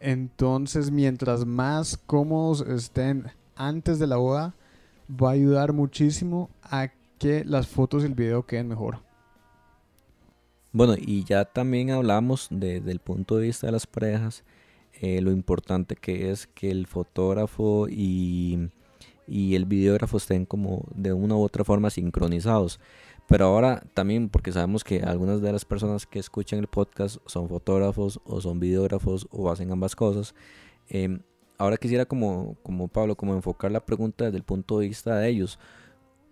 Entonces, 0.00 0.90
mientras 0.90 1.46
más 1.46 1.96
cómodos 1.96 2.60
estén 2.60 3.30
antes 3.58 3.98
de 3.98 4.06
la 4.06 4.16
boda 4.16 4.54
va 5.10 5.30
a 5.30 5.32
ayudar 5.32 5.72
muchísimo 5.72 6.48
a 6.62 6.88
que 7.18 7.44
las 7.44 7.66
fotos 7.66 8.02
y 8.02 8.06
el 8.06 8.14
video 8.14 8.46
queden 8.46 8.68
mejor. 8.68 9.00
Bueno, 10.72 10.94
y 10.96 11.24
ya 11.24 11.44
también 11.44 11.90
hablamos 11.90 12.48
desde 12.50 12.92
el 12.92 13.00
punto 13.00 13.36
de 13.36 13.46
vista 13.46 13.66
de 13.66 13.72
las 13.72 13.86
parejas, 13.86 14.44
eh, 15.00 15.20
lo 15.20 15.32
importante 15.32 15.96
que 15.96 16.30
es 16.30 16.46
que 16.46 16.70
el 16.70 16.86
fotógrafo 16.86 17.88
y, 17.88 18.70
y 19.26 19.54
el 19.54 19.64
videógrafo 19.64 20.18
estén 20.18 20.44
como 20.44 20.86
de 20.94 21.12
una 21.12 21.36
u 21.36 21.42
otra 21.42 21.64
forma 21.64 21.90
sincronizados. 21.90 22.78
Pero 23.26 23.46
ahora 23.46 23.82
también, 23.92 24.28
porque 24.28 24.52
sabemos 24.52 24.84
que 24.84 25.00
algunas 25.02 25.42
de 25.42 25.52
las 25.52 25.64
personas 25.64 26.06
que 26.06 26.18
escuchan 26.18 26.60
el 26.60 26.66
podcast 26.66 27.18
son 27.26 27.48
fotógrafos 27.48 28.20
o 28.24 28.40
son 28.40 28.58
videógrafos 28.58 29.26
o 29.30 29.50
hacen 29.50 29.70
ambas 29.70 29.94
cosas, 29.94 30.34
eh, 30.88 31.18
ahora 31.58 31.76
quisiera 31.76 32.06
como, 32.06 32.56
como 32.62 32.88
Pablo, 32.88 33.16
como 33.16 33.34
enfocar 33.34 33.70
la 33.70 33.84
pregunta 33.84 34.24
desde 34.24 34.38
el 34.38 34.44
punto 34.44 34.78
de 34.78 34.88
vista 34.88 35.16
de 35.16 35.28
ellos. 35.28 35.58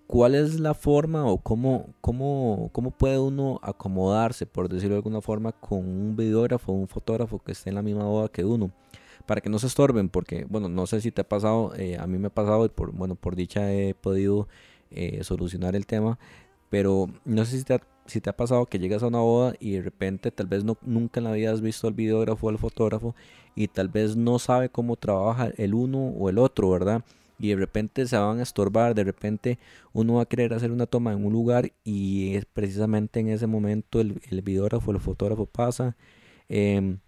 ¿cuál 0.07 0.35
es 0.35 0.61
la 0.61 0.75
forma 0.75 1.25
o 1.27 1.39
cómo, 1.39 1.95
cómo, 2.01 2.71
cómo 2.73 2.91
puede 2.93 3.19
uno 3.19 3.61
acomodarse, 3.63 4.47
por 4.47 4.69
decirlo 4.69 4.95
de 4.95 4.99
alguna 4.99 5.21
forma, 5.21 5.53
con 5.53 5.79
un 5.79 6.17
videógrafo 6.17 6.73
o 6.73 6.77
un 6.77 6.89
fotógrafo 6.89 7.39
que 7.41 7.53
esté 7.53 7.71
en 7.71 7.77
la 7.77 7.83
misma 7.83 8.05
boda 8.05 8.29
que 8.29 8.45
uno? 8.45 8.71
Para 9.27 9.41
que 9.41 9.51
no 9.51 9.59
se 9.59 9.67
estorben, 9.67 10.09
porque, 10.09 10.47
bueno, 10.49 10.69
no 10.69 10.87
sé 10.87 11.01
si 11.01 11.11
te 11.11 11.23
ha 11.23 11.29
pasado, 11.29 11.75
eh, 11.77 11.97
a 11.99 12.07
mí 12.07 12.19
me 12.19 12.29
ha 12.29 12.35
pasado 12.35 12.65
y 12.67 12.69
por, 12.69 12.93
bueno, 12.93 13.17
por 13.17 13.35
dicha 13.37 13.73
he 13.73 13.95
podido 13.95 14.49
eh, 14.91 15.25
solucionar 15.25 15.75
el 15.77 15.87
tema, 15.87 16.19
pero 16.71 17.09
no 17.25 17.45
sé 17.45 17.59
si 17.59 17.65
te, 17.65 17.75
ha, 17.75 17.81
si 18.09 18.21
te 18.21 18.31
ha 18.31 18.37
pasado 18.37 18.67
que 18.67 18.79
llegas 18.79 19.03
a 19.03 19.09
una 19.09 19.21
boda 19.21 19.55
y 19.61 19.73
de 19.73 19.83
repente 19.83 20.31
tal 20.31 20.47
vez 20.47 20.65
no, 20.65 20.77
nunca 20.83 21.21
en 21.21 21.25
la 21.25 21.33
vida 21.33 21.53
has 21.53 21.61
visto 21.61 21.89
al 21.89 21.95
videógrafo 21.95 22.47
o 22.47 22.51
al 22.51 22.59
fotógrafo 22.59 23.15
y 23.55 23.69
tal 23.69 23.89
vez 23.89 24.17
no 24.17 24.39
sabe 24.39 24.69
cómo 24.69 24.97
trabaja 24.97 25.51
el 25.57 25.75
uno 25.75 25.99
o 25.99 26.29
el 26.29 26.39
otro, 26.39 26.71
¿verdad? 26.71 27.05
y 27.39 27.49
de 27.49 27.57
repente 27.57 28.07
se 28.07 28.17
van 28.17 28.39
a 28.39 28.43
estorbar, 28.43 28.95
de 28.95 29.05
repente 29.05 29.59
uno 29.93 30.15
va 30.15 30.23
a 30.23 30.27
querer 30.27 30.55
hacer 30.55 30.71
una 30.71 30.87
toma 30.87 31.13
en 31.13 31.25
un 31.25 31.33
lugar 31.33 31.73
y 31.85 32.35
es 32.35 32.47
precisamente 32.47 33.21
en 33.21 33.29
ese 33.29 33.47
momento 33.47 34.01
el, 34.01 34.21
el 34.31 34.43
videógrafo, 34.43 34.91
el 34.93 35.01
fotógrafo 35.01 35.47
pasa. 35.47 35.97
Em, 36.49 36.99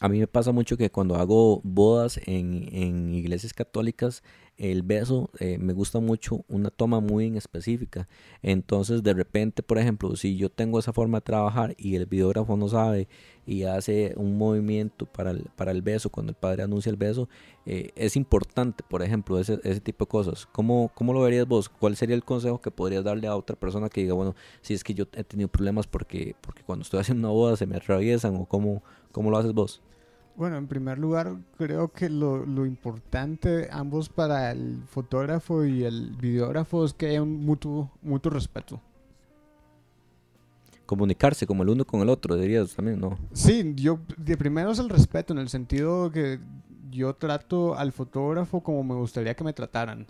a 0.00 0.08
mí 0.08 0.18
me 0.20 0.26
pasa 0.26 0.52
mucho 0.52 0.76
que 0.76 0.90
cuando 0.90 1.16
hago 1.16 1.60
bodas 1.64 2.20
en, 2.26 2.68
en 2.72 3.14
iglesias 3.14 3.52
católicas, 3.54 4.22
el 4.60 4.82
beso 4.82 5.30
eh, 5.38 5.56
me 5.58 5.72
gusta 5.72 6.00
mucho 6.00 6.44
una 6.46 6.68
toma 6.70 7.00
muy 7.00 7.26
en 7.26 7.36
específica. 7.36 8.06
Entonces, 8.42 9.02
de 9.02 9.14
repente, 9.14 9.62
por 9.62 9.78
ejemplo, 9.78 10.14
si 10.16 10.36
yo 10.36 10.50
tengo 10.50 10.78
esa 10.78 10.92
forma 10.92 11.18
de 11.18 11.22
trabajar 11.22 11.74
y 11.78 11.94
el 11.96 12.04
videógrafo 12.04 12.58
no 12.58 12.68
sabe 12.68 13.08
y 13.46 13.62
hace 13.62 14.12
un 14.16 14.36
movimiento 14.36 15.06
para 15.06 15.30
el, 15.30 15.48
para 15.56 15.70
el 15.70 15.80
beso, 15.80 16.10
cuando 16.10 16.32
el 16.32 16.36
padre 16.36 16.62
anuncia 16.62 16.90
el 16.90 16.96
beso, 16.96 17.26
eh, 17.64 17.90
es 17.96 18.16
importante, 18.16 18.84
por 18.86 19.02
ejemplo, 19.02 19.40
ese, 19.40 19.58
ese 19.64 19.80
tipo 19.80 20.04
de 20.04 20.10
cosas. 20.10 20.44
¿Cómo, 20.52 20.90
¿Cómo 20.94 21.14
lo 21.14 21.22
verías 21.22 21.48
vos? 21.48 21.70
¿Cuál 21.70 21.96
sería 21.96 22.14
el 22.14 22.22
consejo 22.22 22.60
que 22.60 22.70
podrías 22.70 23.02
darle 23.02 23.28
a 23.28 23.36
otra 23.36 23.56
persona 23.56 23.88
que 23.88 24.02
diga, 24.02 24.12
bueno, 24.12 24.34
si 24.60 24.74
es 24.74 24.84
que 24.84 24.92
yo 24.92 25.06
he 25.14 25.24
tenido 25.24 25.48
problemas 25.48 25.86
porque, 25.86 26.36
porque 26.42 26.62
cuando 26.62 26.82
estoy 26.82 27.00
haciendo 27.00 27.28
una 27.28 27.34
boda 27.34 27.56
se 27.56 27.64
me 27.64 27.76
atraviesan 27.76 28.36
o 28.36 28.44
cómo, 28.44 28.82
cómo 29.10 29.30
lo 29.30 29.38
haces 29.38 29.54
vos? 29.54 29.80
Bueno, 30.40 30.56
en 30.56 30.68
primer 30.68 30.98
lugar, 30.98 31.36
creo 31.58 31.92
que 31.92 32.08
lo, 32.08 32.46
lo, 32.46 32.64
importante 32.64 33.68
ambos 33.70 34.08
para 34.08 34.50
el 34.50 34.82
fotógrafo 34.86 35.66
y 35.66 35.84
el 35.84 36.16
videógrafo 36.18 36.82
es 36.86 36.94
que 36.94 37.08
haya 37.08 37.22
un 37.22 37.44
mutuo, 37.44 37.90
mutuo 38.00 38.32
respeto. 38.32 38.80
Comunicarse 40.86 41.46
como 41.46 41.62
el 41.62 41.68
uno 41.68 41.84
con 41.84 42.00
el 42.00 42.08
otro, 42.08 42.38
dirías 42.38 42.74
también, 42.74 42.98
¿no? 42.98 43.18
Sí, 43.34 43.74
yo, 43.76 44.00
de 44.16 44.38
primero 44.38 44.70
es 44.70 44.78
el 44.78 44.88
respeto, 44.88 45.34
en 45.34 45.40
el 45.40 45.50
sentido 45.50 46.10
que 46.10 46.40
yo 46.90 47.12
trato 47.12 47.76
al 47.76 47.92
fotógrafo 47.92 48.62
como 48.62 48.82
me 48.82 48.94
gustaría 48.94 49.34
que 49.34 49.44
me 49.44 49.52
trataran 49.52 50.06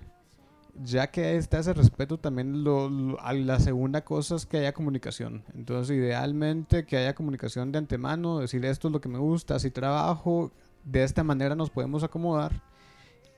ya 0.83 1.11
que 1.11 1.37
está 1.37 1.59
ese 1.59 1.73
respeto, 1.75 2.19
también 2.19 2.65
lo, 2.65 2.91
la 2.91 3.61
segunda 3.61 4.03
cosa 4.03 4.37
es 4.37 4.47
que 4.47 4.59
haya 4.59 4.73
comunicación. 4.73 5.45
Entonces, 5.55 5.97
idealmente 5.97 6.85
que 6.85 6.97
haya 6.97 7.15
comunicación 7.15 7.73
de 7.73 7.79
antemano, 7.79 8.39
decir 8.39 8.65
esto 8.65 8.89
es 8.89 8.93
lo 8.93 9.01
que 9.01 9.09
me 9.09 9.19
gusta, 9.19 9.57
así 9.57 9.71
trabajo, 9.71 10.51
de 10.85 11.05
esta 11.05 11.25
manera 11.25 11.55
nos 11.55 11.71
podemos 11.71 12.03
acomodar. 12.03 12.63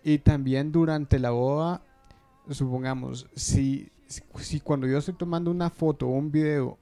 Y 0.04 0.18
también 0.18 0.72
durante 0.72 1.18
la 1.18 1.30
boda, 1.30 1.82
supongamos, 2.50 3.28
si, 3.34 3.90
si 4.06 4.60
cuando 4.60 4.86
yo 4.86 4.98
estoy 4.98 5.14
tomando 5.14 5.50
una 5.50 5.70
foto 5.70 6.06
o 6.08 6.10
un 6.10 6.32
video 6.32 6.78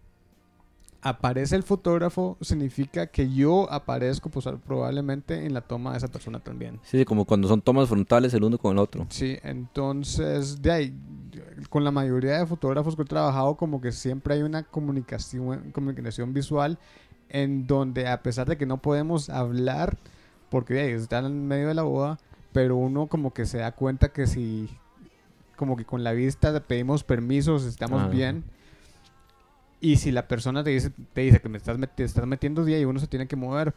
aparece 1.02 1.56
el 1.56 1.62
fotógrafo, 1.62 2.36
significa 2.40 3.06
que 3.06 3.30
yo 3.32 3.70
aparezco 3.72 4.28
pues, 4.28 4.46
probablemente 4.66 5.46
en 5.46 5.54
la 5.54 5.62
toma 5.62 5.92
de 5.92 5.98
esa 5.98 6.08
persona 6.08 6.40
también. 6.40 6.78
Sí, 6.82 7.04
como 7.04 7.24
cuando 7.24 7.48
son 7.48 7.62
tomas 7.62 7.88
frontales 7.88 8.34
el 8.34 8.44
uno 8.44 8.58
con 8.58 8.72
el 8.72 8.78
otro. 8.78 9.06
Sí, 9.08 9.38
entonces, 9.42 10.60
de 10.60 10.70
ahí, 10.70 10.94
con 11.70 11.84
la 11.84 11.90
mayoría 11.90 12.38
de 12.38 12.46
fotógrafos 12.46 12.96
que 12.96 13.02
he 13.02 13.06
trabajado, 13.06 13.56
como 13.56 13.80
que 13.80 13.92
siempre 13.92 14.34
hay 14.34 14.42
una 14.42 14.62
comunicación, 14.62 15.70
comunicación 15.72 16.32
visual 16.34 16.78
en 17.30 17.66
donde 17.66 18.08
a 18.08 18.22
pesar 18.22 18.48
de 18.48 18.56
que 18.56 18.66
no 18.66 18.78
podemos 18.78 19.30
hablar, 19.30 19.96
porque 20.50 20.94
están 20.94 21.24
en 21.24 21.46
medio 21.46 21.68
de 21.68 21.74
la 21.74 21.82
boda, 21.82 22.18
pero 22.52 22.76
uno 22.76 23.06
como 23.06 23.32
que 23.32 23.46
se 23.46 23.58
da 23.58 23.72
cuenta 23.72 24.12
que 24.12 24.26
si, 24.26 24.68
como 25.56 25.76
que 25.76 25.84
con 25.84 26.02
la 26.02 26.12
vista 26.12 26.58
pedimos 26.60 27.04
permisos, 27.04 27.64
estamos 27.64 28.10
bien 28.10 28.44
y 29.80 29.96
si 29.96 30.10
la 30.10 30.28
persona 30.28 30.62
te 30.62 30.70
dice, 30.70 30.90
te 31.12 31.22
dice 31.22 31.40
que 31.40 31.48
me 31.48 31.58
estás, 31.58 31.78
te 31.94 32.04
estás 32.04 32.26
metiendo 32.26 32.64
día 32.64 32.78
y 32.78 32.84
uno 32.84 33.00
se 33.00 33.06
tiene 33.06 33.26
que 33.26 33.36
mover, 33.36 33.74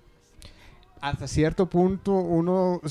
hasta 1.01 1.27
cierto 1.27 1.69
punto 1.69 2.13
uno 2.13 2.81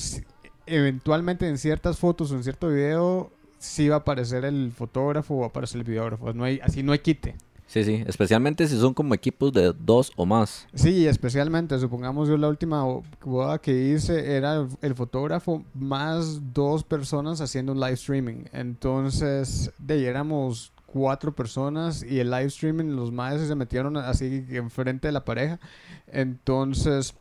eventualmente 0.65 1.47
en 1.47 1.57
ciertas 1.57 1.97
fotos 1.97 2.31
o 2.31 2.35
en 2.35 2.43
cierto 2.43 2.69
video 2.69 3.31
sí 3.59 3.87
va 3.87 3.95
a 3.95 3.99
aparecer 3.99 4.45
el 4.45 4.71
fotógrafo 4.71 5.35
o 5.35 5.39
va 5.39 5.45
a 5.45 5.49
aparecer 5.49 5.79
el 5.79 5.83
videógrafo. 5.85 6.33
No 6.33 6.43
hay, 6.43 6.59
así 6.61 6.83
no 6.83 6.91
hay 6.91 6.99
quite. 6.99 7.35
Sí, 7.65 7.83
sí, 7.83 8.03
especialmente 8.05 8.67
si 8.67 8.77
son 8.77 8.93
como 8.93 9.15
equipos 9.15 9.51
de 9.51 9.73
dos 9.73 10.11
o 10.15 10.25
más. 10.25 10.67
Sí, 10.75 11.07
especialmente, 11.07 11.79
supongamos 11.79 12.29
yo 12.29 12.37
la 12.37 12.49
última 12.49 12.85
boda 13.23 13.57
que 13.59 13.89
hice 13.89 14.35
era 14.35 14.67
el 14.81 14.93
fotógrafo 14.93 15.63
más 15.73 16.53
dos 16.53 16.83
personas 16.83 17.41
haciendo 17.41 17.71
un 17.71 17.79
live 17.79 17.93
streaming. 17.93 18.45
Entonces, 18.51 19.71
de 19.79 19.95
ahí 19.95 20.05
éramos 20.05 20.71
cuatro 20.93 21.35
personas 21.35 22.03
y 22.03 22.19
el 22.19 22.29
live 22.29 22.45
streaming, 22.45 22.95
los 22.95 23.11
maestros 23.11 23.47
se 23.47 23.55
metieron 23.55 23.97
así 23.97 24.45
enfrente 24.49 25.07
de 25.07 25.11
la 25.11 25.25
pareja. 25.25 25.59
Entonces, 26.05 27.15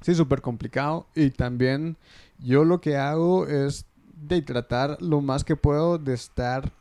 sí, 0.00 0.12
súper 0.16 0.42
complicado. 0.42 1.06
Y 1.14 1.30
también 1.30 1.96
yo 2.40 2.64
lo 2.64 2.80
que 2.80 2.96
hago 2.96 3.46
es 3.46 3.86
de 4.20 4.42
tratar 4.42 5.00
lo 5.00 5.20
más 5.20 5.44
que 5.44 5.54
puedo 5.54 5.98
de 5.98 6.14
estar 6.14 6.72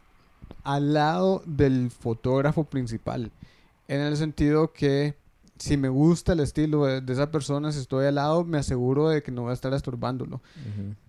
al 0.64 0.96
lado 0.96 1.44
del 1.46 1.92
fotógrafo 1.92 2.64
principal. 2.64 3.32
En 3.88 4.02
el 4.02 4.18
sentido 4.18 4.74
que 4.74 5.14
si 5.60 5.78
me 5.78 5.90
gusta 5.90 6.34
el 6.34 6.40
estilo 6.40 6.86
de, 6.86 7.14
esa 7.14 7.30
persona, 7.30 7.72
si 7.72 7.82
estoy 7.82 8.08
al 8.08 8.16
lado, 8.16 8.44
me 8.46 8.58
aseguro 8.58 9.10
de 9.10 9.22
que 9.22 9.32
no 9.32 9.44
voy 9.44 9.52
a 9.52 9.54
estar 9.54 9.72
estorbándolo. 9.76 10.42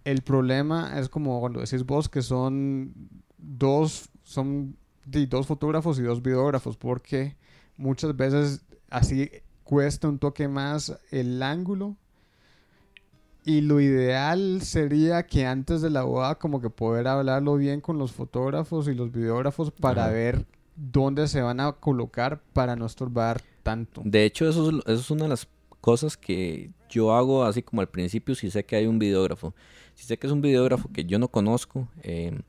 El 0.05 0.21
problema 0.21 1.01
es 1.01 1.09
como 1.09 1.41
cuando 1.41 1.61
decís 1.61 1.87
vos 1.87 2.11
que 2.11 2.21
son 2.21 2.93
dos, 3.39 4.11
son 4.25 4.77
de 4.77 4.86
dos 5.07 5.47
fotógrafos 5.47 5.99
y 5.99 6.03
dos 6.03 6.23
videógrafos, 6.23 6.77
porque 6.77 7.37
muchas 7.77 8.17
veces 8.17 8.65
así 8.91 9.31
cuesta 9.65 10.09
un 10.09 10.19
toque 10.19 10.49
más 10.49 10.99
el 11.11 11.43
ángulo. 11.43 11.97
Y 13.45 13.61
lo 13.61 13.81
ideal 13.81 14.61
sería 14.63 15.25
que 15.25 15.47
antes 15.47 15.81
de 15.81 15.89
la 15.89 16.03
boda 16.03 16.35
como 16.35 16.61
que 16.61 16.69
poder 16.69 17.07
hablarlo 17.07 17.55
bien 17.57 17.81
con 17.81 17.97
los 17.97 18.11
fotógrafos 18.11 18.89
y 18.89 18.95
los 18.95 19.13
videógrafos 19.13 19.71
para 19.71 20.09
ver 20.09 20.45
dónde 20.75 21.29
se 21.29 21.43
van 21.43 21.61
a 21.61 21.73
colocar 21.73 22.41
para 22.53 22.75
no 22.75 22.87
estorbar 22.87 23.41
tanto. 23.63 24.03
De 24.05 24.25
hecho, 24.25 24.49
eso 24.49 24.71
es, 24.71 24.77
eso 24.79 25.01
es 25.01 25.11
una 25.13 25.25
de 25.25 25.29
las 25.29 25.49
cosas 25.81 26.17
que 26.17 26.71
yo 26.91 27.15
hago 27.15 27.45
así 27.45 27.63
como 27.63 27.81
al 27.81 27.89
principio 27.89 28.35
si 28.35 28.51
sé 28.51 28.65
que 28.65 28.75
hay 28.75 28.87
un 28.87 28.99
videógrafo. 28.99 29.55
Si 29.95 30.05
sé 30.05 30.19
que 30.19 30.27
es 30.27 30.33
un 30.33 30.43
videógrafo 30.43 30.91
que 30.93 31.05
yo 31.05 31.19
no 31.21 31.29
conozco, 31.29 31.89
eh, 32.03 32.41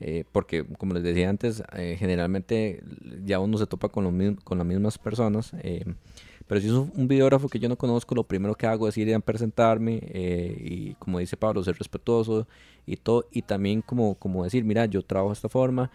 eh, 0.00 0.24
porque 0.30 0.64
como 0.64 0.94
les 0.94 1.02
decía 1.02 1.28
antes, 1.28 1.62
eh, 1.74 1.96
generalmente 1.98 2.82
ya 3.24 3.40
uno 3.40 3.58
se 3.58 3.66
topa 3.66 3.88
con, 3.88 4.04
lo 4.04 4.36
con 4.44 4.58
las 4.58 4.66
mismas 4.66 4.98
personas. 4.98 5.52
Eh, 5.62 5.84
pero 6.48 6.60
si 6.60 6.66
es 6.66 6.72
un, 6.72 7.06
videógrafo 7.06 7.48
que 7.48 7.58
yo 7.58 7.68
no 7.68 7.76
conozco, 7.76 8.14
lo 8.14 8.24
primero 8.24 8.54
que 8.54 8.66
hago 8.66 8.88
es 8.88 8.96
ir 8.96 9.14
a 9.14 9.20
presentarme 9.20 10.00
y 10.64 10.94
como 10.98 11.18
dice 11.18 11.36
Pablo, 11.36 11.62
ser 11.62 11.76
respetuoso 11.76 12.48
y 12.86 12.96
todo. 12.96 13.26
Y 13.30 13.42
también 13.42 13.82
como, 13.82 14.14
como 14.14 14.44
decir, 14.44 14.64
mira, 14.64 14.86
yo 14.86 15.02
trabajo 15.02 15.28
de 15.28 15.34
esta 15.34 15.48
forma. 15.48 15.90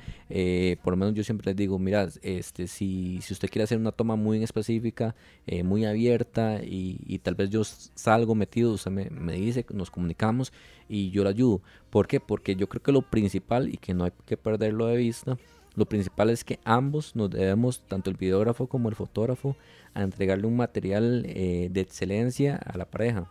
por 0.84 0.94
lo 0.94 0.98
menos 0.98 1.16
yo 1.16 1.24
siempre 1.24 1.48
les 1.48 1.56
digo, 1.56 1.80
mira, 1.80 2.08
este, 2.22 2.68
si, 2.68 3.20
si 3.22 3.34
usted 3.34 3.50
quiere 3.50 3.64
hacer 3.64 3.80
una 3.80 3.92
toma 3.92 4.16
muy 4.16 4.44
específica, 4.44 5.16
muy 5.64 5.86
abierta 5.86 6.62
y, 6.64 7.00
y, 7.06 7.20
tal 7.20 7.36
vez 7.36 7.50
yo 7.50 7.64
salgo 7.64 8.36
metido, 8.36 8.74
usted 8.74 8.92
me, 8.92 9.10
me 9.10 9.34
dice, 9.34 9.66
nos 9.74 9.90
comunicamos 9.90 10.54
y 10.88 11.10
yo 11.10 11.24
le 11.24 11.32
ayudo. 11.32 11.62
¿Por 11.90 12.08
qué? 12.08 12.20
Porque 12.20 12.56
yo 12.56 12.70
creo 12.70 12.84
que 12.84 12.92
lo 12.92 13.02
principal 13.02 13.70
y 13.70 13.78
que 13.78 13.94
no 13.94 14.04
hay 14.04 14.12
que 14.26 14.38
perderlo 14.38 14.86
de 14.86 14.98
vista, 14.98 15.38
lo 15.76 15.86
principal 15.86 16.30
es 16.30 16.44
que 16.44 16.60
ambos 16.64 17.16
nos 17.16 17.32
debemos, 17.32 17.82
tanto 17.88 18.10
el 18.10 18.18
videógrafo 18.18 18.68
como 18.68 18.90
el 18.90 18.96
fotógrafo, 18.96 19.56
a 19.94 20.04
entregarle 20.04 20.48
un 20.48 20.56
material 20.56 21.26
eh, 21.28 21.70
de 21.72 21.82
excelencia 21.82 22.56
a 22.56 22.78
la 22.78 22.86
pareja. 22.86 23.30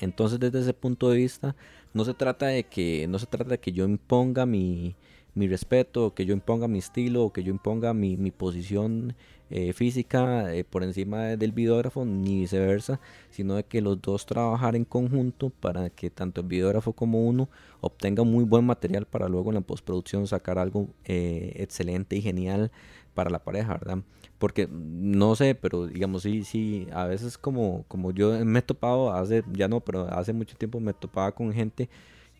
Entonces 0.00 0.40
desde 0.40 0.60
ese 0.60 0.74
punto 0.74 1.10
de 1.10 1.16
vista 1.16 1.56
no 1.92 2.04
se 2.04 2.14
trata 2.14 2.46
de 2.46 2.64
que 2.64 3.06
no 3.08 3.18
se 3.18 3.26
trata 3.26 3.50
de 3.50 3.58
que 3.58 3.72
yo 3.72 3.84
imponga 3.84 4.46
mi, 4.46 4.96
mi 5.34 5.48
respeto, 5.48 6.14
que 6.14 6.26
yo 6.26 6.34
imponga 6.34 6.68
mi 6.68 6.78
estilo, 6.78 7.32
que 7.32 7.42
yo 7.42 7.50
imponga 7.50 7.94
mi, 7.94 8.16
mi 8.16 8.30
posición 8.30 9.14
eh, 9.50 9.72
física 9.72 10.54
eh, 10.54 10.64
por 10.64 10.82
encima 10.82 11.36
del 11.36 11.52
videógrafo, 11.52 12.04
ni 12.04 12.40
viceversa, 12.40 13.00
sino 13.30 13.56
de 13.56 13.64
que 13.64 13.82
los 13.82 14.00
dos 14.00 14.26
trabajar 14.26 14.74
en 14.74 14.84
conjunto 14.84 15.50
para 15.50 15.90
que 15.90 16.10
tanto 16.10 16.40
el 16.40 16.46
videógrafo 16.46 16.92
como 16.92 17.22
uno 17.26 17.48
obtenga 17.80 18.24
muy 18.24 18.44
buen 18.44 18.64
material 18.64 19.06
para 19.06 19.28
luego 19.28 19.50
en 19.50 19.56
la 19.56 19.60
postproducción 19.60 20.26
sacar 20.26 20.58
algo 20.58 20.88
eh, 21.04 21.52
excelente 21.56 22.16
y 22.16 22.22
genial 22.22 22.70
para 23.12 23.30
la 23.30 23.44
pareja, 23.44 23.74
¿verdad? 23.74 23.98
Porque 24.38 24.68
no 24.70 25.36
sé, 25.36 25.54
pero 25.54 25.86
digamos, 25.86 26.22
sí, 26.22 26.44
sí, 26.44 26.88
a 26.92 27.06
veces 27.06 27.38
como, 27.38 27.84
como 27.88 28.10
yo 28.12 28.44
me 28.44 28.58
he 28.58 28.62
topado, 28.62 29.12
hace, 29.12 29.44
ya 29.52 29.68
no, 29.68 29.80
pero 29.80 30.08
hace 30.08 30.32
mucho 30.32 30.56
tiempo 30.56 30.80
me 30.80 30.94
topaba 30.94 31.32
con 31.32 31.52
gente 31.52 31.88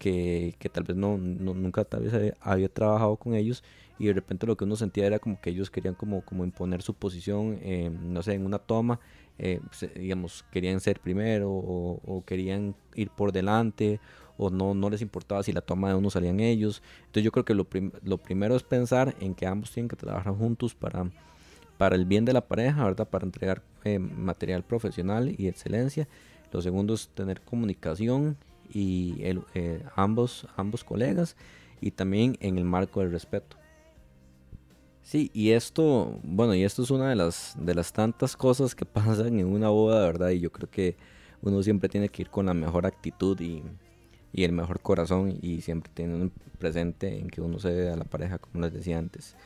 que, 0.04 0.54
que 0.58 0.68
tal 0.68 0.84
vez 0.84 0.98
no, 0.98 1.16
nunca 1.16 1.82
tal 1.82 2.02
vez 2.02 2.34
había, 2.42 2.68
trabajado 2.68 3.16
con 3.16 3.34
ellos 3.34 3.64
y 3.98 4.04
de 4.08 4.12
repente 4.12 4.46
lo 4.46 4.54
que 4.54 4.64
uno 4.64 4.76
sentía 4.76 5.06
era 5.06 5.18
como 5.18 5.40
que 5.40 5.48
ellos 5.48 5.70
querían 5.70 5.94
como, 5.94 6.20
como 6.20 6.44
imponer 6.44 6.82
su 6.82 6.92
posición, 6.92 7.58
eh, 7.62 7.90
no 7.90 8.22
sé, 8.22 8.34
en 8.34 8.44
una 8.44 8.58
toma, 8.58 9.00
eh, 9.38 9.60
digamos, 9.94 10.44
querían 10.52 10.80
ser 10.80 11.00
primero 11.00 11.50
o, 11.50 12.22
querían 12.26 12.74
ir 12.94 13.08
por 13.08 13.32
delante 13.32 13.98
o 14.36 14.50
no, 14.50 14.74
no 14.74 14.90
les 14.90 15.00
importaba 15.00 15.42
si 15.42 15.52
la 15.52 15.62
toma 15.62 15.88
de 15.88 15.94
uno 15.94 16.10
salían 16.10 16.38
ellos. 16.38 16.82
Entonces 17.06 17.22
yo 17.22 17.32
creo 17.32 17.46
que 17.46 17.54
lo, 17.54 17.66
lo 18.02 18.18
primero 18.18 18.56
es 18.56 18.62
pensar 18.62 19.14
en 19.20 19.34
que 19.34 19.46
ambos 19.46 19.70
tienen 19.70 19.88
que 19.88 19.96
trabajar 19.96 20.34
juntos 20.34 20.74
para, 20.74 21.10
para 21.78 21.96
el 21.96 22.04
bien 22.04 22.26
de 22.26 22.34
la 22.34 22.42
pareja, 22.42 22.84
¿verdad? 22.84 23.08
Para 23.08 23.24
entregar 23.24 23.62
eh, 23.84 23.98
material 23.98 24.64
profesional 24.64 25.34
y 25.38 25.48
excelencia. 25.48 26.06
Lo 26.52 26.60
segundo 26.60 26.92
es 26.92 27.08
tener 27.08 27.40
comunicación 27.40 28.36
y 28.72 29.16
eh, 29.54 29.84
ambos, 29.96 30.46
ambos 30.56 30.84
colegas 30.84 31.36
y 31.80 31.90
también 31.90 32.36
en 32.40 32.58
el 32.58 32.64
marco 32.64 33.00
del 33.00 33.12
respeto. 33.12 33.56
Sí, 35.02 35.30
y 35.34 35.50
esto, 35.50 36.18
bueno, 36.22 36.54
y 36.54 36.64
esto 36.64 36.82
es 36.82 36.90
una 36.90 37.10
de 37.10 37.14
las, 37.14 37.54
de 37.58 37.74
las 37.74 37.92
tantas 37.92 38.36
cosas 38.36 38.74
que 38.74 38.84
pasan 38.86 39.38
en 39.38 39.46
una 39.46 39.68
boda, 39.68 40.00
¿verdad? 40.06 40.30
Y 40.30 40.40
yo 40.40 40.50
creo 40.50 40.70
que 40.70 40.96
uno 41.42 41.62
siempre 41.62 41.90
tiene 41.90 42.08
que 42.08 42.22
ir 42.22 42.30
con 42.30 42.46
la 42.46 42.54
mejor 42.54 42.86
actitud 42.86 43.38
y, 43.38 43.62
y 44.32 44.44
el 44.44 44.52
mejor 44.52 44.80
corazón 44.80 45.38
y 45.42 45.60
siempre 45.60 45.92
teniendo 45.94 46.32
presente 46.58 47.18
en 47.18 47.28
que 47.28 47.42
uno 47.42 47.58
se 47.58 47.68
debe 47.68 47.90
a 47.90 47.96
la 47.96 48.04
pareja, 48.04 48.38
como 48.38 48.64
les 48.64 48.72
decía 48.72 48.98
antes. 48.98 49.36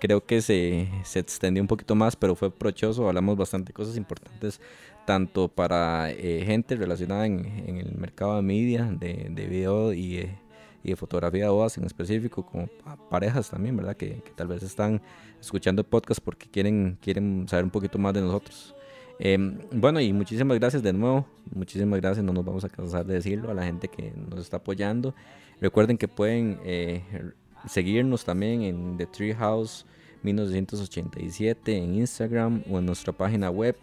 creo 0.00 0.26
que 0.26 0.42
se, 0.42 0.88
se 1.04 1.20
extendió 1.20 1.62
un 1.62 1.68
poquito 1.68 1.94
más, 1.94 2.16
pero 2.16 2.34
fue 2.34 2.50
prochoso. 2.50 3.06
Hablamos 3.06 3.36
bastante 3.36 3.72
cosas 3.72 3.96
importantes 3.96 4.60
tanto 5.04 5.48
para 5.48 6.10
eh, 6.10 6.42
gente 6.44 6.76
relacionada 6.76 7.26
en, 7.26 7.76
el 7.76 7.96
mercado 7.96 8.36
de 8.36 8.42
media, 8.42 8.84
de, 8.84 9.28
de 9.30 9.46
video 9.46 9.92
y, 9.92 10.28
de 10.82 10.96
fotografía 10.96 11.44
de 11.44 11.50
bodas 11.50 11.78
en 11.78 11.84
específico, 11.84 12.44
como 12.44 12.68
parejas 13.08 13.50
también, 13.50 13.76
¿verdad? 13.76 13.96
Que, 13.96 14.22
tal 14.36 14.48
vez 14.48 14.62
están 14.62 15.00
escuchando 15.40 15.80
el 15.80 15.86
podcast 15.86 16.20
porque 16.22 16.46
quieren, 16.48 16.98
quieren 17.00 17.46
saber 17.48 17.64
un 17.64 17.70
poquito 17.70 17.98
más 17.98 18.12
de 18.12 18.20
nosotros. 18.20 18.74
Em, 19.18 19.58
bueno, 19.72 20.00
y 20.00 20.12
muchísimas 20.12 20.58
gracias 20.58 20.82
de 20.82 20.92
nuevo, 20.92 21.26
muchísimas 21.54 22.00
gracias, 22.00 22.24
no 22.24 22.32
nos 22.32 22.44
vamos 22.44 22.64
a 22.64 22.68
cansar 22.68 23.06
de 23.06 23.14
decirlo 23.14 23.50
a 23.50 23.54
la 23.54 23.64
gente 23.64 23.88
que 23.88 24.12
nos 24.28 24.40
está 24.40 24.58
apoyando. 24.58 25.14
Recuerden 25.60 25.96
que 25.96 26.08
pueden 26.08 26.58
eh, 26.64 27.02
seguirnos 27.66 28.24
también 28.24 28.62
en 28.62 28.96
The 28.96 29.06
Treehouse 29.06 29.86
1987 30.22 31.76
en 31.76 31.94
Instagram 31.94 32.62
o 32.70 32.78
en 32.78 32.86
nuestra 32.86 33.12
página 33.12 33.50
web 33.50 33.76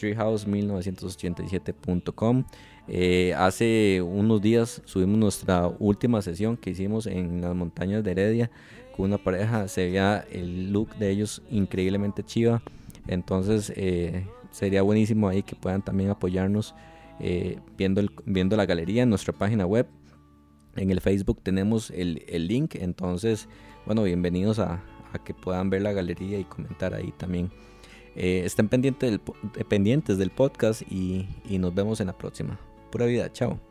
treehouse1987.com. 0.00 2.44
Eh, 2.88 3.34
hace 3.36 4.02
unos 4.02 4.40
días 4.40 4.82
subimos 4.84 5.18
nuestra 5.18 5.68
última 5.78 6.22
sesión 6.22 6.56
que 6.56 6.70
hicimos 6.70 7.06
en 7.06 7.40
las 7.40 7.54
montañas 7.54 8.02
de 8.02 8.10
Heredia 8.12 8.50
con 8.96 9.06
una 9.06 9.18
pareja. 9.18 9.68
Se 9.68 9.84
veía 9.84 10.24
el 10.30 10.72
look 10.72 10.96
de 10.96 11.10
ellos 11.10 11.42
increíblemente 11.50 12.24
chiva. 12.24 12.62
Entonces 13.06 13.72
eh, 13.76 14.26
sería 14.50 14.82
buenísimo 14.82 15.28
ahí 15.28 15.42
que 15.42 15.56
puedan 15.56 15.82
también 15.82 16.10
apoyarnos 16.10 16.74
eh, 17.20 17.58
viendo, 17.76 18.02
viendo 18.24 18.56
la 18.56 18.66
galería 18.66 19.02
en 19.02 19.10
nuestra 19.10 19.32
página 19.32 19.66
web. 19.66 19.86
En 20.76 20.90
el 20.90 21.00
Facebook 21.00 21.40
tenemos 21.42 21.90
el, 21.90 22.24
el 22.28 22.46
link. 22.46 22.76
Entonces, 22.76 23.48
bueno, 23.86 24.04
bienvenidos 24.04 24.58
a, 24.58 24.82
a 25.12 25.18
que 25.22 25.34
puedan 25.34 25.70
ver 25.70 25.82
la 25.82 25.92
galería 25.92 26.38
y 26.38 26.44
comentar 26.44 26.94
ahí 26.94 27.12
también. 27.16 27.50
Eh, 28.16 28.42
estén 28.44 28.68
pendientes 28.68 29.10
del, 29.10 29.20
pendientes 29.66 30.18
del 30.18 30.30
podcast 30.30 30.82
y, 30.90 31.28
y 31.48 31.58
nos 31.58 31.74
vemos 31.74 32.00
en 32.00 32.08
la 32.08 32.18
próxima. 32.18 32.58
Pura 32.90 33.06
vida, 33.06 33.32
chao. 33.32 33.69